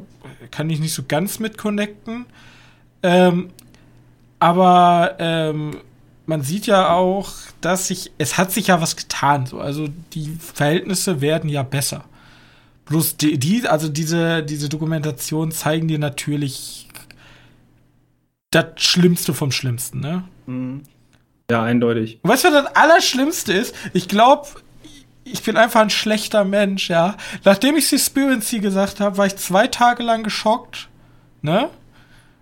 kann 0.53 0.71
ich 0.71 0.79
nicht 0.79 0.95
so 0.95 1.03
ganz 1.09 1.41
mit 1.41 1.59
connecten. 1.59 2.27
Ähm, 3.03 3.51
aber 4.39 5.17
ähm, 5.19 5.79
man 6.27 6.43
sieht 6.43 6.67
ja 6.67 6.91
auch, 6.91 7.31
dass 7.61 7.89
sich, 7.89 8.13
es 8.19 8.39
hat 8.39 8.53
sich 8.53 8.69
ja 8.69 8.81
was 8.81 8.97
getan. 8.97 9.47
So. 9.47 9.61
Also 9.61 9.89
die 10.13 10.37
Verhältnisse 10.39 11.21
werden 11.21 11.49
ja 11.49 11.63
besser. 11.63 12.05
Bloß 12.85 13.17
die, 13.17 13.39
die, 13.39 13.67
also 13.67 13.89
diese, 13.89 14.43
diese 14.43 14.69
Dokumentation 14.69 15.53
zeigen 15.53 15.89
dir 15.89 15.99
natürlich 15.99 16.89
das 18.51 18.67
Schlimmste 18.77 19.35
vom 19.35 19.53
Schlimmsten, 19.53 20.01
ne? 20.01 20.25
Mhm. 20.47 20.83
Ja, 21.51 21.63
eindeutig. 21.63 22.19
Und 22.23 22.31
weißt 22.31 22.45
du, 22.45 22.49
was 22.49 22.65
das 22.65 22.77
Allerschlimmste 22.77 23.53
ist? 23.53 23.75
Ich 23.93 24.09
glaube, 24.09 24.49
ich 25.25 25.43
bin 25.43 25.57
einfach 25.57 25.81
ein 25.81 25.91
schlechter 25.91 26.45
Mensch, 26.45 26.91
ja. 26.91 27.17
Nachdem 27.45 27.77
ich 27.77 27.89
Seaspiracy 27.89 28.61
gesagt 28.61 29.01
habe, 29.01 29.17
war 29.17 29.27
ich 29.27 29.37
zwei 29.37 29.67
Tage 29.67 30.03
lang 30.03 30.23
geschockt, 30.23 30.89
ne? 31.43 31.71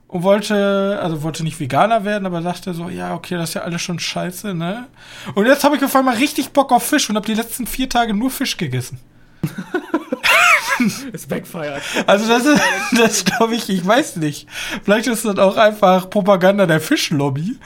Und 0.08 0.22
wollte, 0.22 1.00
also 1.02 1.22
wollte 1.22 1.42
nicht 1.42 1.58
Veganer 1.58 2.04
werden, 2.04 2.26
aber 2.26 2.40
dachte 2.40 2.74
so, 2.74 2.88
ja, 2.88 3.14
okay, 3.14 3.34
das 3.34 3.50
ist 3.50 3.54
ja 3.54 3.62
alles 3.62 3.82
schon 3.82 3.98
scheiße, 3.98 4.54
ne? 4.54 4.86
Und 5.34 5.46
jetzt 5.46 5.64
habe 5.64 5.76
ich 5.76 5.84
auf 5.84 5.96
einmal 5.96 6.16
richtig 6.16 6.50
Bock 6.50 6.70
auf 6.70 6.84
Fisch 6.84 7.10
und 7.10 7.16
habe 7.16 7.26
die 7.26 7.34
letzten 7.34 7.66
vier 7.66 7.88
Tage 7.88 8.14
nur 8.14 8.30
Fisch 8.30 8.56
gegessen. 8.56 9.00
Es 11.12 11.26
backfired. 11.26 11.80
Also 12.06 12.28
das 12.28 12.44
ist, 12.44 12.60
das 12.98 13.24
glaube 13.24 13.54
ich, 13.54 13.68
ich 13.70 13.86
weiß 13.86 14.16
nicht. 14.16 14.46
Vielleicht 14.84 15.06
ist 15.06 15.24
das 15.24 15.38
auch 15.38 15.56
einfach 15.56 16.10
Propaganda 16.10 16.66
der 16.66 16.80
Fischlobby. 16.80 17.56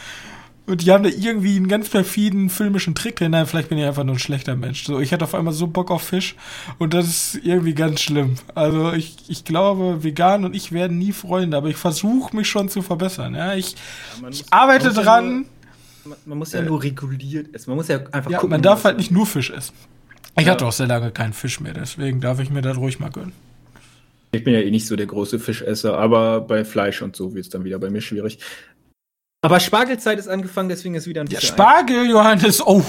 Und 0.70 0.82
die 0.82 0.90
haben 0.92 1.02
da 1.04 1.10
irgendwie 1.10 1.56
einen 1.56 1.68
ganz 1.68 1.88
perfiden 1.88 2.48
filmischen 2.48 2.94
Trick 2.94 3.16
drin. 3.16 3.32
Nein, 3.32 3.46
vielleicht 3.46 3.68
bin 3.68 3.78
ich 3.78 3.84
einfach 3.84 4.04
nur 4.04 4.14
ein 4.14 4.18
schlechter 4.18 4.54
Mensch. 4.56 4.84
So, 4.84 5.00
ich 5.00 5.12
hatte 5.12 5.24
auf 5.24 5.34
einmal 5.34 5.52
so 5.52 5.66
Bock 5.66 5.90
auf 5.90 6.02
Fisch 6.02 6.36
und 6.78 6.94
das 6.94 7.06
ist 7.34 7.40
irgendwie 7.44 7.74
ganz 7.74 8.00
schlimm. 8.00 8.36
Also 8.54 8.92
ich, 8.92 9.16
ich 9.28 9.44
glaube, 9.44 10.04
vegan 10.04 10.44
und 10.44 10.54
ich 10.54 10.72
werden 10.72 10.98
nie 10.98 11.12
Freunde, 11.12 11.56
aber 11.56 11.68
ich 11.68 11.76
versuche 11.76 12.34
mich 12.36 12.48
schon 12.48 12.68
zu 12.68 12.82
verbessern. 12.82 13.34
Ja, 13.34 13.54
ich, 13.54 13.74
man 14.22 14.32
ich 14.32 14.44
arbeite 14.50 14.88
ja 14.88 15.02
dran. 15.02 15.28
nur- 15.34 15.44
Man, 16.04 16.18
man 16.24 16.38
muss 16.38 16.52
ja 16.52 16.62
nur 16.62 16.82
reguliert 16.82 17.54
essen. 17.54 17.70
Man 17.70 17.76
muss 17.76 17.88
ja 17.88 17.98
einfach 18.12 18.30
ja, 18.30 18.38
gucken. 18.38 18.50
man 18.50 18.62
darf 18.62 18.84
halt 18.84 18.96
nicht 18.96 19.10
nur 19.10 19.26
Fisch 19.26 19.50
essen. 19.50 19.74
Ich 20.38 20.46
Ja. 20.46 20.52
hatte 20.52 20.64
auch 20.66 20.72
sehr 20.72 20.86
lange 20.86 21.10
keinen 21.10 21.32
Fisch 21.32 21.60
mehr, 21.60 21.74
deswegen 21.74 22.20
darf 22.20 22.38
ich 22.40 22.48
mir 22.50 22.62
das 22.62 22.76
ruhig 22.78 23.00
mal 23.00 23.10
gönnen. 23.10 23.32
Ich 24.32 24.44
bin 24.44 24.54
ja 24.54 24.60
eh 24.60 24.70
nicht 24.70 24.86
so 24.86 24.94
der 24.94 25.06
große 25.06 25.40
Fischesser, 25.40 25.98
aber 25.98 26.40
bei 26.40 26.64
Fleisch 26.64 27.02
und 27.02 27.16
so 27.16 27.34
wird 27.34 27.46
es 27.46 27.50
dann 27.50 27.64
wieder 27.64 27.80
bei 27.80 27.90
mir 27.90 28.00
schwierig. 28.00 28.38
Aber 29.42 29.58
Spargelzeit 29.60 30.18
ist 30.18 30.28
angefangen, 30.28 30.68
deswegen 30.68 30.94
ist 30.94 31.06
wieder 31.06 31.22
ein 31.22 31.26
Ja, 31.28 31.38
bisschen. 31.38 31.54
Spargel, 31.54 32.08
Johannes, 32.10 32.64
oh. 32.66 32.82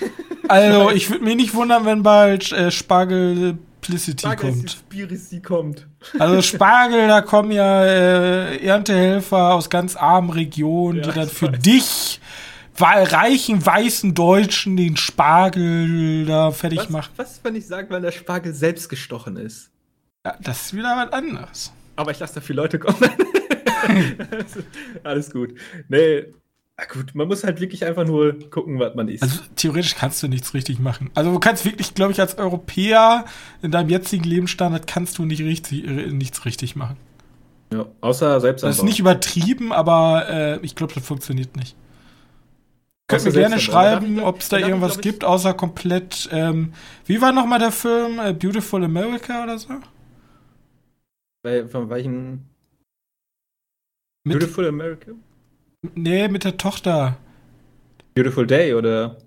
Also, 0.48 0.90
ich 0.90 1.08
würde 1.10 1.24
mich 1.24 1.36
nicht 1.36 1.54
wundern, 1.54 1.84
wenn 1.86 2.02
bald 2.02 2.52
äh, 2.52 2.70
Spargelplicity 2.70 4.20
Spargel 4.26 4.50
kommt. 4.52 4.70
Spirici 4.70 5.40
kommt. 5.40 5.86
Also 6.18 6.42
Spargel, 6.56 7.08
da 7.08 7.22
kommen 7.22 7.50
ja 7.50 7.84
äh, 7.84 8.56
Erntehelfer 8.64 9.54
aus 9.54 9.70
ganz 9.70 9.96
armen 9.96 10.30
Regionen, 10.30 10.98
Ja, 11.02 11.04
die 11.04 11.12
dann 11.20 11.28
für 11.28 11.52
weiß. 11.52 11.58
dich, 11.60 12.20
weil 12.76 13.04
reichen 13.04 13.64
weißen 13.64 14.14
Deutschen, 14.14 14.76
den 14.76 14.96
Spargel 14.96 16.26
da 16.26 16.50
fertig 16.50 16.80
Was, 16.80 16.90
machen. 16.90 17.12
was, 17.16 17.40
wenn 17.42 17.56
ich 17.56 17.66
sage, 17.66 17.88
weil 17.90 18.02
der 18.02 18.12
Spargel 18.12 18.52
selbst 18.52 18.88
gestochen 18.90 19.36
ist? 19.36 19.70
Ja, 20.26 20.34
das 20.40 20.62
ist 20.66 20.74
wieder 20.74 20.94
was 20.96 21.12
anderes. 21.12 21.72
Aber 21.96 22.10
ich 22.10 22.18
lasse 22.18 22.34
da 22.36 22.40
viele 22.40 22.62
Leute 22.62 22.78
kommen. 22.78 22.96
Alles 25.04 25.30
gut. 25.30 25.54
Nee, 25.88 26.24
na 26.76 26.84
gut, 26.86 27.14
man 27.14 27.28
muss 27.28 27.44
halt 27.44 27.60
wirklich 27.60 27.84
einfach 27.84 28.04
nur 28.04 28.36
gucken, 28.50 28.78
was 28.80 28.94
man 28.94 29.08
isst. 29.08 29.22
Also 29.22 29.40
theoretisch 29.54 29.94
kannst 29.94 30.22
du 30.22 30.28
nichts 30.28 30.54
richtig 30.54 30.78
machen. 30.80 31.10
Also 31.14 31.30
du 31.32 31.38
kannst 31.38 31.64
wirklich, 31.64 31.94
glaube 31.94 32.12
ich, 32.12 32.20
als 32.20 32.36
Europäer 32.38 33.26
in 33.62 33.70
deinem 33.70 33.90
jetzigen 33.90 34.24
Lebensstandard 34.24 34.86
kannst 34.86 35.18
du 35.18 35.24
nicht 35.24 35.42
richtig, 35.42 35.84
äh, 35.84 36.06
nichts 36.10 36.44
richtig 36.44 36.74
machen. 36.74 36.96
ja, 37.72 37.86
außer 38.00 38.40
selbst 38.40 38.64
Das 38.64 38.78
ist 38.78 38.82
nicht 38.82 38.98
übertrieben, 38.98 39.72
aber 39.72 40.26
äh, 40.28 40.58
ich 40.62 40.74
glaube, 40.74 40.94
das 40.94 41.06
funktioniert 41.06 41.56
nicht. 41.56 41.76
Könnt 43.06 43.24
mir 43.24 43.32
gerne 43.32 43.60
schreiben, 43.60 44.18
ob 44.18 44.40
es 44.40 44.48
da 44.48 44.56
irgendwas 44.58 44.96
ich- 44.96 45.02
gibt, 45.02 45.24
außer 45.24 45.52
komplett. 45.54 46.28
Ähm, 46.32 46.72
wie 47.06 47.20
war 47.20 47.32
nochmal 47.32 47.58
der 47.58 47.70
Film? 47.70 48.18
Äh, 48.18 48.32
Beautiful 48.32 48.82
America 48.82 49.44
oder 49.44 49.58
so? 49.58 49.68
Bei, 51.44 51.68
von 51.68 51.90
welchem 51.90 52.40
Mit, 54.26 54.38
Beautiful 54.38 54.66
America? 54.66 55.12
nee, 55.94 56.26
mit 56.26 56.44
der 56.44 56.56
Tochter. 56.56 57.18
Beautiful 58.14 58.46
Day 58.46 58.72
oder? 58.72 59.18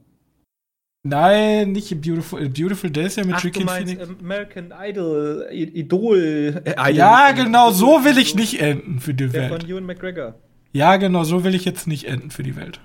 Nein, 1.03 1.73
nicht 1.73 2.01
Beautiful. 2.01 2.49
Beautiful 2.49 2.89
Days 2.89 3.17
ja 3.17 3.23
mit 3.23 3.35
Ach, 3.35 3.41
du 3.41 3.47
Joaquin 3.49 3.65
meinst 3.67 3.93
Phoenix. 3.93 4.19
American 4.19 4.73
Idol, 4.81 5.47
Idol. 5.51 6.61
Äh, 6.65 6.71
Idol 6.71 6.95
ja, 6.95 7.31
genau, 7.33 7.69
so 7.69 8.03
will 8.03 8.17
ich 8.17 8.33
nicht 8.33 8.59
enden 8.59 8.99
für 8.99 9.13
die 9.13 9.27
Der 9.29 9.51
Welt. 9.51 9.61
von 9.61 9.69
Ewan 9.69 9.85
McGregor. 9.85 10.33
Ja, 10.73 10.97
genau, 10.97 11.23
so 11.23 11.43
will 11.43 11.53
ich 11.53 11.65
jetzt 11.65 11.85
nicht 11.85 12.05
enden 12.05 12.31
für 12.31 12.41
die 12.41 12.55
Welt. 12.55 12.79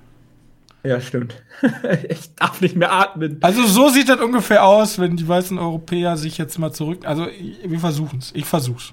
Ja, 0.84 1.00
stimmt. 1.00 1.42
ich 2.08 2.34
darf 2.34 2.60
nicht 2.60 2.76
mehr 2.76 2.92
atmen. 2.92 3.38
Also 3.40 3.66
so 3.66 3.88
sieht 3.88 4.10
das 4.10 4.20
ungefähr 4.20 4.66
aus, 4.66 4.98
wenn 4.98 5.16
die 5.16 5.26
weißen 5.26 5.58
Europäer 5.58 6.18
sich 6.18 6.36
jetzt 6.36 6.58
mal 6.58 6.72
zurück. 6.72 7.06
Also 7.06 7.28
wir 7.64 7.78
versuchen 7.78 8.18
es. 8.18 8.32
Ich 8.34 8.44
versuch's. 8.44 8.92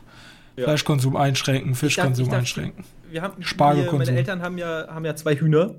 Ja. 0.60 0.66
Fleischkonsum 0.66 1.16
einschränken, 1.16 1.76
Fischkonsum 1.76 2.26
ich 2.26 2.30
darf- 2.30 2.40
einschränken. 2.40 2.84
Wir 3.10 3.22
haben, 3.22 3.42
Spargelkonsum. 3.44 4.00
Meine 4.00 4.18
Eltern 4.18 4.42
haben 4.42 4.58
ja, 4.58 4.88
haben 4.88 5.06
ja 5.06 5.16
zwei 5.16 5.36
Hühner. 5.36 5.76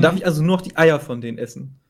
Darf 0.00 0.14
ich 0.16 0.24
also 0.24 0.42
nur 0.42 0.56
noch 0.56 0.62
die 0.62 0.76
Eier 0.76 1.00
von 1.00 1.20
denen 1.20 1.38
essen? 1.38 1.80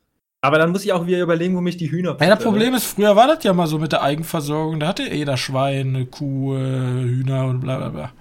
Aber 0.41 0.59
dann 0.59 0.71
muss 0.71 0.85
ich 0.85 0.93
auch 0.93 1.07
wieder 1.07 1.21
überlegen, 1.21 1.57
wo 1.57 1.61
mich 1.61 1.77
die 1.77 1.91
Hühner 1.91 2.17
Ja, 2.21 2.35
das 2.37 2.43
Problem 2.43 2.73
ist, 2.75 2.85
früher 2.85 3.17
war 3.17 3.27
das 3.27 3.43
ja 3.45 3.53
mal 3.53 3.67
so 3.67 3.79
mit 3.79 3.91
der 3.93 4.03
Eigenversorgung. 4.03 4.79
Da 4.81 4.87
hatte 4.89 5.03
jeder 5.03 5.37
Schwein, 5.37 5.89
eine 5.97 6.07
Kuh, 6.07 6.55
äh, 6.55 6.59
Hühner 6.61 7.47
und 7.47 7.61
bla 7.61 7.77
bla 7.77 7.89
bla. 7.89 8.13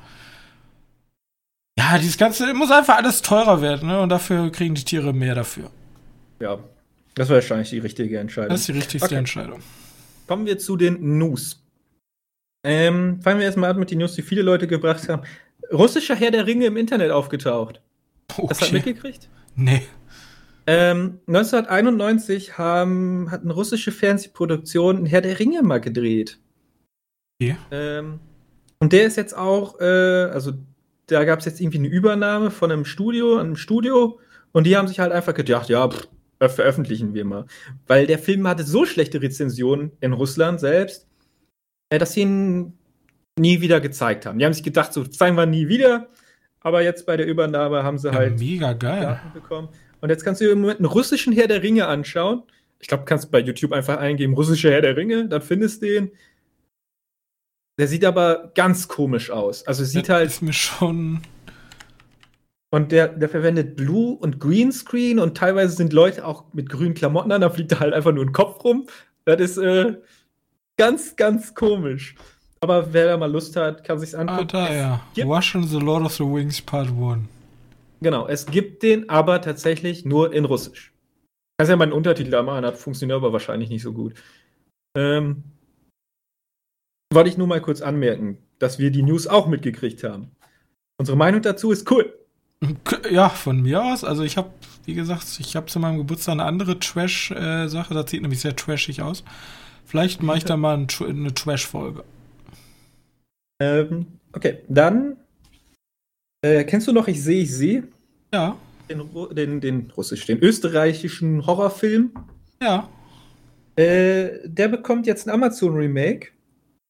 Ja, 1.79 1.97
dieses 1.99 2.17
Ganze 2.17 2.53
muss 2.55 2.71
einfach 2.71 2.97
alles 2.97 3.21
teurer 3.21 3.61
werden, 3.61 3.87
ne? 3.87 4.01
Und 4.01 4.09
dafür 4.09 4.51
kriegen 4.51 4.73
die 4.73 4.83
Tiere 4.83 5.13
mehr 5.13 5.35
dafür. 5.35 5.69
Ja, 6.39 6.57
das 7.13 7.29
war 7.29 7.35
wahrscheinlich 7.35 7.69
die 7.69 7.79
richtige 7.79 8.17
Entscheidung. 8.19 8.49
Das 8.49 8.61
ist 8.61 8.67
die 8.69 8.71
richtigste 8.73 9.05
Okay. 9.05 9.15
Entscheidung. 9.15 9.59
Kommen 10.25 10.45
wir 10.47 10.57
zu 10.57 10.75
den 10.75 11.17
News. 11.19 11.63
Ähm, 12.67 13.21
fangen 13.21 13.39
wir 13.39 13.45
erstmal 13.45 13.71
an 13.71 13.79
mit 13.79 13.91
den 13.91 13.99
News, 13.99 14.15
die 14.15 14.21
viele 14.21 14.41
Leute 14.41 14.67
gebracht 14.67 15.07
haben. 15.07 15.21
Russischer 15.71 16.15
Herr 16.15 16.31
der 16.31 16.45
Ringe 16.45 16.65
im 16.65 16.75
Internet 16.75 17.11
aufgetaucht. 17.11 17.81
Das 18.27 18.59
hat 18.61 18.67
Okay. 18.67 18.73
mitgekriegt? 18.73 19.29
Nee. 19.55 19.83
Ähm, 20.67 21.19
1991 21.27 22.57
haben, 22.57 23.31
hat 23.31 23.43
eine 23.43 23.53
russische 23.53 23.93
Fernsehproduktion 23.93 25.05
Herr 25.05 25.21
der 25.21 25.39
Ringe 25.39 25.63
mal 25.63 25.79
gedreht. 25.79 26.39
Okay. 27.39 27.55
Ähm, 27.71 28.19
und 28.79 28.91
der 28.91 29.05
ist 29.07 29.15
jetzt 29.15 29.35
auch, 29.35 29.79
äh, 29.79 29.85
also 29.85 30.51
da 31.07 31.23
gab 31.23 31.39
es 31.39 31.45
jetzt 31.45 31.61
irgendwie 31.61 31.77
eine 31.77 31.87
Übernahme 31.87 32.51
von 32.51 32.69
einem 32.69 32.83
Studio, 32.83 33.37
einem 33.37 33.55
Studio, 33.55 34.19
und 34.51 34.65
die 34.65 34.75
haben 34.75 34.89
sich 34.89 34.99
halt 34.99 35.13
einfach 35.13 35.33
gedacht, 35.33 35.69
ja, 35.69 35.87
pff, 35.89 36.07
veröffentlichen 36.53 37.13
wir 37.13 37.23
mal. 37.23 37.45
Weil 37.87 38.07
der 38.07 38.19
Film 38.19 38.45
hatte 38.45 38.63
so 38.63 38.85
schlechte 38.85 39.21
Rezensionen 39.21 39.93
in 40.01 40.11
Russland 40.11 40.59
selbst, 40.59 41.07
dass 41.89 42.13
sie 42.13 42.21
ihn 42.21 42.77
nie 43.39 43.61
wieder 43.61 43.79
gezeigt 43.79 44.25
haben. 44.25 44.39
Die 44.39 44.45
haben 44.45 44.53
sich 44.53 44.63
gedacht, 44.63 44.93
so 44.93 45.03
zeigen 45.05 45.35
wir 45.37 45.45
nie 45.45 45.67
wieder, 45.67 46.07
aber 46.59 46.81
jetzt 46.81 47.05
bei 47.05 47.17
der 47.17 47.27
Übernahme 47.27 47.83
haben 47.83 47.97
sie 47.97 48.09
Ja, 48.09 48.15
halt 48.15 48.39
mega 48.39 48.73
geil. 48.73 49.01
Daten 49.01 49.33
bekommen. 49.33 49.69
Und 50.01 50.09
jetzt 50.09 50.23
kannst 50.23 50.41
du 50.41 50.45
dir 50.45 50.51
im 50.51 50.61
Moment 50.61 50.79
einen 50.79 50.87
russischen 50.87 51.33
Herr 51.33 51.47
der 51.47 51.63
Ringe 51.63 51.87
anschauen. 51.87 52.43
Ich 52.79 52.87
glaube, 52.87 53.01
du 53.01 53.05
kannst 53.05 53.31
bei 53.31 53.39
YouTube 53.39 53.71
einfach 53.71 53.97
eingeben, 53.97 54.33
russischer 54.33 54.71
Herr 54.71 54.81
der 54.81 54.97
Ringe, 54.97 55.27
dann 55.27 55.41
findest 55.41 55.81
du 55.81 55.87
den. 55.87 56.11
Der 57.79 57.87
sieht 57.87 58.05
aber 58.05 58.51
ganz 58.55 58.87
komisch 58.87 59.29
aus. 59.29 59.65
Also 59.67 59.83
sieht 59.83 60.09
das 60.09 60.15
halt, 60.15 60.27
ist 60.27 60.41
mir 60.41 60.53
schon. 60.53 61.21
und 62.71 62.91
der, 62.91 63.07
der 63.07 63.29
verwendet 63.29 63.75
Blue 63.75 64.15
und 64.17 64.39
Greenscreen 64.39 65.19
und 65.19 65.37
teilweise 65.37 65.75
sind 65.75 65.93
Leute 65.93 66.25
auch 66.25 66.53
mit 66.53 66.69
grünen 66.69 66.95
Klamotten 66.95 67.31
an, 67.31 67.41
da 67.41 67.49
fliegt 67.49 67.71
da 67.71 67.79
halt 67.79 67.93
einfach 67.93 68.11
nur 68.11 68.25
ein 68.25 68.33
Kopf 68.33 68.63
rum. 68.63 68.87
Das 69.25 69.39
ist 69.39 69.57
äh, 69.57 69.95
ganz, 70.77 71.15
ganz 71.15 71.53
komisch. 71.53 72.15
Aber 72.59 72.91
wer 72.93 73.07
da 73.07 73.17
mal 73.17 73.31
Lust 73.31 73.55
hat, 73.55 73.83
kann 73.83 73.99
sich's 73.99 74.15
Ah, 74.15 74.21
angucken. 74.21 74.47
da, 74.49 74.73
ja. 74.73 75.01
gibt- 75.13 75.27
Russian 75.27 75.63
The 75.67 75.77
Lord 75.79 76.05
of 76.05 76.13
the 76.13 76.23
Wings 76.23 76.61
Part 76.61 76.89
1. 76.89 77.27
Genau, 78.01 78.27
es 78.27 78.45
gibt 78.45 78.83
den 78.83 79.09
aber 79.09 79.41
tatsächlich 79.41 80.05
nur 80.05 80.33
in 80.33 80.45
Russisch. 80.45 80.91
Kannst 81.59 81.69
ja 81.71 81.75
mal 81.75 81.83
einen 81.85 81.93
Untertitel 81.93 82.29
da 82.29 82.43
machen, 82.43 82.65
hat 82.65 82.77
funktioniert 82.77 83.17
aber 83.17 83.33
wahrscheinlich 83.33 83.69
nicht 83.69 83.81
so 83.81 83.91
gut. 83.93 84.13
Ähm, 84.95 85.43
wollte 87.13 87.29
ich 87.29 87.37
nur 87.37 87.47
mal 87.47 87.61
kurz 87.61 87.81
anmerken, 87.81 88.37
dass 88.59 88.77
wir 88.79 88.91
die 88.91 89.01
News 89.03 89.27
auch 89.27 89.47
mitgekriegt 89.47 90.03
haben. 90.03 90.31
Unsere 90.99 91.17
Meinung 91.17 91.41
dazu 91.41 91.71
ist 91.71 91.89
cool. 91.91 92.13
Ja, 93.11 93.29
von 93.29 93.61
mir 93.61 93.83
aus. 93.83 94.03
Also 94.03 94.23
ich 94.23 94.35
habe, 94.37 94.49
wie 94.85 94.95
gesagt, 94.95 95.25
ich 95.39 95.55
habe 95.55 95.67
zu 95.67 95.79
meinem 95.79 95.97
Geburtstag 95.99 96.33
eine 96.33 96.43
andere 96.45 96.79
Trash-Sache. 96.79 97.93
Das 97.93 98.09
sieht 98.09 98.21
nämlich 98.23 98.41
sehr 98.41 98.55
trashig 98.55 99.01
aus. 99.03 99.23
Vielleicht 99.87 100.21
mache 100.21 100.39
ich 100.39 100.43
da 100.43 100.57
mal 100.57 100.77
ein, 100.77 100.87
eine 100.99 101.33
Trash-Folge. 101.33 102.03
Ähm, 103.61 104.05
okay, 104.33 104.59
dann 104.67 105.15
äh, 106.43 106.65
kennst 106.65 106.87
du 106.87 106.91
noch 106.91 107.07
Ich 107.07 107.23
sehe, 107.23 107.43
ich 107.43 107.55
sehe? 107.55 107.87
Ja, 108.33 108.57
Den, 108.89 109.09
den, 109.31 109.61
den 109.61 109.91
russisch, 109.91 110.25
den 110.25 110.39
österreichischen 110.39 111.45
Horrorfilm. 111.47 112.11
ja. 112.61 112.89
Äh, 113.77 114.49
der 114.49 114.69
bekommt 114.69 115.05
jetzt 115.05 115.27
ein 115.27 115.33
Amazon-Remake 115.33 116.29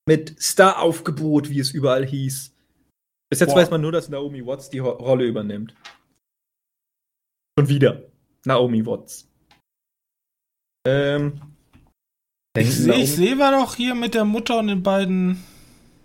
mit 0.07 0.41
Star-Aufgebot, 0.41 1.49
wie 1.49 1.59
es 1.59 1.71
überall 1.71 2.05
hieß. 2.05 2.55
Bis 3.29 3.39
jetzt 3.41 3.49
Boah. 3.49 3.57
weiß 3.57 3.69
man 3.71 3.81
nur, 3.81 3.91
dass 3.91 4.07
Naomi 4.07 4.45
Watts 4.45 4.69
die 4.69 4.79
Ho 4.81 4.89
Rolle 4.91 5.25
übernimmt. 5.25 5.75
Und 7.57 7.67
wieder. 7.67 8.03
Naomi 8.45 8.85
Watts. 8.85 9.29
Ähm. 10.87 11.41
Ich 12.55 12.73
sehe, 12.75 12.87
Naomi- 12.87 13.03
ich 13.03 13.15
sehe 13.15 13.37
war 13.39 13.51
doch 13.51 13.75
hier 13.75 13.95
mit 13.95 14.13
der 14.13 14.25
Mutter 14.25 14.59
und 14.59 14.67
den 14.67 14.83
beiden. 14.83 15.43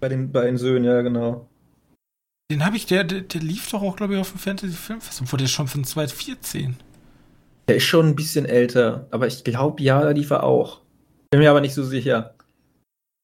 Bei 0.00 0.08
den 0.08 0.32
beiden 0.32 0.58
Söhnen, 0.58 0.84
ja, 0.84 1.00
genau. 1.02 1.48
Den 2.50 2.64
habe 2.64 2.76
ich, 2.76 2.86
der, 2.86 3.04
der, 3.04 3.22
der 3.22 3.40
lief 3.40 3.70
doch 3.70 3.82
auch, 3.82 3.96
glaube 3.96 4.14
ich, 4.14 4.20
auf 4.20 4.30
dem 4.30 4.38
Fantasy 4.38 4.74
Filmfest, 4.74 5.22
obwohl 5.22 5.38
der 5.38 5.46
schon 5.46 5.68
von 5.68 5.84
2014. 5.84 6.76
Der 7.68 7.76
ist 7.76 7.84
schon 7.84 8.08
ein 8.08 8.16
bisschen 8.16 8.44
älter, 8.44 9.06
aber 9.10 9.26
ich 9.26 9.44
glaube, 9.44 9.82
ja, 9.82 10.02
da 10.02 10.10
lief 10.10 10.30
er 10.30 10.42
auch. 10.42 10.80
Bin 11.30 11.40
mir 11.40 11.50
aber 11.50 11.60
nicht 11.60 11.74
so 11.74 11.84
sicher. 11.84 12.34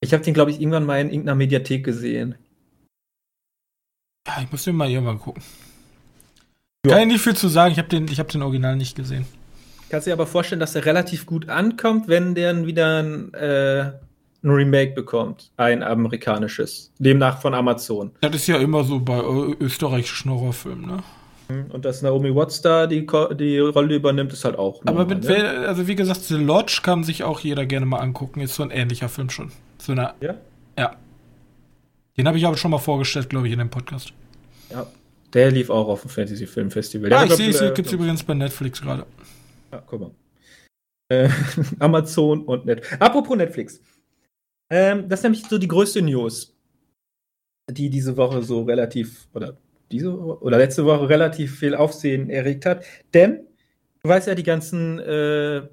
Ich 0.00 0.12
habe 0.14 0.22
den, 0.24 0.32
glaube 0.32 0.50
ich, 0.52 0.60
irgendwann 0.60 0.86
mal 0.86 1.00
in 1.00 1.08
irgendeiner 1.10 1.34
Mediathek 1.34 1.84
gesehen. 1.84 2.36
Ja, 4.26 4.40
ich 4.42 4.50
muss 4.50 4.64
den 4.64 4.76
mal 4.76 4.88
irgendwann 4.88 5.18
gucken. 5.18 5.42
Ja. 6.86 6.92
Kann 6.92 7.00
ich 7.08 7.14
nicht 7.14 7.22
viel 7.22 7.34
zu 7.36 7.48
sagen, 7.48 7.72
ich 7.72 7.78
habe 7.78 7.88
den, 7.88 8.06
ich 8.08 8.20
hab 8.20 8.28
den 8.28 8.42
Original 8.42 8.76
nicht 8.76 8.94
gesehen. 8.94 9.26
Kannst 9.90 10.06
dir 10.06 10.12
aber 10.12 10.26
vorstellen, 10.26 10.60
dass 10.60 10.74
er 10.74 10.84
relativ 10.84 11.24
gut 11.26 11.48
ankommt, 11.48 12.08
wenn 12.08 12.34
der 12.34 12.66
wieder 12.66 13.02
ein, 13.02 13.32
äh, 13.34 13.92
ein 14.42 14.50
Remake 14.50 14.92
bekommt. 14.94 15.50
Ein 15.56 15.82
amerikanisches. 15.82 16.92
Demnach 16.98 17.40
von 17.40 17.54
Amazon. 17.54 18.10
Das 18.20 18.34
ist 18.34 18.46
ja 18.46 18.58
immer 18.58 18.84
so 18.84 19.00
bei 19.00 19.20
österreichischen 19.60 20.30
Horrorfilmen, 20.30 20.86
ne? 20.86 21.02
Und 21.70 21.86
dass 21.86 22.02
Naomi 22.02 22.34
Watts 22.34 22.60
da 22.60 22.86
die, 22.86 23.06
die 23.38 23.58
Rolle 23.58 23.94
übernimmt, 23.96 24.34
ist 24.34 24.44
halt 24.44 24.58
auch. 24.58 24.82
Aber 24.84 25.06
mit, 25.06 25.24
ne? 25.24 25.64
also 25.66 25.88
wie 25.88 25.94
gesagt, 25.94 26.20
The 26.24 26.34
Lodge 26.34 26.80
kann 26.82 27.04
sich 27.04 27.24
auch 27.24 27.40
jeder 27.40 27.64
gerne 27.64 27.86
mal 27.86 28.00
angucken. 28.00 28.40
Ist 28.40 28.54
so 28.54 28.62
ein 28.62 28.70
ähnlicher 28.70 29.08
Film 29.08 29.30
schon. 29.30 29.50
So 29.78 29.92
eine, 29.92 30.12
Ja? 30.20 30.34
ja. 30.78 30.94
Den 32.18 32.28
habe 32.28 32.36
ich 32.36 32.44
aber 32.46 32.58
schon 32.58 32.70
mal 32.70 32.78
vorgestellt, 32.78 33.30
glaube 33.30 33.46
ich, 33.46 33.54
in 33.54 33.60
dem 33.60 33.70
Podcast. 33.70 34.12
Ja. 34.70 34.86
Der 35.32 35.50
lief 35.50 35.70
auch 35.70 35.88
auf 35.88 36.02
dem 36.02 36.10
Fantasy 36.10 36.46
Film 36.46 36.70
Festival. 36.70 37.10
Ja, 37.10 37.18
Der 37.24 37.28
ich 37.28 37.34
sehe, 37.36 37.48
es 37.48 37.58
glaub- 37.60 37.74
gibt 37.74 37.86
es 37.86 37.92
äh, 37.94 37.96
übrigens 37.96 38.22
bei 38.22 38.34
Netflix 38.34 38.82
gerade. 38.82 39.06
Ja, 39.72 39.80
guck 39.86 40.00
mal. 40.00 40.14
Äh, 41.10 41.28
Amazon 41.78 42.44
und 42.44 42.66
Netflix. 42.66 43.00
Apropos 43.00 43.36
Netflix. 43.36 43.80
Ähm, 44.70 45.08
das 45.08 45.20
ist 45.20 45.24
nämlich 45.24 45.46
so 45.46 45.58
die 45.58 45.68
größte 45.68 46.02
News, 46.02 46.54
die 47.70 47.88
diese 47.90 48.16
Woche 48.16 48.42
so 48.42 48.62
relativ, 48.62 49.28
oder 49.32 49.56
diese 49.90 50.10
oder 50.10 50.58
letzte 50.58 50.84
Woche 50.84 51.08
relativ 51.08 51.58
viel 51.58 51.74
Aufsehen 51.74 52.28
erregt 52.28 52.66
hat. 52.66 52.84
Denn, 53.14 53.46
du 54.02 54.08
weißt 54.08 54.28
ja, 54.28 54.34
die 54.34 54.42
ganzen, 54.42 54.98
äh, 54.98 55.68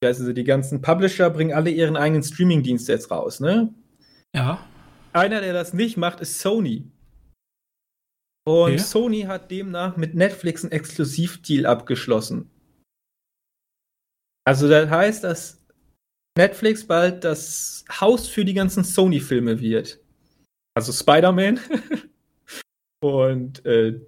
wie 0.00 0.12
sie, 0.12 0.34
die 0.34 0.44
ganzen 0.44 0.80
Publisher 0.80 1.28
bringen 1.30 1.52
alle 1.52 1.70
ihren 1.70 1.96
eigenen 1.96 2.22
Streaming-Dienst 2.22 2.88
jetzt 2.88 3.10
raus, 3.10 3.40
ne? 3.40 3.74
Ja. 4.34 4.66
Einer, 5.12 5.40
der 5.40 5.52
das 5.52 5.72
nicht 5.72 5.96
macht, 5.96 6.20
ist 6.20 6.40
Sony. 6.40 6.90
Und 8.46 8.72
Okay. 8.72 8.78
Sony 8.78 9.22
hat 9.22 9.50
demnach 9.50 9.96
mit 9.96 10.14
Netflix 10.14 10.62
einen 10.62 10.72
Exklusivdeal 10.72 11.66
abgeschlossen. 11.66 12.50
Also 14.46 14.68
das 14.68 14.88
heißt, 14.88 15.24
dass 15.24 15.60
Netflix 16.38 16.86
bald 16.86 17.24
das 17.24 17.84
Haus 18.00 18.28
für 18.28 18.44
die 18.44 18.54
ganzen 18.54 18.84
Sony-Filme 18.84 19.60
wird. 19.60 19.98
Also 20.74 20.92
Spider-Man 20.92 21.58
und 23.02 23.64
äh, 23.64 24.00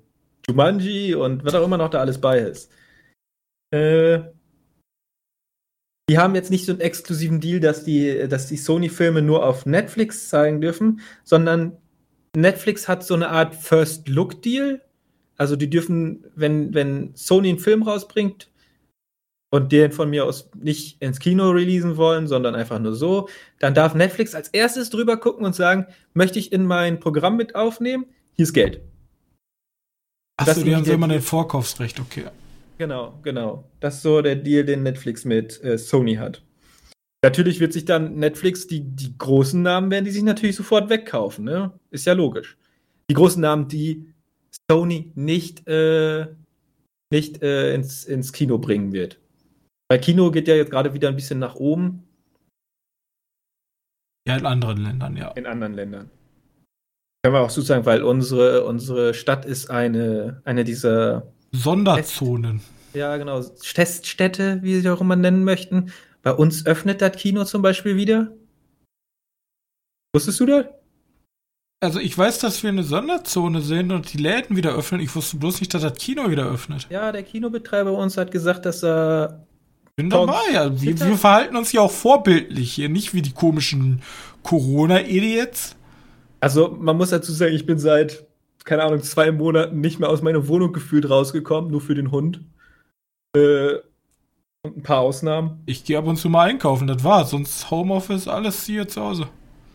Jumanji 0.47 1.15
und 1.15 1.45
was 1.45 1.55
auch 1.55 1.65
immer 1.65 1.79
noch 1.79 1.91
da 1.91 2.01
alles 2.01 2.21
bei 2.21 2.39
ist. 2.39 2.71
Äh, 3.71 4.21
die 6.09 6.19
haben 6.19 6.35
jetzt 6.35 6.51
nicht 6.51 6.67
so 6.67 6.73
einen 6.73 6.81
exklusiven 6.81 7.41
Deal, 7.41 7.61
dass 7.61 7.85
die, 7.85 8.29
dass 8.29 8.47
die 8.47 8.57
Sony-Filme 8.57 9.23
nur 9.23 9.45
auf 9.45 9.67
Netflix 9.67 10.29
zeigen 10.29 10.61
dürfen, 10.61 11.01
sondern 11.25 11.77
Netflix 12.37 12.87
hat 12.89 13.05
so 13.05 13.15
eine 13.15 13.29
Art 13.29 13.55
First-Look-Deal. 13.55 14.83
Also 15.37 15.57
die 15.57 15.69
dürfen, 15.69 16.25
wenn, 16.35 16.73
wenn 16.75 17.15
Sony 17.15 17.49
einen 17.49 17.59
Film 17.59 17.83
rausbringt 17.83 18.51
und 19.51 19.73
den 19.73 19.93
von 19.93 20.11
mir 20.11 20.25
aus 20.25 20.51
nicht 20.55 21.01
ins 21.03 21.21
Kino 21.21 21.51
releasen 21.51 21.97
wollen, 21.97 22.27
sondern 22.27 22.55
einfach 22.55 22.79
nur 22.79 22.95
so, 22.95 23.29
dann 23.59 23.75
darf 23.75 23.95
Netflix 23.95 24.35
als 24.35 24.49
erstes 24.49 24.91
drüber 24.91 25.17
gucken 25.17 25.47
und 25.47 25.55
sagen, 25.55 25.87
möchte 26.13 26.39
ich 26.39 26.53
in 26.53 26.67
mein 26.67 27.01
Programm 27.01 27.37
mit 27.37 27.55
aufnehmen? 27.55 28.07
Hier 28.35 28.43
ist 28.45 28.53
Geld. 28.53 28.81
Achso, 30.37 30.63
die 30.63 30.75
haben 30.75 30.85
so 30.85 30.93
immer 30.93 31.09
ein 31.09 31.21
Vorkaufsrecht, 31.21 31.99
okay. 31.99 32.25
Genau, 32.77 33.19
genau. 33.23 33.65
Das 33.81 33.97
ist 33.97 34.03
so 34.03 34.23
der 34.23 34.37
Deal, 34.37 34.65
den 34.65 34.85
Netflix 34.85 35.25
mit 35.25 35.63
äh, 35.65 35.79
Sony 35.79 36.15
hat. 36.15 36.43
Natürlich 37.25 37.59
wird 37.59 37.73
sich 37.73 37.85
dann 37.85 38.15
Netflix, 38.15 38.69
die, 38.69 38.83
die 38.83 39.19
großen 39.19 39.61
Namen 39.61 39.91
werden 39.91 40.05
die 40.05 40.13
sich 40.13 40.23
natürlich 40.23 40.55
sofort 40.55 40.89
wegkaufen, 40.89 41.45
ne? 41.45 41.73
Ist 41.91 42.07
ja 42.07 42.13
logisch. 42.13 42.57
Die 43.11 43.15
großen 43.15 43.43
Namen, 43.43 43.67
die 43.67 44.07
Sony 44.71 45.11
nicht, 45.17 45.67
äh, 45.67 46.29
nicht 47.11 47.43
äh, 47.43 47.75
ins, 47.75 48.05
ins 48.05 48.33
Kino 48.33 48.59
bringen 48.59 48.93
wird. 48.93 49.19
Weil 49.91 50.01
Kino 50.01 50.31
geht 50.31 50.49
ja 50.49 50.55
jetzt 50.55 50.71
gerade 50.71 50.93
wieder 50.95 51.09
ein 51.09 51.17
bisschen 51.17 51.39
nach 51.39 51.55
oben 51.55 52.05
Ja, 54.27 54.37
in 54.37 54.47
anderen 54.47 54.83
Ländern, 54.85 55.17
ja. 55.17 55.31
in 55.33 55.47
anderen 55.47 55.75
Ländern. 55.75 56.11
Können 57.23 57.35
wir 57.35 57.41
auch 57.41 57.51
so 57.51 57.63
sagen, 57.63 57.85
weil 57.87 58.03
unsere, 58.03 58.65
unsere 58.65 59.15
Stadt 59.15 59.45
ist 59.45 59.71
eine, 59.71 60.41
eine 60.45 60.65
dieser 60.65 61.33
Sonderzonen. 61.53 62.61
ja, 62.95 63.17
genau, 63.17 63.43
Teststätte, 63.43 64.61
wie 64.63 64.79
sie 64.81 64.89
auch 64.91 65.01
immer 65.01 65.17
nennen 65.17 65.43
möchten. 65.45 65.93
Bei 66.23 66.33
uns 66.33 66.67
öffnet 66.67 67.01
das 67.01 67.17
Kino 67.17 67.45
zum 67.45 67.63
Beispiel 67.63 67.97
wieder. 67.97 68.33
Wusstest 70.15 70.41
du 70.41 70.47
das? 70.47 70.67
Also 71.81 72.01
ich 72.01 72.17
weiß, 72.17 72.41
dass 72.41 72.63
wir 72.63 72.71
eine 72.71 72.83
Sonderzone 72.83 73.63
sind 73.63 73.93
und 73.93 74.13
die 74.13 74.19
Läden 74.19 74.57
wieder 74.57 74.75
öffnen. 74.75 75.01
Ich 75.01 75.15
wusste 75.15 75.37
bloß 75.39 75.61
nicht, 75.61 75.73
dass 75.75 75.83
das 75.83 75.97
Kino 75.97 76.29
wieder 76.31 76.45
öffnet. 76.47 76.89
Ja, 76.91 77.13
der 77.13 77.23
Kinobetreiber 77.23 77.93
bei 77.93 77.99
uns 77.99 78.17
hat 78.17 78.31
gesagt, 78.31 78.67
dass 78.67 78.83
er. 78.85 79.47
Bin 79.99 80.11
dabei, 80.11 80.53
ja. 80.53 80.81
Wir, 80.81 80.97
wir 80.97 81.17
verhalten 81.17 81.57
uns 81.57 81.73
ja 81.73 81.81
auch 81.81 81.91
vorbildlich 81.91 82.73
hier, 82.73 82.89
nicht 82.89 83.15
wie 83.15 83.23
die 83.23 83.33
komischen 83.33 84.01
Corona-Idiots. 84.45 85.75
Also, 86.39 86.69
man 86.69 86.97
muss 86.97 87.11
dazu 87.11 87.33
sagen, 87.33 87.53
ich 87.53 87.67
bin 87.67 87.81
seit, 87.81 88.25
keine 88.65 88.85
Ahnung, 88.85 89.03
zwei 89.03 89.33
Monaten 89.33 89.81
nicht 89.81 89.99
mehr 89.99 90.09
aus 90.09 90.23
meiner 90.23 90.47
Wohnung 90.47 90.73
gefühlt 90.73 91.11
rausgekommen, 91.11 91.73
nur 91.73 91.81
für 91.81 91.97
den 91.97 92.13
Hund. 92.13 92.45
Äh, 93.37 93.75
und 94.63 94.77
ein 94.77 94.83
paar 94.85 95.01
Ausnahmen. 95.01 95.65
Ich 95.67 95.83
gehe 95.83 95.99
ab 95.99 96.07
und 96.07 96.17
zu 96.17 96.29
mal 96.29 96.49
einkaufen, 96.49 96.87
das 96.87 97.03
war's. 97.03 97.31
Sonst 97.31 97.69
Homeoffice, 97.69 98.29
alles 98.29 98.65
hier 98.67 98.87
zu 98.87 99.01
Hause. 99.01 99.29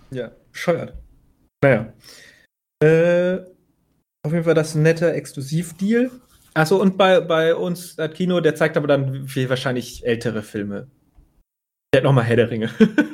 Ja, 0.10 0.32
bescheuert. 0.54 0.94
Naja. 1.62 1.92
Äh, 2.82 3.40
auf 4.26 4.32
jeden 4.32 4.46
Fall 4.46 4.54
das 4.54 4.74
netter 4.74 5.14
Exklusivdeal. 5.14 6.12
Achso, 6.56 6.78
und 6.78 6.98
bei, 6.98 7.20
bei 7.20 7.56
uns, 7.56 7.96
das 7.96 8.14
Kino, 8.14 8.40
der 8.40 8.56
zeigt 8.56 8.78
aber 8.78 8.88
dann 8.88 9.28
viel 9.28 9.50
wahrscheinlich 9.50 10.06
ältere 10.06 10.44
Filme. 10.44 10.88
Der 11.94 12.00
hat 12.00 12.04
nochmal 12.06 12.24
Herr 12.26 12.36
der 12.36 12.50
Ringe. 12.50 12.70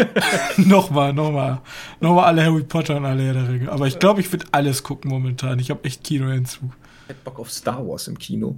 nochmal, 0.57 1.13
nochmal. 1.13 1.61
Nochmal 1.99 2.25
alle 2.25 2.43
Harry 2.45 2.63
Potter 2.63 2.97
und 2.97 3.05
alle 3.05 3.23
Herr 3.23 3.33
der 3.33 3.49
Ringe. 3.49 3.71
Aber 3.71 3.87
ich 3.87 3.99
glaube, 3.99 4.21
ich 4.21 4.31
würde 4.31 4.45
alles 4.51 4.83
gucken 4.83 5.09
momentan. 5.11 5.59
Ich 5.59 5.69
habe 5.69 5.83
echt 5.83 6.03
Kinoentzug. 6.03 6.71
Ich 7.03 7.09
hätte 7.09 7.19
Bock 7.23 7.39
auf 7.39 7.51
Star 7.51 7.85
Wars 7.85 8.07
im 8.07 8.17
Kino. 8.17 8.57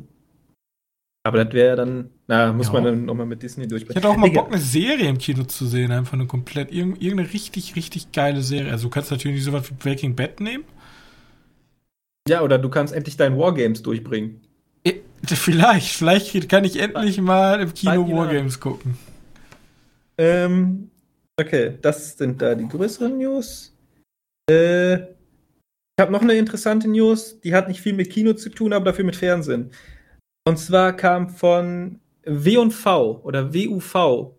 Aber 1.23 1.43
das 1.43 1.53
wäre 1.53 1.75
dann, 1.75 2.09
na, 2.27 2.51
muss 2.51 2.67
Ja. 2.67 2.73
man 2.73 2.83
dann 2.83 3.05
nochmal 3.05 3.27
mit 3.27 3.43
Disney 3.43 3.63
Ich 3.65 3.69
durchbringen. 3.69 3.95
hätte 3.95 4.09
auch 4.09 4.17
mal 4.17 4.31
Bock, 4.31 4.47
eine 4.47 4.57
Serie 4.59 5.07
im 5.07 5.17
Kino 5.19 5.43
zu 5.43 5.65
sehen. 5.67 5.91
Einfach 5.91 6.13
eine 6.13 6.25
komplett, 6.27 6.71
irg 6.71 6.99
irgendeine 7.01 7.31
richtig, 7.33 7.75
richtig 7.75 8.11
geile 8.11 8.41
Serie. 8.41 8.71
Also 8.71 8.85
du 8.85 8.89
kannst 8.89 9.11
natürlich 9.11 9.35
nicht 9.37 9.45
sowas 9.45 9.69
wie 9.69 9.75
Breaking 9.75 10.15
Bad 10.15 10.39
nehmen. 10.39 10.63
Ja, 12.27 12.41
oder 12.41 12.57
du 12.59 12.69
kannst 12.69 12.93
endlich 12.93 13.17
deinen 13.17 13.37
Wargames 13.37 13.81
durchbringen. 13.83 14.41
Vielleicht, 15.23 15.95
vielleicht 15.95 16.49
kann 16.49 16.63
ich 16.65 16.79
endlich 16.79 17.21
mal 17.21 17.61
im 17.61 17.73
Kino. 17.73 18.09
Wargames 18.09 18.59
gucken. 18.59 18.97
Ähm, 20.17 20.89
okay, 21.39 21.77
das 21.81 22.17
sind 22.17 22.41
da 22.41 22.55
die 22.55 22.67
größeren 22.67 23.17
News. 23.17 23.75
Äh, 24.49 24.95
ich 24.95 25.99
habe 25.99 26.11
noch 26.11 26.21
eine 26.21 26.33
interessante 26.33 26.87
News, 26.87 27.39
die 27.41 27.53
hat 27.53 27.67
nicht 27.67 27.81
viel 27.81 27.93
mit 27.93 28.09
Kino 28.09 28.33
zu 28.33 28.49
tun, 28.49 28.73
aber 28.73 28.85
dafür 28.85 29.05
mit 29.05 29.15
Fernsehen. 29.15 29.71
Und 30.47 30.57
zwar 30.57 30.93
kam 30.93 31.29
von 31.29 31.99
W&V 32.23 33.21
oder 33.23 33.53
WUV 33.53 34.33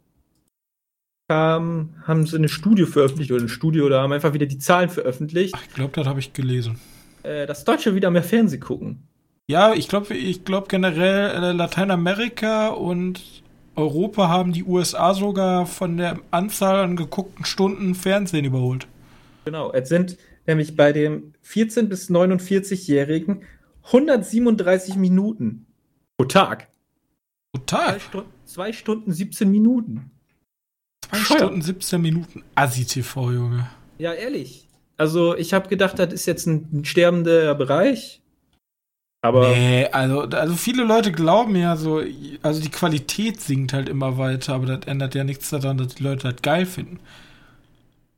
kam, 1.28 1.94
haben 2.02 2.26
sie 2.26 2.36
eine 2.36 2.48
Studie 2.48 2.86
veröffentlicht 2.86 3.30
oder 3.30 3.42
ein 3.42 3.48
Studio 3.48 3.86
oder 3.86 4.02
haben 4.02 4.12
einfach 4.12 4.34
wieder 4.34 4.46
die 4.46 4.58
Zahlen 4.58 4.90
veröffentlicht, 4.90 5.54
Ach, 5.56 5.62
ich 5.62 5.74
glaube, 5.74 5.92
das 5.94 6.06
habe 6.06 6.18
ich 6.18 6.32
gelesen. 6.32 6.78
äh, 7.22 7.46
dass 7.46 7.64
Deutsche 7.64 7.94
wieder 7.94 8.10
mehr 8.10 8.24
Fernsehen 8.24 8.60
gucken. 8.60 9.06
Ja, 9.52 9.74
ich 9.74 9.86
glaube 9.86 10.14
ich 10.14 10.46
glaub 10.46 10.70
generell 10.70 11.30
äh, 11.30 11.52
Lateinamerika 11.52 12.68
und 12.68 13.42
Europa 13.76 14.28
haben 14.28 14.54
die 14.54 14.64
USA 14.64 15.12
sogar 15.12 15.66
von 15.66 15.98
der 15.98 16.20
Anzahl 16.30 16.82
an 16.82 16.96
geguckten 16.96 17.44
Stunden 17.44 17.94
Fernsehen 17.94 18.46
überholt. 18.46 18.86
Genau, 19.44 19.70
es 19.70 19.90
sind 19.90 20.16
nämlich 20.46 20.74
bei 20.74 20.92
dem 20.92 21.34
14- 21.44 21.88
bis 21.88 22.08
49-Jährigen 22.08 23.42
137 23.84 24.96
Minuten 24.96 25.66
pro 26.16 26.24
Tag. 26.24 26.68
Zwei, 27.66 27.98
Stu 27.98 28.22
zwei 28.46 28.72
Stunden 28.72 29.12
17 29.12 29.50
Minuten. 29.50 30.12
Zwei 31.02 31.18
Bescheuert. 31.18 31.40
Stunden 31.42 31.60
17 31.60 32.00
Minuten. 32.00 32.44
Assi-TV, 32.54 33.32
Junge. 33.32 33.68
Ja, 33.98 34.14
ehrlich. 34.14 34.66
Also, 34.96 35.36
ich 35.36 35.52
habe 35.52 35.68
gedacht, 35.68 35.98
das 35.98 36.10
ist 36.14 36.24
jetzt 36.24 36.46
ein 36.46 36.86
sterbender 36.86 37.54
Bereich. 37.54 38.21
Aber 39.24 39.48
Nee, 39.50 39.86
also, 39.86 40.22
also 40.22 40.54
viele 40.54 40.82
Leute 40.82 41.12
glauben 41.12 41.54
ja 41.54 41.76
so, 41.76 42.02
also 42.42 42.60
die 42.60 42.70
Qualität 42.70 43.40
sinkt 43.40 43.72
halt 43.72 43.88
immer 43.88 44.18
weiter, 44.18 44.54
aber 44.54 44.66
das 44.66 44.86
ändert 44.86 45.14
ja 45.14 45.22
nichts 45.22 45.50
daran, 45.50 45.78
dass 45.78 45.94
die 45.94 46.02
Leute 46.02 46.28
das 46.28 46.42
geil 46.42 46.66
finden. 46.66 46.98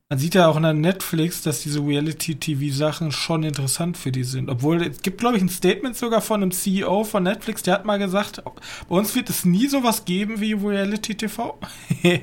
Man 0.09 0.19
sieht 0.19 0.35
ja 0.35 0.47
auch 0.47 0.57
in 0.57 0.63
der 0.63 0.73
Netflix, 0.73 1.41
dass 1.41 1.61
diese 1.61 1.79
Reality-TV-Sachen 1.79 3.11
schon 3.11 3.43
interessant 3.43 3.97
für 3.97 4.11
die 4.11 4.23
sind. 4.23 4.49
Obwohl, 4.49 4.81
es 4.83 5.01
gibt, 5.01 5.19
glaube 5.19 5.37
ich, 5.37 5.43
ein 5.43 5.49
Statement 5.49 5.95
sogar 5.95 6.21
von 6.21 6.41
einem 6.41 6.51
CEO 6.51 7.03
von 7.03 7.23
Netflix, 7.23 7.63
der 7.63 7.75
hat 7.75 7.85
mal 7.85 7.97
gesagt, 7.97 8.43
bei 8.43 8.95
uns 8.95 9.15
wird 9.15 9.29
es 9.29 9.45
nie 9.45 9.67
sowas 9.67 10.05
geben 10.05 10.39
wie 10.39 10.53
Reality-TV. 10.53 11.57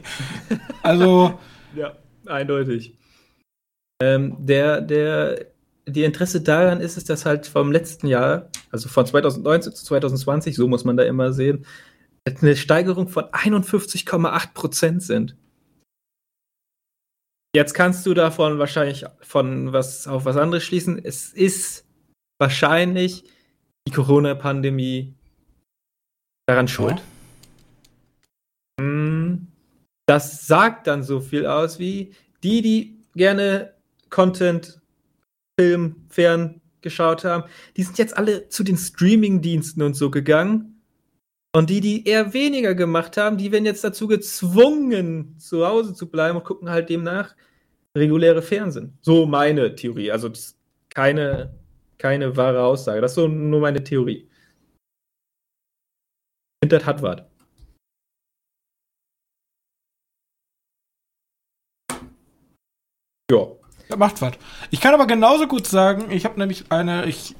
also, 0.83 1.39
ja, 1.75 1.93
eindeutig. 2.27 2.95
Ähm, 4.01 4.37
der, 4.39 4.81
der, 4.81 5.52
die 5.87 6.05
Interesse 6.05 6.41
daran 6.41 6.81
ist 6.81 6.97
es, 6.97 7.05
dass 7.05 7.25
halt 7.25 7.47
vom 7.47 7.73
letzten 7.73 8.07
Jahr, 8.07 8.49
also 8.71 8.89
von 8.89 9.07
2019 9.07 9.75
zu 9.75 9.85
2020, 9.85 10.55
so 10.55 10.69
muss 10.69 10.85
man 10.85 10.97
da 10.97 11.03
immer 11.03 11.33
sehen, 11.33 11.67
eine 12.25 12.57
Steigerung 12.57 13.09
von 13.09 13.25
51,8 13.25 14.55
Prozent 14.55 15.03
sind. 15.03 15.37
Jetzt 17.55 17.75
kannst 17.75 18.07
du 18.07 18.15
davon 18.15 18.59
wahrscheinlich 18.59 19.05
von 19.21 19.73
was 19.73 20.07
auf 20.07 20.25
was 20.25 20.37
anderes 20.37 20.65
schließen. 20.65 21.05
Es 21.05 21.33
ist 21.33 21.85
wahrscheinlich 22.39 23.25
die 23.87 23.93
Corona-Pandemie 23.93 25.15
daran 26.47 26.69
schuld. 26.69 27.03
Ja. 28.79 28.85
Hm, 28.85 29.49
das 30.07 30.47
sagt 30.47 30.87
dann 30.87 31.03
so 31.03 31.21
viel 31.21 31.47
aus 31.47 31.79
wie 31.79 32.15
die, 32.43 32.63
die 32.63 33.05
gerne 33.15 33.75
Content, 34.11 34.82
Film, 35.59 36.07
Fern 36.09 36.61
geschaut 36.81 37.25
haben, 37.25 37.45
die 37.77 37.83
sind 37.83 37.99
jetzt 37.99 38.17
alle 38.17 38.49
zu 38.49 38.65
den 38.65 38.77
Streaming-Diensten 38.77 39.83
und 39.83 39.95
so 39.95 40.11
gegangen. 40.11 40.83
Und 41.55 41.69
die, 41.69 41.81
die 41.81 42.07
eher 42.07 42.33
weniger 42.33 42.75
gemacht 42.75 43.17
haben, 43.17 43.37
die 43.37 43.53
werden 43.53 43.67
jetzt 43.67 43.85
dazu 43.85 44.09
gezwungen, 44.09 45.39
zu 45.39 45.67
Hause 45.67 45.95
zu 45.95 46.11
bleiben 46.11 46.39
und 46.39 46.45
gucken 46.45 46.71
halt 46.71 46.89
demnach 46.89 47.35
reguläre 47.97 48.41
Fernsehen. 48.43 48.97
So 49.03 49.27
meine 49.27 49.75
Theorie. 49.75 50.11
Also 50.11 50.31
keine, 50.89 51.55
keine 51.99 52.37
wahre 52.37 52.63
Aussage. 52.65 53.01
Das 53.03 53.13
ist 53.13 53.17
so 53.17 53.29
nur 53.29 53.61
meine 53.61 53.85
Theorie. 53.85 54.29
Ich 56.63 56.65
finde, 56.65 56.79
das 56.79 56.87
hat 56.87 57.03
was. 57.03 57.23
Ja. 63.31 63.62
Ja, 63.93 63.99
macht 63.99 64.23
was. 64.23 64.33
Ich 64.71 64.81
kann 64.81 64.95
aber 64.95 65.07
genauso 65.07 65.47
gut 65.47 65.67
sagen, 65.67 66.11
ich 66.11 66.25
habe 66.25 66.39
nämlich 66.39 66.65
eine, 66.71 67.07
ich, 67.07 67.37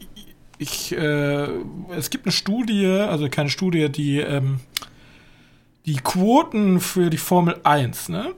ich, 0.59 0.93
äh, 0.93 1.49
es 1.97 2.11
gibt 2.11 2.27
eine 2.27 2.33
Studie, 2.33 2.87
also 2.87 3.29
keine 3.29 3.49
Studie, 3.49 3.91
die, 3.91 4.19
ähm, 4.19 4.61
die 5.87 5.97
Quoten 5.97 6.81
für 6.81 7.11
die 7.11 7.19
Formel 7.19 7.59
1, 7.65 8.11
ne? 8.11 8.35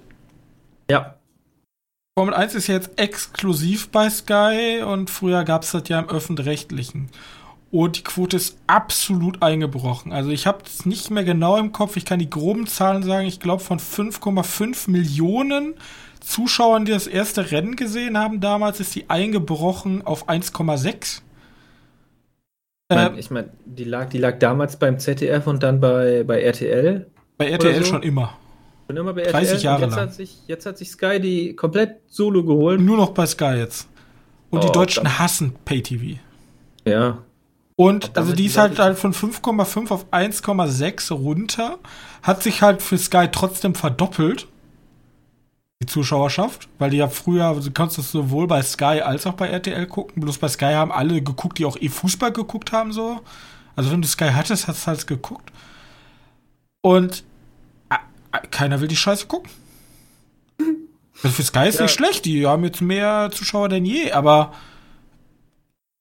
Ja. 0.91 1.17
Formel 2.17 2.35
1 2.35 2.55
ist 2.55 2.69
jetzt 2.69 2.99
exklusiv 2.99 3.89
bei 3.89 4.09
Sky 4.09 4.83
und 4.87 5.11
früher 5.11 5.45
gab 5.45 5.65
es 5.65 5.73
das 5.73 5.89
ja 5.89 5.99
im 5.99 6.09
öffentlich-rechtlichen. 6.09 7.11
Und 7.73 7.97
die 7.97 8.05
Quote 8.05 8.37
ist 8.37 8.57
absolut 8.69 9.43
eingebrochen. 9.43 10.13
Also 10.13 10.31
ich 10.31 10.47
habe 10.47 10.61
es 10.65 10.87
nicht 10.87 11.11
mehr 11.11 11.25
genau 11.25 11.57
im 11.57 11.73
Kopf. 11.73 11.97
Ich 11.97 12.05
kann 12.05 12.21
die 12.21 12.31
groben 12.31 12.69
Zahlen 12.69 13.03
sagen. 13.03 13.27
Ich 13.27 13.41
glaube 13.41 13.65
von 13.65 13.81
5,5 13.81 14.89
Millionen 14.89 15.75
Zuschauern, 16.25 16.85
die 16.85 16.93
das 16.93 17.07
erste 17.07 17.51
Rennen 17.51 17.77
gesehen 17.77 18.19
haben 18.19 18.41
damals, 18.41 18.81
ist 18.81 18.95
die 18.95 19.11
eingebrochen 19.11 20.03
auf 20.07 20.29
1,6. 20.29 21.21
Ähm, 22.91 23.13
ich 23.17 23.31
meine, 23.31 23.51
die 23.65 23.85
lag, 23.85 24.09
die 24.11 24.19
lag 24.19 24.39
damals 24.39 24.79
beim 24.79 24.99
ZDF 24.99 25.47
und 25.47 25.63
dann 25.63 25.81
bei, 25.81 26.25
bei 26.25 26.43
RTL. 26.43 27.07
Bei 27.39 27.49
RTL 27.51 27.85
so. 27.85 27.93
schon 27.93 28.03
immer. 28.03 28.37
Schon 28.87 28.97
immer 28.97 29.15
bei 29.15 29.23
RTL. 29.23 29.45
30 29.45 29.63
Jahre 29.63 29.83
jetzt 29.83 29.91
lang. 29.91 30.01
Hat 30.01 30.15
sich, 30.15 30.39
jetzt 30.47 30.67
hat 30.67 30.79
sich 30.79 30.91
Sky 30.91 31.21
die 31.21 31.57
komplett 31.57 32.01
solo 32.09 32.45
geholt. 32.45 32.81
Nur 32.81 32.97
noch 32.97 33.11
bei 33.11 33.27
Sky 33.27 33.57
jetzt. 33.57 33.89
Und 34.51 34.61
oh, 34.61 34.67
die 34.67 34.73
Deutschen 34.73 35.05
dann. 35.05 35.19
hassen 35.19 35.55
Pay-TV. 35.65 36.19
Ja. 36.85 37.19
Und 37.77 38.17
also 38.17 38.33
die 38.33 38.47
ist 38.47 38.57
halt, 38.57 38.79
halt 38.79 38.99
von 38.99 39.13
5,5 39.13 39.91
auf 39.91 40.13
1,6 40.13 41.13
runter. 41.13 41.79
Hat 42.23 42.43
sich 42.43 42.63
halt 42.63 42.83
für 42.83 42.99
Sky 42.99 43.29
trotzdem 43.33 43.75
verdoppelt 43.75 44.47
die 45.85 45.93
Zuschauerschaft, 45.93 46.69
weil 46.79 46.91
die 46.91 46.97
ja 46.97 47.09
früher, 47.09 47.55
du 47.55 47.71
kannst 47.71 47.99
das 47.99 48.11
sowohl 48.11 48.47
bei 48.47 48.63
Sky 48.63 49.03
als 49.03 49.27
auch 49.27 49.35
bei 49.35 49.49
RTL 49.49 49.87
gucken. 49.87 50.23
Bloß 50.23 50.39
bei 50.39 50.49
Sky 50.49 50.73
haben 50.73 50.91
alle 50.91 51.21
geguckt, 51.23 51.59
die 51.59 51.67
auch 51.67 51.77
eh 51.81 51.89
Fußball 51.89 52.33
geguckt 52.33 52.73
haben, 52.73 52.93
so. 52.93 53.21
Also 53.77 53.91
wenn 53.91 54.03
du 54.03 54.09
Sky 54.09 54.31
hattest, 54.33 54.69
hast 54.69 54.85
du 54.85 54.87
halt 54.89 55.07
geguckt. 55.07 55.53
Und 56.81 57.25
keiner 58.51 58.81
will 58.81 58.89
die 58.89 58.97
Scheiße 58.97 59.27
gucken. 59.27 59.51
Also 61.23 61.37
für 61.37 61.43
Sky 61.45 61.69
ist 61.69 61.77
ja. 61.77 61.83
nicht 61.83 61.95
schlecht, 61.95 62.25
die 62.25 62.45
haben 62.45 62.65
jetzt 62.65 62.83
mehr 62.83 63.31
Zuschauer 63.33 63.69
denn 63.69 63.87
je, 63.87 64.11
aber 64.11 64.53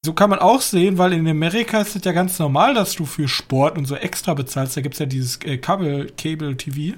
so 0.03 0.11
kann 0.11 0.29
man 0.29 0.39
auch 0.39 0.59
sehen, 0.59 0.97
weil 0.97 1.13
in 1.13 1.25
Amerika 1.27 1.79
ist 1.79 1.95
es 1.95 2.03
ja 2.03 2.11
ganz 2.11 2.39
normal, 2.39 2.73
dass 2.73 2.95
du 2.95 3.05
für 3.05 3.29
Sport 3.29 3.77
und 3.77 3.86
so 3.86 3.95
extra 3.95 4.34
bezahlst. 4.34 4.75
Da 4.75 4.81
gibt 4.81 4.95
es 4.95 4.99
ja 4.99 5.05
dieses 5.05 5.38
äh, 5.43 5.57
Cable, 5.59 6.07
Cable 6.17 6.57
TV. 6.57 6.97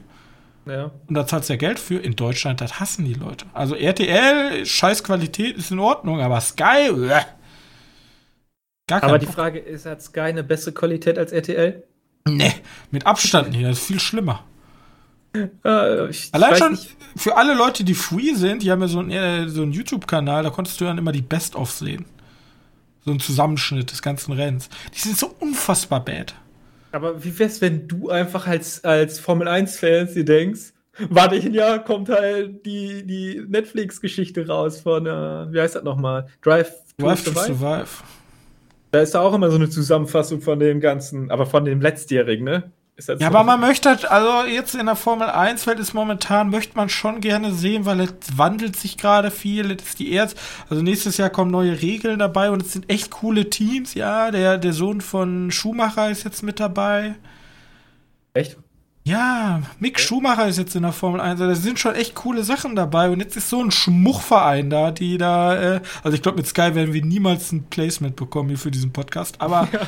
Ja. 0.66 0.91
Und 1.07 1.13
da 1.16 1.28
zahlst 1.28 1.49
du 1.49 1.53
ja 1.53 1.57
Geld 1.57 1.80
für. 1.80 1.99
In 1.99 2.16
Deutschland, 2.16 2.59
das 2.61 2.80
hassen 2.80 3.05
die 3.05 3.13
Leute. 3.13 3.45
Also 3.53 3.76
RTL, 3.76 4.66
scheiß 4.66 5.03
Qualität 5.03 5.57
ist 5.57 5.72
in 5.72 5.80
Ordnung, 5.80 6.22
aber 6.22 6.41
Sky, 6.41 6.89
äh, 6.89 7.22
gar 8.88 9.03
Aber 9.03 9.20
die 9.20 9.26
Bock. 9.28 9.36
Frage 9.36 9.59
ist, 9.59 9.86
hat 9.86 10.01
Sky 10.01 10.22
eine 10.22 10.43
bessere 10.43 10.74
Qualität 10.74 11.18
als 11.20 11.32
RTL? 11.32 11.84
Nee, 12.28 12.53
mit 12.91 13.05
Abstand 13.05 13.51
nicht. 13.51 13.63
Das 13.63 13.80
ist 13.80 13.86
viel 13.88 13.99
schlimmer. 13.99 14.43
Äh, 15.66 15.68
Allein 16.32 16.55
schon 16.55 16.72
nicht. 16.72 16.95
für 17.18 17.36
alle 17.36 17.55
Leute, 17.55 17.84
die 17.84 17.93
free 17.93 18.34
sind, 18.36 18.63
die 18.63 18.72
haben 18.72 18.80
ja 18.80 18.88
so 18.88 18.99
einen, 18.99 19.11
äh, 19.11 19.49
so 19.49 19.63
einen 19.63 19.74
YouTube-Kanal, 19.74 20.43
da 20.43 20.49
konntest 20.49 20.80
du 20.80 20.86
dann 20.86 20.97
immer 20.97 21.11
die 21.11 21.22
Best-of 21.22 21.72
sehen. 21.72 22.05
So 23.03 23.11
ein 23.11 23.20
Zusammenschnitt 23.20 23.91
des 23.91 24.01
ganzen 24.01 24.32
Rennens. 24.32 24.70
Die 24.95 24.99
sind 24.99 25.18
so 25.18 25.36
unfassbar 25.41 25.99
bad. 26.05 26.36
Aber 26.95 27.21
wie 27.25 27.37
wär's, 27.37 27.59
wenn 27.59 27.89
du 27.89 28.09
einfach 28.09 28.47
als, 28.47 28.85
als 28.85 29.19
Formel 29.19 29.49
1-Fan 29.49 30.13
dir 30.13 30.23
denkst, 30.23 30.71
warte 31.09 31.35
ich 31.35 31.45
ein 31.45 31.53
Jahr, 31.53 31.83
kommt 31.83 32.07
halt 32.07 32.65
die, 32.65 33.05
die 33.05 33.43
Netflix-Geschichte 33.45 34.47
raus 34.47 34.79
von, 34.79 35.05
äh, 35.05 35.51
wie 35.51 35.59
heißt 35.59 35.75
das 35.75 35.83
nochmal? 35.83 36.27
Drive, 36.41 36.71
Drive 36.97 37.25
to 37.25 37.31
Survive? 37.31 37.47
Survive. 37.47 38.03
Da 38.91 39.01
ist 39.01 39.13
auch 39.13 39.33
immer 39.33 39.49
so 39.49 39.57
eine 39.57 39.69
Zusammenfassung 39.69 40.39
von 40.39 40.57
dem 40.57 40.79
Ganzen, 40.79 41.31
aber 41.31 41.45
von 41.45 41.65
dem 41.65 41.81
letztjährigen, 41.81 42.45
ne? 42.45 42.71
Ja, 42.97 43.17
so 43.17 43.25
aber 43.25 43.43
man 43.43 43.59
möchte, 43.59 43.89
halt, 43.89 44.09
also 44.09 44.47
jetzt 44.47 44.73
in 44.73 44.85
der 44.85 44.95
Formel 44.95 45.27
1 45.29 45.67
Welt 45.67 45.79
ist 45.79 45.93
momentan, 45.93 46.49
möchte 46.49 46.77
man 46.77 46.87
schon 46.87 47.19
gerne 47.19 47.53
sehen, 47.53 47.85
weil 47.85 47.99
es 47.99 48.13
wandelt 48.37 48.77
sich 48.77 48.97
gerade 48.97 49.31
viel. 49.31 49.71
Es 49.71 49.83
ist 49.83 49.99
die 49.99 50.11
erste, 50.11 50.39
also 50.69 50.81
nächstes 50.81 51.17
Jahr 51.17 51.29
kommen 51.29 51.51
neue 51.51 51.81
Regeln 51.81 52.19
dabei 52.19 52.49
und 52.51 52.61
es 52.61 52.71
sind 52.71 52.89
echt 52.89 53.11
coole 53.11 53.49
Teams. 53.49 53.95
Ja, 53.95 54.31
der, 54.31 54.57
der 54.57 54.71
Sohn 54.71 55.01
von 55.01 55.51
Schumacher 55.51 56.09
ist 56.09 56.23
jetzt 56.23 56.41
mit 56.41 56.59
dabei. 56.59 57.15
Echt? 58.33 58.57
Ja, 59.07 59.61
Mick 59.79 59.99
Schumacher 59.99 60.47
ist 60.47 60.57
jetzt 60.57 60.75
in 60.75 60.81
der 60.81 60.91
Formel 60.91 61.21
1. 61.21 61.39
Also, 61.39 61.45
da 61.45 61.55
sind 61.55 61.77
schon 61.77 61.93
echt 61.93 62.15
coole 62.15 62.43
Sachen 62.43 62.75
dabei. 62.75 63.11
Und 63.11 63.19
jetzt 63.19 63.37
ist 63.37 63.51
so 63.51 63.61
ein 63.61 63.69
Schmuchverein 63.69 64.71
da, 64.71 64.89
die 64.89 65.19
da, 65.19 65.75
äh, 65.75 65.81
also 66.01 66.15
ich 66.15 66.23
glaube, 66.23 66.37
mit 66.39 66.47
Sky 66.47 66.73
werden 66.73 66.91
wir 66.91 67.05
niemals 67.05 67.51
ein 67.51 67.65
Placement 67.65 68.15
bekommen 68.15 68.49
hier 68.49 68.57
für 68.57 68.71
diesen 68.71 68.91
Podcast. 68.93 69.35
Aber 69.41 69.67
ja, 69.71 69.81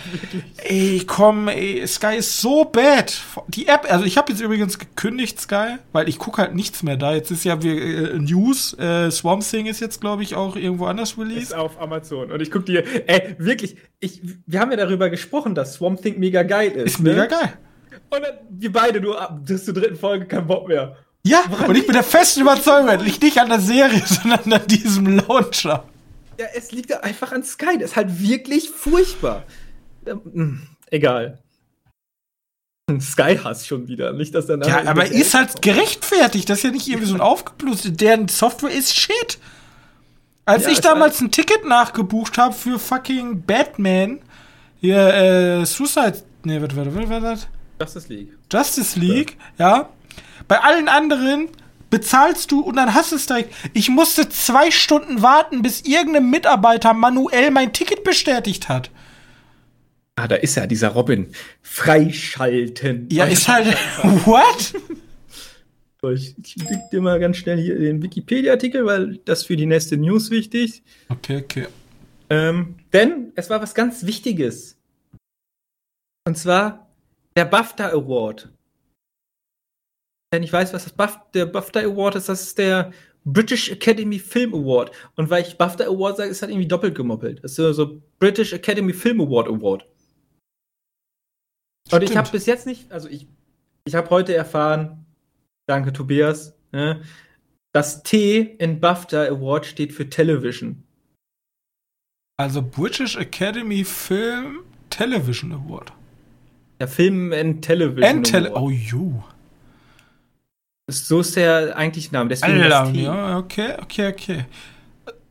ey, 0.58 1.02
komm, 1.08 1.48
ey, 1.48 1.88
Sky 1.88 2.18
ist 2.18 2.40
so 2.40 2.66
bad. 2.66 3.20
Die 3.48 3.68
App, 3.68 3.92
also 3.92 4.06
ich 4.06 4.20
habe 4.20 4.32
jetzt 4.32 4.40
übrigens 4.40 4.78
gekündigt, 4.78 5.42
Sky, 5.42 5.78
weil 5.94 6.08
ich 6.08 6.20
gucke 6.20 6.44
halt 6.44 6.54
nichts 6.54 6.84
mehr 6.84 6.96
da. 6.96 7.16
Jetzt 7.16 7.32
ist 7.32 7.44
ja 7.44 7.64
wie, 7.64 7.76
äh, 7.76 8.20
News, 8.20 8.78
äh, 8.78 9.10
Swamp 9.10 9.42
Thing 9.42 9.66
ist 9.66 9.80
jetzt, 9.80 10.00
glaube 10.00 10.22
ich, 10.22 10.36
auch 10.36 10.56
irgendwo 10.56 10.86
anders 10.86 11.18
released. 11.18 11.42
Ist 11.42 11.56
auf 11.56 11.82
Amazon. 11.82 12.32
Und 12.32 12.40
ich 12.40 12.52
gucke 12.52 12.66
dir, 12.66 12.84
ey, 13.08 13.36
wirklich, 13.40 13.78
ich, 14.00 14.22
wir 14.46 14.60
haben 14.60 14.70
ja 14.70 14.78
darüber 14.78 15.10
gesprochen, 15.10 15.56
dass 15.56 15.74
Swamp 15.74 16.04
Thing 16.04 16.20
mega 16.20 16.44
geil 16.44 16.70
ist. 16.70 16.86
Ist 16.86 17.00
ne? 17.00 17.10
mega 17.10 17.26
geil. 17.26 17.58
Und 18.10 18.22
dann 18.22 18.38
wir 18.50 18.72
beide 18.72 19.02
nur 19.02 19.20
ab 19.20 19.40
bis 19.46 19.66
zur 19.66 19.74
dritten 19.74 19.96
Folge 19.96 20.26
keinen 20.26 20.48
Bock 20.48 20.68
mehr. 20.68 20.98
Ja, 21.24 21.44
Woran 21.50 21.70
und 21.70 21.76
ich 21.76 21.86
bin 21.86 21.94
der 21.94 22.04
festen 22.04 22.42
Überzeugung, 22.42 23.00
liegt 23.04 23.22
nicht 23.22 23.38
an 23.40 23.50
der 23.50 23.60
Serie, 23.60 24.02
sondern 24.06 24.54
an 24.54 24.68
diesem 24.68 25.18
Launcher. 25.18 25.84
Ja, 26.40 26.46
es 26.56 26.72
liegt 26.72 26.92
einfach 27.04 27.32
an 27.32 27.44
Sky. 27.44 27.78
Das 27.80 27.92
ist 27.92 27.96
halt 27.96 28.22
wirklich 28.22 28.70
furchtbar. 28.70 29.44
Ähm, 30.06 30.22
hm, 30.24 30.68
egal. 30.92 31.40
Sky 33.02 33.38
hasst 33.44 33.68
schon 33.68 33.88
wieder. 33.90 34.14
Nicht, 34.14 34.34
dass 34.34 34.46
der 34.46 34.60
Ja, 34.60 34.86
aber 34.86 35.06
ist 35.06 35.34
halt 35.34 35.62
gerechtfertigt. 35.62 36.50
Das 36.50 36.60
ist 36.60 36.64
ja 36.64 36.72
nicht 36.72 36.88
irgendwie 36.88 37.08
so 37.08 37.16
ein 37.16 37.22
aufgeblutet. 37.22 38.00
Deren 38.00 38.30
Software 38.30 38.72
ist 38.72 38.96
shit. 38.96 39.40
Als 40.46 40.64
ja, 40.64 40.70
ich 40.72 40.80
damals 40.80 41.20
ein 41.20 41.30
Ticket 41.30 41.66
nachgebucht 41.66 42.38
habe 42.38 42.54
für 42.54 42.80
fucking 42.80 43.42
Batman, 43.42 44.20
hier, 44.80 45.14
äh, 45.14 45.66
Suicide. 45.66 46.24
Nee, 46.46 46.62
was 46.62 46.74
war 47.10 47.20
das? 47.20 47.48
Justice 47.80 48.14
League. 48.14 48.38
Justice 48.52 49.00
League, 49.00 49.38
ja. 49.58 49.78
ja. 49.78 49.90
Bei 50.48 50.60
allen 50.62 50.88
anderen 50.88 51.50
bezahlst 51.90 52.52
du 52.52 52.62
und 52.62 52.76
dann 52.76 52.94
hast 52.94 53.12
du 53.12 53.16
es 53.16 53.26
direkt. 53.26 53.54
Ich 53.74 53.90
musste 53.90 54.30
zwei 54.30 54.72
Stunden 54.72 55.22
warten, 55.22 55.62
bis 55.62 55.82
irgendein 55.82 56.30
Mitarbeiter 56.30 56.94
manuell 56.94 57.52
mein 57.52 57.74
Ticket 57.74 58.04
bestätigt 58.04 58.70
hat. 58.70 58.92
Ah, 60.16 60.28
da 60.28 60.36
ist 60.36 60.56
ja 60.56 60.66
dieser 60.66 60.90
Robin. 60.90 61.28
Freischalten. 61.62 63.08
Ja, 63.12 63.26
ist 63.26 63.48
halt. 63.48 63.68
What? 64.26 64.74
Ich, 66.14 66.36
leg 66.56 66.80
dir 66.92 67.02
mal 67.02 67.20
ganz 67.20 67.38
schnell 67.38 67.60
hier 67.60 67.78
den 67.78 68.02
Wikipedia-Artikel, 68.02 68.86
weil 68.86 69.18
das 69.26 69.44
für 69.44 69.58
die 69.58 69.66
nächste 69.66 69.98
News 69.98 70.32
wichtig. 70.32 70.84
Okay, 71.10 71.38
okay. 71.44 71.68
Ähm, 72.30 72.76
denn 72.94 73.32
es 73.36 73.50
war 73.50 73.62
was 73.62 73.74
ganz 73.76 74.06
Wichtiges. 74.06 74.78
Und 76.26 76.38
zwar 76.38 76.87
der 77.38 77.46
BAFTA 77.46 77.90
Award. 77.90 78.52
Wenn 80.32 80.42
ich 80.42 80.52
weiß, 80.52 80.74
was 80.74 80.84
das 80.86 80.94
Baf 80.94 81.32
der 81.32 81.46
BAFTA 81.46 81.82
Award 81.82 82.16
ist, 82.16 82.30
das 82.30 82.42
ist 82.42 82.58
der 82.58 82.92
British 83.26 83.70
Academy 83.70 84.18
Film 84.18 84.56
Award. 84.56 84.92
Und 85.16 85.30
weil 85.30 85.44
ich 85.44 85.58
BAFTA 85.58 85.86
Award 85.86 86.18
sage, 86.18 86.32
ist 86.32 86.42
halt 86.42 86.52
irgendwie 86.52 86.68
doppelt 86.68 86.96
gemoppelt. 86.96 87.44
Das 87.44 87.52
ist 87.52 87.58
so, 87.58 87.72
so 87.74 88.02
British 88.20 88.54
Academy 88.54 88.92
Film 88.92 89.22
Award 89.22 89.48
Award. 89.50 89.88
Und 91.92 92.04
ich 92.04 92.18
habe 92.18 92.30
bis 92.32 92.48
jetzt 92.48 92.66
nicht, 92.66 92.92
also 92.92 93.08
ich, 93.08 93.28
ich 93.86 93.94
habe 93.94 94.10
heute 94.10 94.36
erfahren, 94.36 95.06
danke 95.68 95.94
Tobias, 95.94 96.58
ne, 96.72 97.04
Das 97.72 98.02
T 98.02 98.40
in 98.40 98.80
BAFTA 98.80 99.26
Award 99.28 99.68
steht 99.68 99.94
für 99.94 100.10
Television. 100.10 100.84
Also 102.40 102.64
British 102.64 103.16
Academy 103.16 103.84
Film 103.84 104.64
Television 104.90 105.52
Award. 105.52 105.97
Der 106.80 106.88
Film 106.88 107.34
and 107.34 107.64
Television 107.64 108.18
And 108.18 108.26
Tele 108.26 108.52
oh, 108.54 108.70
you. 108.70 109.24
So 110.90 111.20
ist 111.20 111.36
der 111.36 111.76
eigentliche 111.76 112.14
Name. 112.14 112.30
Deswegen 112.30 112.62
Alter, 112.62 112.92
ja, 112.92 113.38
okay, 113.38 113.74
okay, 113.82 114.08
okay. 114.08 114.46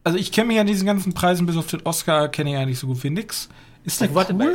Also 0.05 0.19
ich 0.19 0.31
kenne 0.31 0.49
mich 0.49 0.59
an 0.61 0.67
diesen 0.67 0.87
ganzen 0.87 1.15
Preisen 1.15 1.47
bis 1.47 1.57
auf 1.57 1.67
den 1.67 1.81
Oscar 1.83 2.29
kenne 2.29 2.51
ich 2.51 2.57
eigentlich 2.57 2.79
so 2.79 2.87
gut 2.87 3.03
wie 3.03 3.11
nix. 3.11 3.49
Ist 3.85 4.01
der 4.01 4.15
warte 4.15 4.33
cool? 4.33 4.39
mal. 4.39 4.55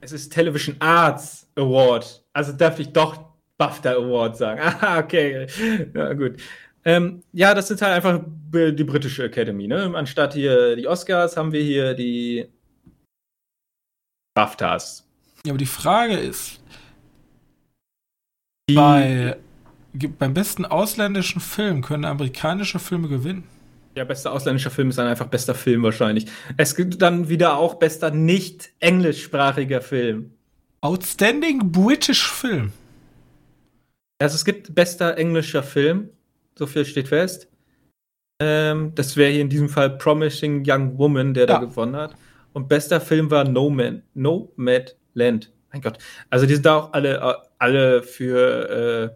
Es 0.00 0.12
ist 0.12 0.32
Television 0.32 0.76
Arts 0.80 1.48
Award. 1.54 2.24
Also 2.32 2.52
darf 2.52 2.78
ich 2.78 2.92
doch 2.92 3.18
BAFTA 3.58 3.92
Award 3.92 4.36
sagen. 4.36 4.60
Ah, 4.80 4.98
okay. 4.98 5.46
Ja, 5.94 6.12
gut. 6.12 6.36
Ähm, 6.84 7.22
ja, 7.32 7.54
das 7.54 7.68
sind 7.68 7.80
halt 7.82 7.94
einfach 7.94 8.20
die 8.52 8.84
britische 8.84 9.24
Academy. 9.24 9.66
Ne? 9.66 9.92
Anstatt 9.94 10.34
hier 10.34 10.76
die 10.76 10.86
Oscars 10.86 11.36
haben 11.36 11.52
wir 11.52 11.62
hier 11.62 11.94
die 11.94 12.48
BAFTAs. 14.34 15.05
Ja, 15.46 15.52
aber 15.52 15.58
die 15.58 15.66
Frage 15.66 16.14
ist, 16.16 16.60
Die, 18.68 18.74
bei, 18.74 19.36
beim 20.18 20.34
besten 20.34 20.64
ausländischen 20.64 21.40
Film 21.40 21.82
können 21.82 22.04
amerikanische 22.04 22.80
Filme 22.80 23.06
gewinnen. 23.08 23.44
Ja, 23.94 24.04
bester 24.04 24.32
ausländischer 24.32 24.70
Film 24.70 24.90
ist 24.90 24.98
dann 24.98 25.06
einfach 25.06 25.28
bester 25.28 25.54
Film 25.54 25.82
wahrscheinlich. 25.84 26.26
Es 26.56 26.74
gibt 26.74 27.00
dann 27.00 27.28
wieder 27.28 27.56
auch 27.56 27.74
bester 27.76 28.10
nicht 28.10 28.70
englischsprachiger 28.80 29.80
Film. 29.80 30.32
Outstanding 30.80 31.70
British 31.72 32.28
Film. 32.30 32.72
Also 34.18 34.34
es 34.34 34.44
gibt 34.44 34.74
bester 34.74 35.16
englischer 35.16 35.62
Film, 35.62 36.10
so 36.58 36.66
viel 36.66 36.84
steht 36.84 37.08
fest. 37.08 37.48
Ähm, 38.42 38.92
das 38.96 39.16
wäre 39.16 39.30
hier 39.30 39.40
in 39.42 39.48
diesem 39.48 39.68
Fall 39.68 39.96
Promising 39.96 40.64
Young 40.66 40.98
Woman, 40.98 41.32
der 41.34 41.46
Ja. 41.48 41.60
da 41.60 41.64
gewonnen 41.64 41.96
hat. 41.96 42.16
Und 42.52 42.68
bester 42.68 43.00
Film 43.00 43.30
war 43.30 43.44
No 43.44 43.70
Man, 43.70 44.02
No 44.14 44.52
Mad 44.56 44.94
Land. 45.16 45.52
Mein 45.72 45.82
Gott. 45.82 45.98
Also 46.30 46.46
die 46.46 46.54
sind 46.54 46.66
da 46.66 46.76
auch 46.76 46.92
alle, 46.92 47.16
äh, 47.16 47.34
alle 47.58 48.02
für, 48.02 49.10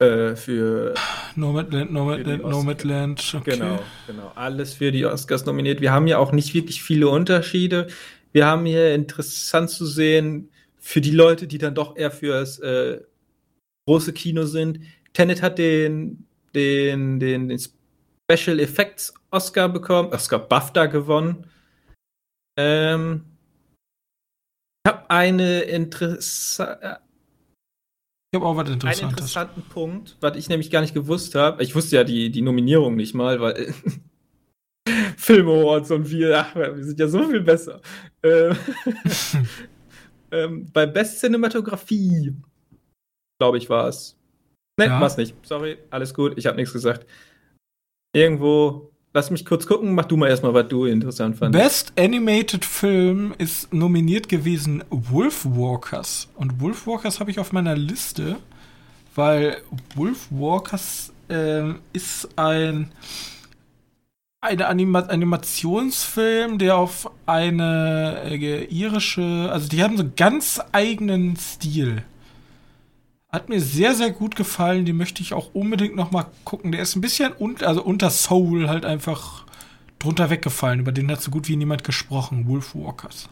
äh, 0.00 0.04
äh, 0.04 0.36
für 0.36 0.94
Nomadland, 1.34 1.88
Für 1.88 1.94
Nomadland. 1.94 2.42
Nomadland. 2.42 3.34
Okay. 3.36 3.50
Genau, 3.52 3.82
genau. 4.06 4.32
Alles 4.34 4.74
für 4.74 4.92
die 4.92 5.04
Oscars 5.04 5.44
nominiert. 5.44 5.80
Wir 5.80 5.92
haben 5.92 6.06
ja 6.06 6.18
auch 6.18 6.32
nicht 6.32 6.54
wirklich 6.54 6.82
viele 6.82 7.08
Unterschiede. 7.08 7.88
Wir 8.32 8.46
haben 8.46 8.64
hier 8.64 8.94
interessant 8.94 9.70
zu 9.70 9.86
sehen, 9.86 10.50
für 10.78 11.00
die 11.00 11.10
Leute, 11.10 11.46
die 11.46 11.58
dann 11.58 11.74
doch 11.74 11.96
eher 11.96 12.10
fürs 12.10 12.58
äh, 12.60 13.00
große 13.86 14.12
Kino 14.12 14.44
sind. 14.44 14.80
Tenet 15.12 15.42
hat 15.42 15.58
den, 15.58 16.26
den, 16.54 17.18
den, 17.20 17.48
den 17.48 17.58
Special 17.58 18.60
Effects 18.60 19.12
Oscar 19.30 19.68
bekommen, 19.68 20.12
Oscar 20.12 20.38
BAFTA 20.38 20.86
gewonnen. 20.86 21.46
Ähm, 22.56 23.24
ich 24.86 24.92
habe 24.92 25.10
eine 25.10 25.60
interessa 25.62 27.00
Ich 28.32 28.36
habe 28.38 28.46
auch 28.46 28.56
was 28.56 28.64
einen 28.66 28.74
Interessantes. 28.74 29.10
interessanten 29.10 29.62
Punkt, 29.62 30.16
was 30.20 30.36
ich 30.36 30.48
nämlich 30.48 30.70
gar 30.70 30.80
nicht 30.80 30.94
gewusst 30.94 31.34
habe. 31.34 31.62
Ich 31.62 31.74
wusste 31.74 31.96
ja 31.96 32.04
die, 32.04 32.30
die 32.30 32.42
Nominierung 32.42 32.96
nicht 32.96 33.14
mal, 33.14 33.40
weil 33.40 33.74
Film 35.16 35.48
Awards 35.48 35.90
und 35.90 36.10
wir, 36.10 36.38
ach, 36.40 36.54
wir 36.54 36.82
sind 36.84 36.98
ja 36.98 37.08
so 37.08 37.22
viel 37.28 37.42
besser. 37.42 37.80
Ähm, 38.22 38.56
ähm, 40.30 40.70
bei 40.72 40.86
Best 40.86 41.20
Cinematografie, 41.20 42.34
glaube 43.38 43.58
ich, 43.58 43.68
war 43.68 43.88
es. 43.88 44.16
Ne, 44.78 44.86
Ja. 44.86 45.00
war 45.00 45.06
es 45.08 45.16
nicht. 45.18 45.34
Sorry, 45.44 45.76
alles 45.90 46.14
gut, 46.14 46.38
ich 46.38 46.46
habe 46.46 46.56
nichts 46.56 46.72
gesagt. 46.72 47.06
Irgendwo, 48.14 48.89
lass 49.12 49.30
mich 49.30 49.44
kurz 49.44 49.66
gucken, 49.66 49.94
mach 49.94 50.06
du 50.06 50.16
mal 50.16 50.28
erstmal, 50.28 50.54
was 50.54 50.68
du 50.68 50.84
interessant 50.84 51.36
fandest. 51.36 51.64
Best 51.64 51.92
Animated 51.98 52.64
Film 52.64 53.34
ist 53.38 53.72
nominiert 53.72 54.28
gewesen 54.28 54.84
Wolfwalkers. 54.90 56.28
Und 56.36 56.60
Wolfwalkers 56.60 57.20
habe 57.20 57.30
ich 57.30 57.38
auf 57.38 57.52
meiner 57.52 57.76
Liste, 57.76 58.36
weil 59.14 59.58
Wolfwalkers 59.94 61.12
ähm, 61.28 61.80
ist 61.92 62.28
ein 62.36 62.90
eine 64.42 64.68
Anima 64.68 65.00
Animationsfilm, 65.00 66.56
der 66.56 66.78
auf 66.78 67.10
eine 67.26 68.22
äh, 68.24 68.64
irische, 68.64 69.50
also 69.52 69.68
die 69.68 69.82
haben 69.82 69.98
so 69.98 70.02
einen 70.02 70.16
ganz 70.16 70.60
eigenen 70.72 71.36
Stil. 71.36 72.04
Hat 73.32 73.48
mir 73.48 73.60
sehr, 73.60 73.94
sehr 73.94 74.10
gut 74.10 74.34
gefallen. 74.34 74.84
Die 74.84 74.92
möchte 74.92 75.22
ich 75.22 75.34
auch 75.34 75.54
unbedingt 75.54 75.94
noch 75.94 76.10
mal 76.10 76.26
gucken. 76.44 76.72
Der 76.72 76.82
ist 76.82 76.96
ein 76.96 77.00
bisschen 77.00 77.32
un 77.38 77.56
also 77.62 77.82
unter 77.82 78.10
Soul 78.10 78.68
halt 78.68 78.84
einfach 78.84 79.46
drunter 80.00 80.30
weggefallen. 80.30 80.80
Über 80.80 80.90
den 80.92 81.10
hat 81.10 81.20
so 81.22 81.30
gut 81.30 81.48
wie 81.48 81.56
niemand 81.56 81.84
gesprochen. 81.84 82.48
Wolfwalkers. 82.48 83.28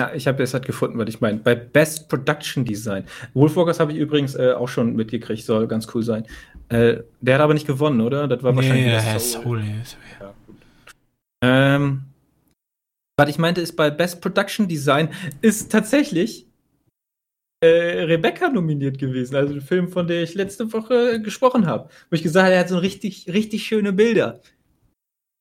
Ja, 0.00 0.14
ich 0.14 0.26
habe 0.26 0.42
jetzt 0.42 0.54
halt 0.54 0.64
gefunden, 0.64 0.96
was 0.96 1.08
ich 1.10 1.20
meine. 1.20 1.38
Bei 1.38 1.54
Best 1.54 2.08
Production 2.08 2.64
Design. 2.64 3.04
Wolfwalkers 3.34 3.78
habe 3.80 3.92
ich 3.92 3.98
übrigens 3.98 4.34
äh, 4.34 4.52
auch 4.52 4.68
schon 4.68 4.96
mitgekriegt, 4.96 5.44
soll 5.44 5.66
ganz 5.66 5.86
cool 5.94 6.02
sein. 6.02 6.24
Äh, 6.70 7.00
der 7.20 7.34
hat 7.34 7.42
aber 7.42 7.52
nicht 7.52 7.66
gewonnen, 7.66 8.00
oder? 8.00 8.26
Das 8.26 8.42
war 8.42 8.56
wahrscheinlich 8.56 8.86
Nee, 8.86 8.92
wieder 8.92 9.20
Soul. 9.20 9.42
Soul. 9.42 9.62
Soul 9.84 9.98
Ja. 10.20 10.34
Ähm, 11.42 12.02
was 13.18 13.28
ich 13.28 13.38
meinte, 13.38 13.60
ist 13.60 13.76
bei 13.76 13.90
Best 13.90 14.22
Production 14.22 14.66
Design 14.66 15.10
ist 15.42 15.70
tatsächlich 15.70 16.46
äh, 17.60 18.02
Rebecca 18.04 18.48
nominiert 18.48 18.98
gewesen, 18.98 19.36
also 19.36 19.52
der 19.54 19.62
Film, 19.62 19.88
von 19.88 20.06
der 20.06 20.22
ich 20.22 20.34
letzte 20.34 20.72
Woche 20.72 21.20
gesprochen 21.20 21.66
habe. 21.66 21.90
Wo 22.10 22.14
ich 22.16 22.22
gesagt 22.22 22.44
habe, 22.46 22.54
er 22.54 22.60
hat 22.60 22.68
so 22.68 22.78
richtig, 22.78 23.26
richtig 23.32 23.64
schöne 23.66 23.92
Bilder. 23.92 24.40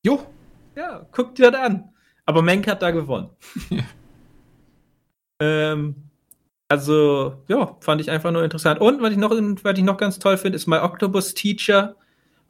Jo, 0.05 0.25
Ja, 0.75 1.07
guck 1.11 1.35
dir 1.35 1.51
das 1.51 1.61
an. 1.61 1.93
Aber 2.25 2.41
Menk 2.41 2.67
hat 2.67 2.81
da 2.81 2.91
gewonnen. 2.91 3.29
Ähm, 5.41 5.95
also, 6.69 7.43
ja, 7.47 7.77
fand 7.81 8.01
ich 8.01 8.11
einfach 8.11 8.31
nur 8.31 8.43
interessant. 8.43 8.81
Und 8.81 9.01
was 9.01 9.11
ich 9.11 9.17
noch, 9.17 9.31
was 9.31 9.77
ich 9.77 9.83
noch 9.83 9.97
ganz 9.97 10.19
toll 10.19 10.37
finde, 10.37 10.57
ist 10.57 10.67
My 10.67 10.77
Octopus 10.77 11.33
Teacher 11.33 11.95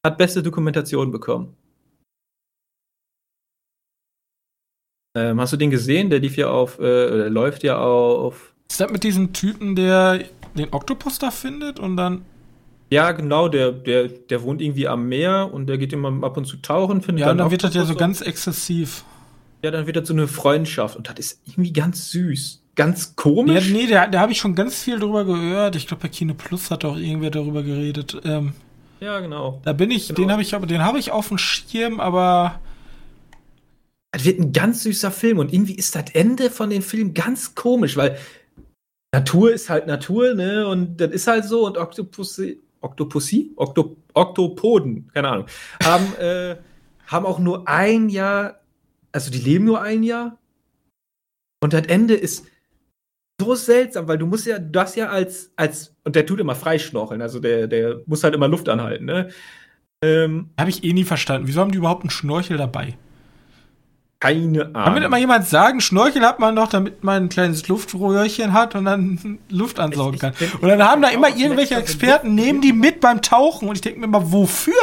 hat 0.03 0.17
beste 0.17 0.43
Dokumentation 0.43 1.11
bekommen. 1.11 1.55
Ähm, 5.15 5.39
hast 5.39 5.53
du 5.53 5.57
den 5.57 5.69
gesehen? 5.71 6.09
Der 6.09 6.19
lief 6.19 6.37
ja 6.37 6.49
auf, 6.49 6.79
äh, 6.79 7.27
läuft 7.27 7.63
ja 7.63 7.77
auf. 7.77 8.55
Ist 8.69 8.79
das 8.79 8.91
mit 8.91 9.03
diesem 9.03 9.33
Typen, 9.33 9.75
der 9.75 10.23
den 10.55 10.71
Oktopus 10.71 11.19
da 11.19 11.31
findet 11.31 11.79
und 11.79 11.97
dann. 11.97 12.21
Ja, 12.91 13.11
genau, 13.11 13.49
der, 13.49 13.71
der, 13.71 14.07
der 14.07 14.41
wohnt 14.43 14.61
irgendwie 14.61 14.87
am 14.87 15.07
Meer 15.07 15.49
und 15.53 15.67
der 15.67 15.77
geht 15.77 15.93
immer 15.93 16.23
ab 16.25 16.37
und 16.37 16.45
zu 16.45 16.57
tauchen, 16.57 17.01
findet 17.01 17.25
Ja, 17.25 17.31
und 17.31 17.37
dann 17.37 17.51
wird 17.51 17.63
das 17.63 17.75
ja 17.75 17.85
so 17.85 17.95
ganz 17.95 18.21
exzessiv. 18.21 19.03
Ja, 19.63 19.69
dann 19.71 19.85
wird 19.85 19.95
das 19.97 20.07
so 20.07 20.13
eine 20.13 20.27
Freundschaft 20.27 20.95
und 20.95 21.07
das 21.09 21.19
ist 21.19 21.41
irgendwie 21.45 21.71
ganz 21.73 22.09
süß. 22.11 22.61
Ganz 22.75 23.07
Ja, 23.07 23.13
komisch. 23.15 23.69
nee, 23.69 23.85
da, 23.87 24.07
da 24.07 24.21
habe 24.21 24.31
ich 24.31 24.39
schon 24.39 24.55
ganz 24.55 24.81
viel 24.81 24.97
drüber 24.99 25.25
gehört. 25.25 25.75
Ich 25.75 25.85
glaube, 25.85 26.03
bei 26.03 26.07
Kino 26.07 26.33
Plus 26.33 26.71
hat 26.71 26.85
auch 26.85 26.95
irgendwer 26.97 27.29
darüber 27.29 27.61
geredet. 27.61 28.17
Ähm, 28.23 28.53
Ja, 29.01 29.19
genau. 29.19 29.61
da 29.65 29.73
bin 29.73 29.91
ich, 29.91 30.07
Genau. 30.07 30.21
den 30.21 30.31
habe 30.31 30.41
ich 30.41 30.55
aber, 30.55 30.65
den 30.65 30.81
habe 30.83 30.97
ich 30.97 31.11
auf 31.11 31.27
dem 31.27 31.37
Schirm, 31.37 31.99
aber 31.99 32.59
Das 34.11 34.25
wird 34.25 34.39
ein 34.39 34.51
ganz 34.53 34.81
süßer 34.83 35.11
Film 35.11 35.37
und 35.37 35.53
irgendwie 35.53 35.75
ist 35.75 35.95
das 35.95 36.05
Ende 36.13 36.49
von 36.49 36.71
dem 36.71 36.81
Film 36.81 37.13
ganz 37.13 37.53
komisch, 37.53 37.95
weil 37.97 38.17
Natur 39.13 39.51
ist 39.51 39.69
halt 39.69 39.87
Natur, 39.87 40.35
ne? 40.35 40.67
Und 40.67 40.97
das 40.97 41.11
ist 41.11 41.27
halt 41.27 41.45
so 41.45 41.65
und 41.65 41.77
Octopussy, 41.77 42.61
Octopussy? 42.81 43.53
Octo, 43.55 43.97
Oktopoden, 44.13 45.09
keine 45.13 45.29
Ahnung, 45.29 45.45
haben, 45.83 46.15
äh, 46.19 46.57
haben 47.07 47.25
auch 47.25 47.39
nur 47.39 47.67
ein 47.67 48.09
Jahr, 48.09 48.61
also 49.11 49.31
die 49.31 49.39
leben 49.39 49.65
nur 49.65 49.81
ein 49.81 50.03
Jahr. 50.03 50.37
Und 51.61 51.73
das 51.73 51.87
Ende 51.87 52.13
ist 52.13 52.45
so 53.41 53.55
seltsam, 53.55 54.07
weil 54.07 54.17
du 54.17 54.25
musst 54.25 54.45
ja, 54.45 54.59
du 54.59 54.79
ja 54.95 55.09
als, 55.09 55.51
als, 55.55 55.95
und 56.03 56.15
der 56.15 56.25
tut 56.25 56.39
immer 56.39 56.55
freischnorcheln, 56.55 57.21
also 57.21 57.39
der, 57.39 57.67
der 57.67 58.01
muss 58.05 58.23
halt 58.23 58.35
immer 58.35 58.47
Luft 58.47 58.69
anhalten, 58.69 59.05
ne? 59.05 59.29
Ähm, 60.01 60.51
habe 60.57 60.69
ich 60.69 60.83
eh 60.85 60.93
nie 60.93 61.03
verstanden. 61.03 61.47
Wieso 61.47 61.59
haben 61.59 61.71
die 61.71 61.77
überhaupt 61.77 62.03
einen 62.03 62.09
Schnorchel 62.09 62.57
dabei? 62.57 62.97
Keine 64.19 64.59
Kann 64.65 64.75
Ahnung. 64.75 64.99
mir 64.99 65.05
immer 65.05 65.17
jemand 65.17 65.45
sagen, 65.47 65.79
Schnorchel 65.79 66.23
hat 66.23 66.39
man 66.39 66.55
doch, 66.55 66.67
damit 66.67 67.03
man 67.03 67.23
ein 67.23 67.29
kleines 67.29 67.67
Luftröhrchen 67.67 68.51
hat 68.53 68.75
und 68.75 68.85
dann 68.85 69.39
Luft 69.49 69.79
ansaugen 69.79 70.15
Ich- 70.15 70.19
kann. 70.21 70.33
ich 70.39 70.53
Und 70.61 70.67
dann 70.67 70.83
haben 70.83 71.01
da 71.01 71.09
immer 71.09 71.29
irgendwelche 71.29 71.75
Experten, 71.75 72.35
nehmen 72.35 72.61
die 72.61 72.73
mit 72.73 72.99
beim 72.99 73.21
Tauchen 73.21 73.69
und 73.69 73.75
ich 73.75 73.81
denke 73.81 73.99
mir 73.99 74.05
immer, 74.07 74.31
wofür? 74.31 74.73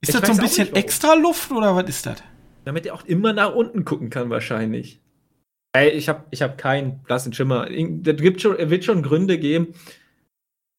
Ist 0.00 0.14
das 0.14 0.26
so 0.26 0.32
ein 0.32 0.38
bisschen 0.38 0.68
nicht, 0.68 0.76
extra 0.76 1.12
Luft 1.14 1.50
oder 1.52 1.76
was 1.76 1.86
ist 1.88 2.06
das? 2.06 2.22
Damit 2.64 2.86
er 2.86 2.94
auch 2.94 3.04
immer 3.04 3.32
nach 3.34 3.54
unten 3.54 3.84
gucken 3.84 4.08
kann, 4.08 4.30
wahrscheinlich. 4.30 5.00
Ey, 5.74 5.90
ich 5.90 6.08
habe 6.08 6.24
ich 6.30 6.40
hab 6.42 6.56
keinen 6.58 7.02
blassen 7.02 7.32
Schimmer. 7.34 7.66
Das 7.68 8.16
gibt 8.16 8.40
schon, 8.40 8.56
er 8.58 8.70
wird 8.70 8.84
schon 8.84 9.02
Gründe 9.02 9.38
geben. 9.38 9.68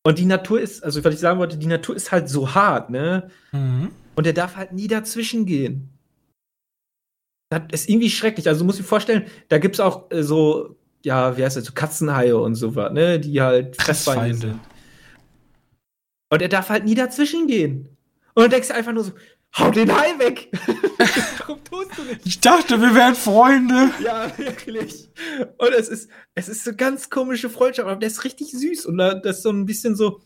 Und 0.03 0.17
die 0.17 0.25
Natur 0.25 0.59
ist, 0.59 0.83
also 0.83 1.03
was 1.03 1.13
ich 1.13 1.19
sagen 1.19 1.37
wollte, 1.39 1.57
die 1.57 1.67
Natur 1.67 1.95
ist 1.95 2.11
halt 2.11 2.27
so 2.29 2.55
hart, 2.55 2.89
ne? 2.89 3.29
Mhm. 3.51 3.89
Und 4.15 4.25
er 4.25 4.33
darf 4.33 4.55
halt 4.57 4.73
nie 4.73 4.87
dazwischen 4.87 5.45
gehen. 5.45 5.90
Das 7.51 7.81
ist 7.81 7.89
irgendwie 7.89 8.09
schrecklich. 8.09 8.47
Also 8.47 8.59
du 8.59 8.65
musst 8.65 8.79
dir 8.79 8.83
vorstellen, 8.83 9.25
da 9.49 9.57
gibt 9.57 9.75
es 9.75 9.81
auch 9.81 10.09
äh, 10.09 10.23
so, 10.23 10.77
ja, 11.03 11.37
wie 11.37 11.43
heißt 11.43 11.57
das, 11.57 11.65
so 11.65 11.73
Katzenhaie 11.73 12.33
und 12.37 12.55
so 12.55 12.75
was, 12.75 12.93
ne? 12.93 13.19
Die 13.19 13.41
halt 13.41 13.79
Fressfeinde 13.79 14.37
sind. 14.37 14.59
Und 16.29 16.41
er 16.41 16.47
darf 16.47 16.69
halt 16.69 16.85
nie 16.85 16.95
dazwischen 16.95 17.47
gehen. 17.47 17.89
Und 18.35 18.43
dann 18.43 18.51
denkst 18.51 18.69
du 18.69 18.73
einfach 18.73 18.93
nur 18.93 19.03
so, 19.03 19.11
hau 19.57 19.69
den 19.69 19.93
Hai 19.93 20.17
weg! 20.17 20.49
Warum 21.39 21.61
tust 21.65 21.97
du 21.97 22.03
nicht? 22.03 22.21
Ich 22.23 22.39
dachte, 22.39 22.79
wir 22.79 22.95
wären 22.95 23.15
Freunde. 23.15 23.89
Ja, 24.01 24.31
wirklich. 24.37 25.09
Und 25.57 25.73
es 25.77 25.89
ist, 25.89 26.09
es 26.35 26.47
ist 26.47 26.63
so 26.63 26.71
ganz 26.73 27.09
komische 27.09 27.49
Freundschaft, 27.49 27.89
aber 27.89 27.99
der 27.99 28.07
ist 28.07 28.23
richtig 28.23 28.51
süß. 28.51 28.85
Und 28.85 28.97
das 28.97 29.37
ist 29.37 29.43
so 29.43 29.49
ein 29.49 29.65
bisschen 29.65 29.97
so. 29.97 30.21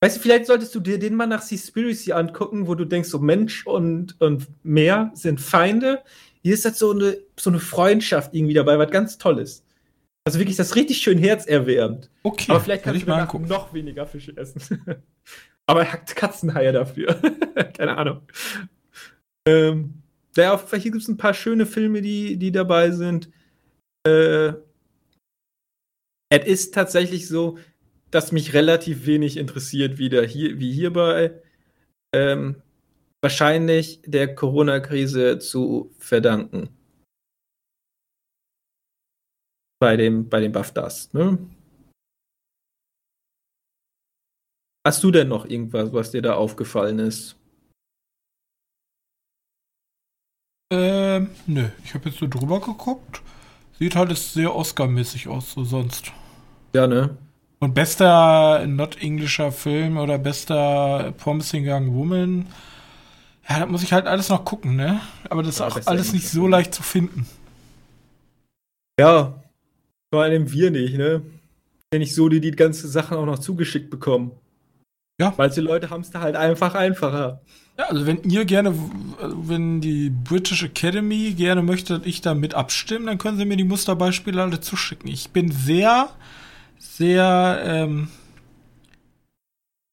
Weißt 0.00 0.16
du, 0.16 0.20
vielleicht 0.20 0.46
solltest 0.46 0.74
du 0.74 0.80
dir 0.80 0.98
den 0.98 1.14
mal 1.14 1.26
nach 1.26 1.42
Seaspiracy 1.42 2.12
angucken, 2.12 2.68
wo 2.68 2.74
du 2.74 2.84
denkst, 2.84 3.08
so 3.08 3.18
Mensch 3.18 3.66
und, 3.66 4.20
und 4.20 4.46
Meer 4.62 5.10
sind 5.14 5.40
Feinde. 5.40 6.02
Hier 6.42 6.54
ist 6.54 6.64
das 6.64 6.78
so 6.78 6.92
eine, 6.92 7.18
so 7.38 7.50
eine 7.50 7.58
Freundschaft 7.58 8.32
irgendwie 8.32 8.54
dabei, 8.54 8.78
was 8.78 8.90
ganz 8.90 9.18
Tolles. 9.18 9.64
Also 10.24 10.38
wirklich, 10.38 10.56
das 10.56 10.76
richtig 10.76 10.98
schön 10.98 11.18
herzerwärmend. 11.18 12.10
Okay. 12.22 12.52
Aber 12.52 12.60
vielleicht 12.60 12.84
kannst 12.84 13.02
du 13.02 13.06
mal 13.08 13.26
noch 13.48 13.72
weniger 13.72 14.06
Fische 14.06 14.36
essen. 14.36 14.84
Aber 15.66 15.82
er 15.82 15.92
hat 15.92 16.14
Katzenhaie 16.14 16.72
dafür. 16.72 17.14
Keine 17.76 17.96
Ahnung. 17.96 18.22
Ähm, 19.46 20.02
ja, 20.36 20.54
auf 20.54 20.70
hier 20.70 20.90
gibt 20.92 21.02
es 21.02 21.08
ein 21.08 21.16
paar 21.16 21.34
schöne 21.34 21.66
Filme, 21.66 22.02
die, 22.02 22.36
die 22.36 22.52
dabei 22.52 22.90
sind. 22.92 23.30
Äh, 24.06 24.52
es 26.30 26.46
ist 26.46 26.74
tatsächlich 26.74 27.26
so, 27.26 27.58
dass 28.10 28.32
mich 28.32 28.54
relativ 28.54 29.06
wenig 29.06 29.36
interessiert, 29.36 29.98
wieder 29.98 30.24
hier, 30.24 30.58
wie 30.58 30.72
hierbei. 30.72 31.42
Ähm, 32.14 32.62
wahrscheinlich 33.20 34.00
der 34.06 34.34
Corona-Krise 34.34 35.38
zu 35.38 35.94
verdanken 35.98 36.70
bei 39.80 39.96
dem, 39.96 40.28
bei 40.28 40.40
den 40.40 40.52
BAFTAs. 40.52 41.12
Ne? 41.12 41.38
Hast 44.86 45.04
du 45.04 45.10
denn 45.10 45.28
noch 45.28 45.44
irgendwas, 45.44 45.92
was 45.92 46.10
dir 46.10 46.22
da 46.22 46.34
aufgefallen 46.34 46.98
ist? 46.98 47.36
Ähm, 50.70 51.30
nö. 51.46 51.68
Ich 51.84 51.94
habe 51.94 52.08
jetzt 52.08 52.18
so 52.18 52.26
drüber 52.26 52.60
geguckt. 52.60 53.22
Sieht 53.78 53.94
halt 53.94 54.16
sehr 54.16 54.54
Oscar-mäßig 54.54 55.28
aus, 55.28 55.52
so 55.52 55.64
sonst. 55.64 56.12
Ja, 56.74 56.86
ne? 56.86 57.16
Und 57.60 57.74
bester 57.74 58.66
not-englischer 58.66 59.50
Film 59.50 59.96
oder 59.96 60.18
bester 60.18 61.12
Promising 61.18 61.68
Young 61.68 61.94
Woman. 61.94 62.46
Ja, 63.48 63.60
da 63.60 63.66
muss 63.66 63.82
ich 63.82 63.92
halt 63.92 64.06
alles 64.06 64.28
noch 64.28 64.44
gucken, 64.44 64.76
ne? 64.76 65.00
Aber 65.28 65.42
das 65.42 65.58
ja, 65.58 65.66
ist 65.66 65.72
auch 65.72 65.86
alles 65.86 66.12
nicht 66.12 66.28
so 66.28 66.46
leicht 66.46 66.74
zu 66.74 66.82
finden. 66.82 67.26
Ja, 69.00 69.42
vor 70.12 70.22
allem 70.22 70.52
wir 70.52 70.70
nicht, 70.70 70.96
ne? 70.96 71.22
Ja 71.92 71.98
nicht 71.98 72.14
so, 72.14 72.28
die 72.28 72.40
die 72.40 72.50
ganze 72.50 72.86
Sachen 72.86 73.16
auch 73.16 73.26
noch 73.26 73.38
zugeschickt 73.38 73.90
bekommen. 73.90 74.32
Ja. 75.20 75.32
Weil 75.36 75.50
die 75.50 75.60
Leute 75.60 75.90
haben 75.90 76.02
es 76.02 76.10
da 76.10 76.20
halt 76.20 76.36
einfach 76.36 76.74
einfacher. 76.74 77.40
Ja, 77.78 77.86
also 77.86 78.06
wenn 78.06 78.22
ihr 78.24 78.44
gerne, 78.44 78.74
wenn 79.20 79.80
die 79.80 80.10
British 80.10 80.62
Academy 80.62 81.32
gerne 81.32 81.62
möchte, 81.62 81.98
dass 81.98 82.06
ich 82.06 82.20
da 82.20 82.34
mit 82.34 82.54
abstimmen, 82.54 83.06
dann 83.06 83.18
können 83.18 83.38
sie 83.38 83.44
mir 83.44 83.56
die 83.56 83.64
Musterbeispiele 83.64 84.42
alle 84.42 84.60
zuschicken. 84.60 85.08
Ich 85.10 85.30
bin 85.30 85.50
sehr, 85.50 86.10
sehr 86.78 87.62
ähm, 87.64 88.08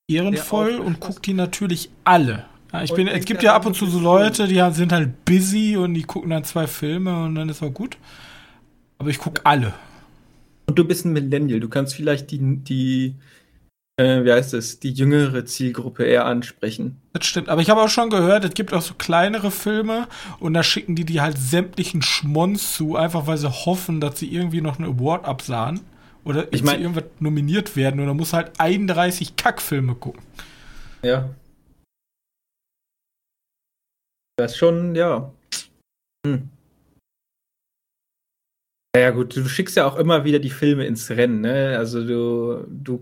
ehrenvoll 0.07 0.75
und 0.75 0.99
gucke 0.99 1.21
die 1.21 1.33
natürlich 1.33 1.89
alle. 2.03 2.45
Ja, 2.71 2.83
ich 2.83 2.93
bin, 2.93 3.07
es 3.07 3.25
gibt 3.25 3.43
ja 3.43 3.55
ab 3.55 3.65
und 3.65 3.75
zu 3.75 3.86
so 3.88 3.99
Leute, 3.99 4.47
die 4.47 4.61
sind 4.71 4.91
halt 4.91 5.25
busy 5.25 5.77
und 5.77 5.93
die 5.93 6.03
gucken 6.03 6.31
dann 6.31 6.43
zwei 6.43 6.67
Filme 6.67 7.23
und 7.23 7.36
dann 7.36 7.49
ist 7.49 7.63
auch 7.63 7.73
gut. 7.73 7.97
Aber 8.97 9.09
ich 9.09 9.17
gucke 9.17 9.45
alle. 9.45 9.73
Und 10.67 10.77
du 10.77 10.83
bist 10.83 11.05
ein 11.05 11.13
Millennial, 11.13 11.59
du 11.59 11.69
kannst 11.69 11.95
vielleicht 11.95 12.31
die, 12.31 12.39
die 12.39 13.15
äh, 13.97 14.25
wie 14.25 14.31
heißt 14.31 14.53
es, 14.53 14.79
die 14.79 14.91
jüngere 14.91 15.45
Zielgruppe 15.45 16.03
eher 16.03 16.25
ansprechen. 16.25 17.01
Das 17.13 17.25
stimmt, 17.25 17.49
aber 17.49 17.61
ich 17.61 17.69
habe 17.69 17.81
auch 17.81 17.89
schon 17.89 18.09
gehört, 18.09 18.43
es 18.43 18.53
gibt 18.53 18.73
auch 18.73 18.81
so 18.81 18.93
kleinere 18.95 19.51
Filme 19.51 20.07
und 20.39 20.53
da 20.53 20.63
schicken 20.63 20.95
die 20.95 21.05
die 21.05 21.21
halt 21.21 21.38
sämtlichen 21.38 22.01
Schmons 22.01 22.73
zu, 22.73 22.95
einfach 22.95 23.27
weil 23.27 23.38
sie 23.38 23.49
hoffen, 23.49 24.01
dass 24.01 24.19
sie 24.19 24.27
irgendwie 24.27 24.61
noch 24.61 24.79
einen 24.79 24.99
Award 24.99 25.25
absahen 25.25 25.81
oder 26.26 26.51
ich 26.51 26.63
mein, 26.63 26.82
irgendwas 26.82 27.05
nominiert 27.19 27.76
werden 27.76 27.99
oder 28.01 28.13
muss 28.13 28.34
halt 28.34 28.59
31 28.59 29.36
Kackfilme 29.36 29.95
gucken. 29.95 30.21
Ja. 31.03 31.30
Das 34.38 34.51
ist 34.51 34.57
schon, 34.57 34.95
ja. 34.95 35.32
Hm. 36.26 36.49
Ja, 38.97 39.11
gut, 39.11 39.36
du 39.36 39.47
schickst 39.47 39.76
ja 39.76 39.86
auch 39.86 39.97
immer 39.97 40.23
wieder 40.23 40.39
die 40.39 40.49
Filme 40.49 40.86
ins 40.86 41.09
Rennen, 41.09 41.41
ne? 41.41 41.76
Also 41.78 42.05
du, 42.05 42.65
du. 42.67 43.01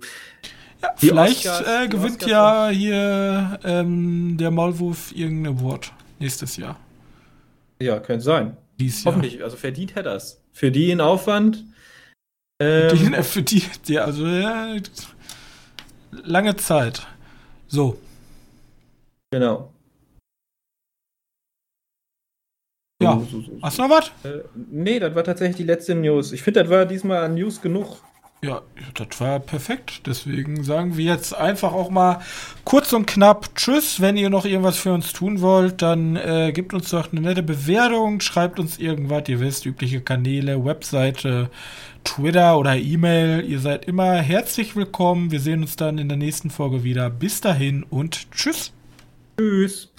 Ja, 0.81 0.93
vielleicht 0.97 1.47
Oscars, 1.47 1.85
äh, 1.85 1.87
gewinnt 1.87 2.25
ja 2.25 2.69
hier 2.69 3.59
ähm, 3.63 4.35
der 4.37 4.51
Maulwurf 4.51 5.13
irgendein 5.15 5.57
Award 5.57 5.93
nächstes 6.19 6.57
Jahr. 6.57 6.79
Ja, 7.79 7.99
könnte 7.99 8.23
sein. 8.23 8.57
Dies 8.79 9.03
Jahr. 9.03 9.13
Hoffentlich, 9.13 9.43
also 9.43 9.55
verdient 9.55 9.95
er 9.95 10.03
das. 10.03 10.41
Für 10.51 10.71
die 10.71 10.91
in 10.91 10.99
Aufwand. 10.99 11.63
Ähm, 12.63 13.13
äh, 13.13 13.23
für 13.23 13.41
die, 13.43 13.63
ja, 13.87 14.05
also 14.05 14.25
ja, 14.25 14.75
lange 16.11 16.55
Zeit. 16.55 17.05
So. 17.67 17.97
Genau. 19.31 19.73
Ja. 23.01 23.19
So, 23.19 23.25
so, 23.25 23.41
so. 23.41 23.51
Hast 23.61 23.77
du 23.77 23.81
noch 23.81 23.89
was? 23.89 24.07
Äh, 24.23 24.43
nee, 24.55 24.99
das 24.99 25.13
war 25.15 25.23
tatsächlich 25.23 25.57
die 25.57 25.63
letzte 25.63 25.95
News. 25.95 26.31
Ich 26.31 26.41
finde, 26.41 26.61
das 26.61 26.69
war 26.69 26.85
diesmal 26.85 27.27
News 27.29 27.61
genug. 27.61 28.01
Ja, 28.43 28.61
das 28.95 29.21
war 29.21 29.39
perfekt. 29.39 30.01
Deswegen 30.05 30.65
sagen 30.65 30.97
wir 30.97 31.05
jetzt 31.05 31.33
einfach 31.33 31.71
auch 31.71 31.89
mal 31.89 32.19
kurz 32.65 32.91
und 32.91 33.05
knapp 33.05 33.55
Tschüss. 33.55 34.01
Wenn 34.01 34.17
ihr 34.17 34.29
noch 34.29 34.43
irgendwas 34.43 34.77
für 34.77 34.91
uns 34.91 35.13
tun 35.13 35.39
wollt, 35.39 35.81
dann 35.81 36.17
äh, 36.17 36.51
gebt 36.53 36.73
uns 36.73 36.89
doch 36.89 37.13
eine 37.13 37.21
nette 37.21 37.41
Bewertung, 37.41 38.19
schreibt 38.19 38.59
uns 38.59 38.79
irgendwas. 38.79 39.29
Ihr 39.29 39.39
wisst, 39.39 39.65
übliche 39.65 40.01
Kanäle, 40.01 40.63
Webseite, 40.65 41.49
Twitter 42.03 42.57
oder 42.57 42.75
E-Mail. 42.75 43.45
Ihr 43.47 43.59
seid 43.59 43.85
immer 43.85 44.15
herzlich 44.15 44.75
willkommen. 44.75 45.31
Wir 45.31 45.39
sehen 45.39 45.61
uns 45.61 45.75
dann 45.75 45.97
in 45.97 46.09
der 46.09 46.17
nächsten 46.17 46.49
Folge 46.49 46.83
wieder. 46.83 47.09
Bis 47.09 47.41
dahin 47.41 47.83
und 47.83 48.31
Tschüss. 48.31 48.71
Tschüss. 49.37 49.92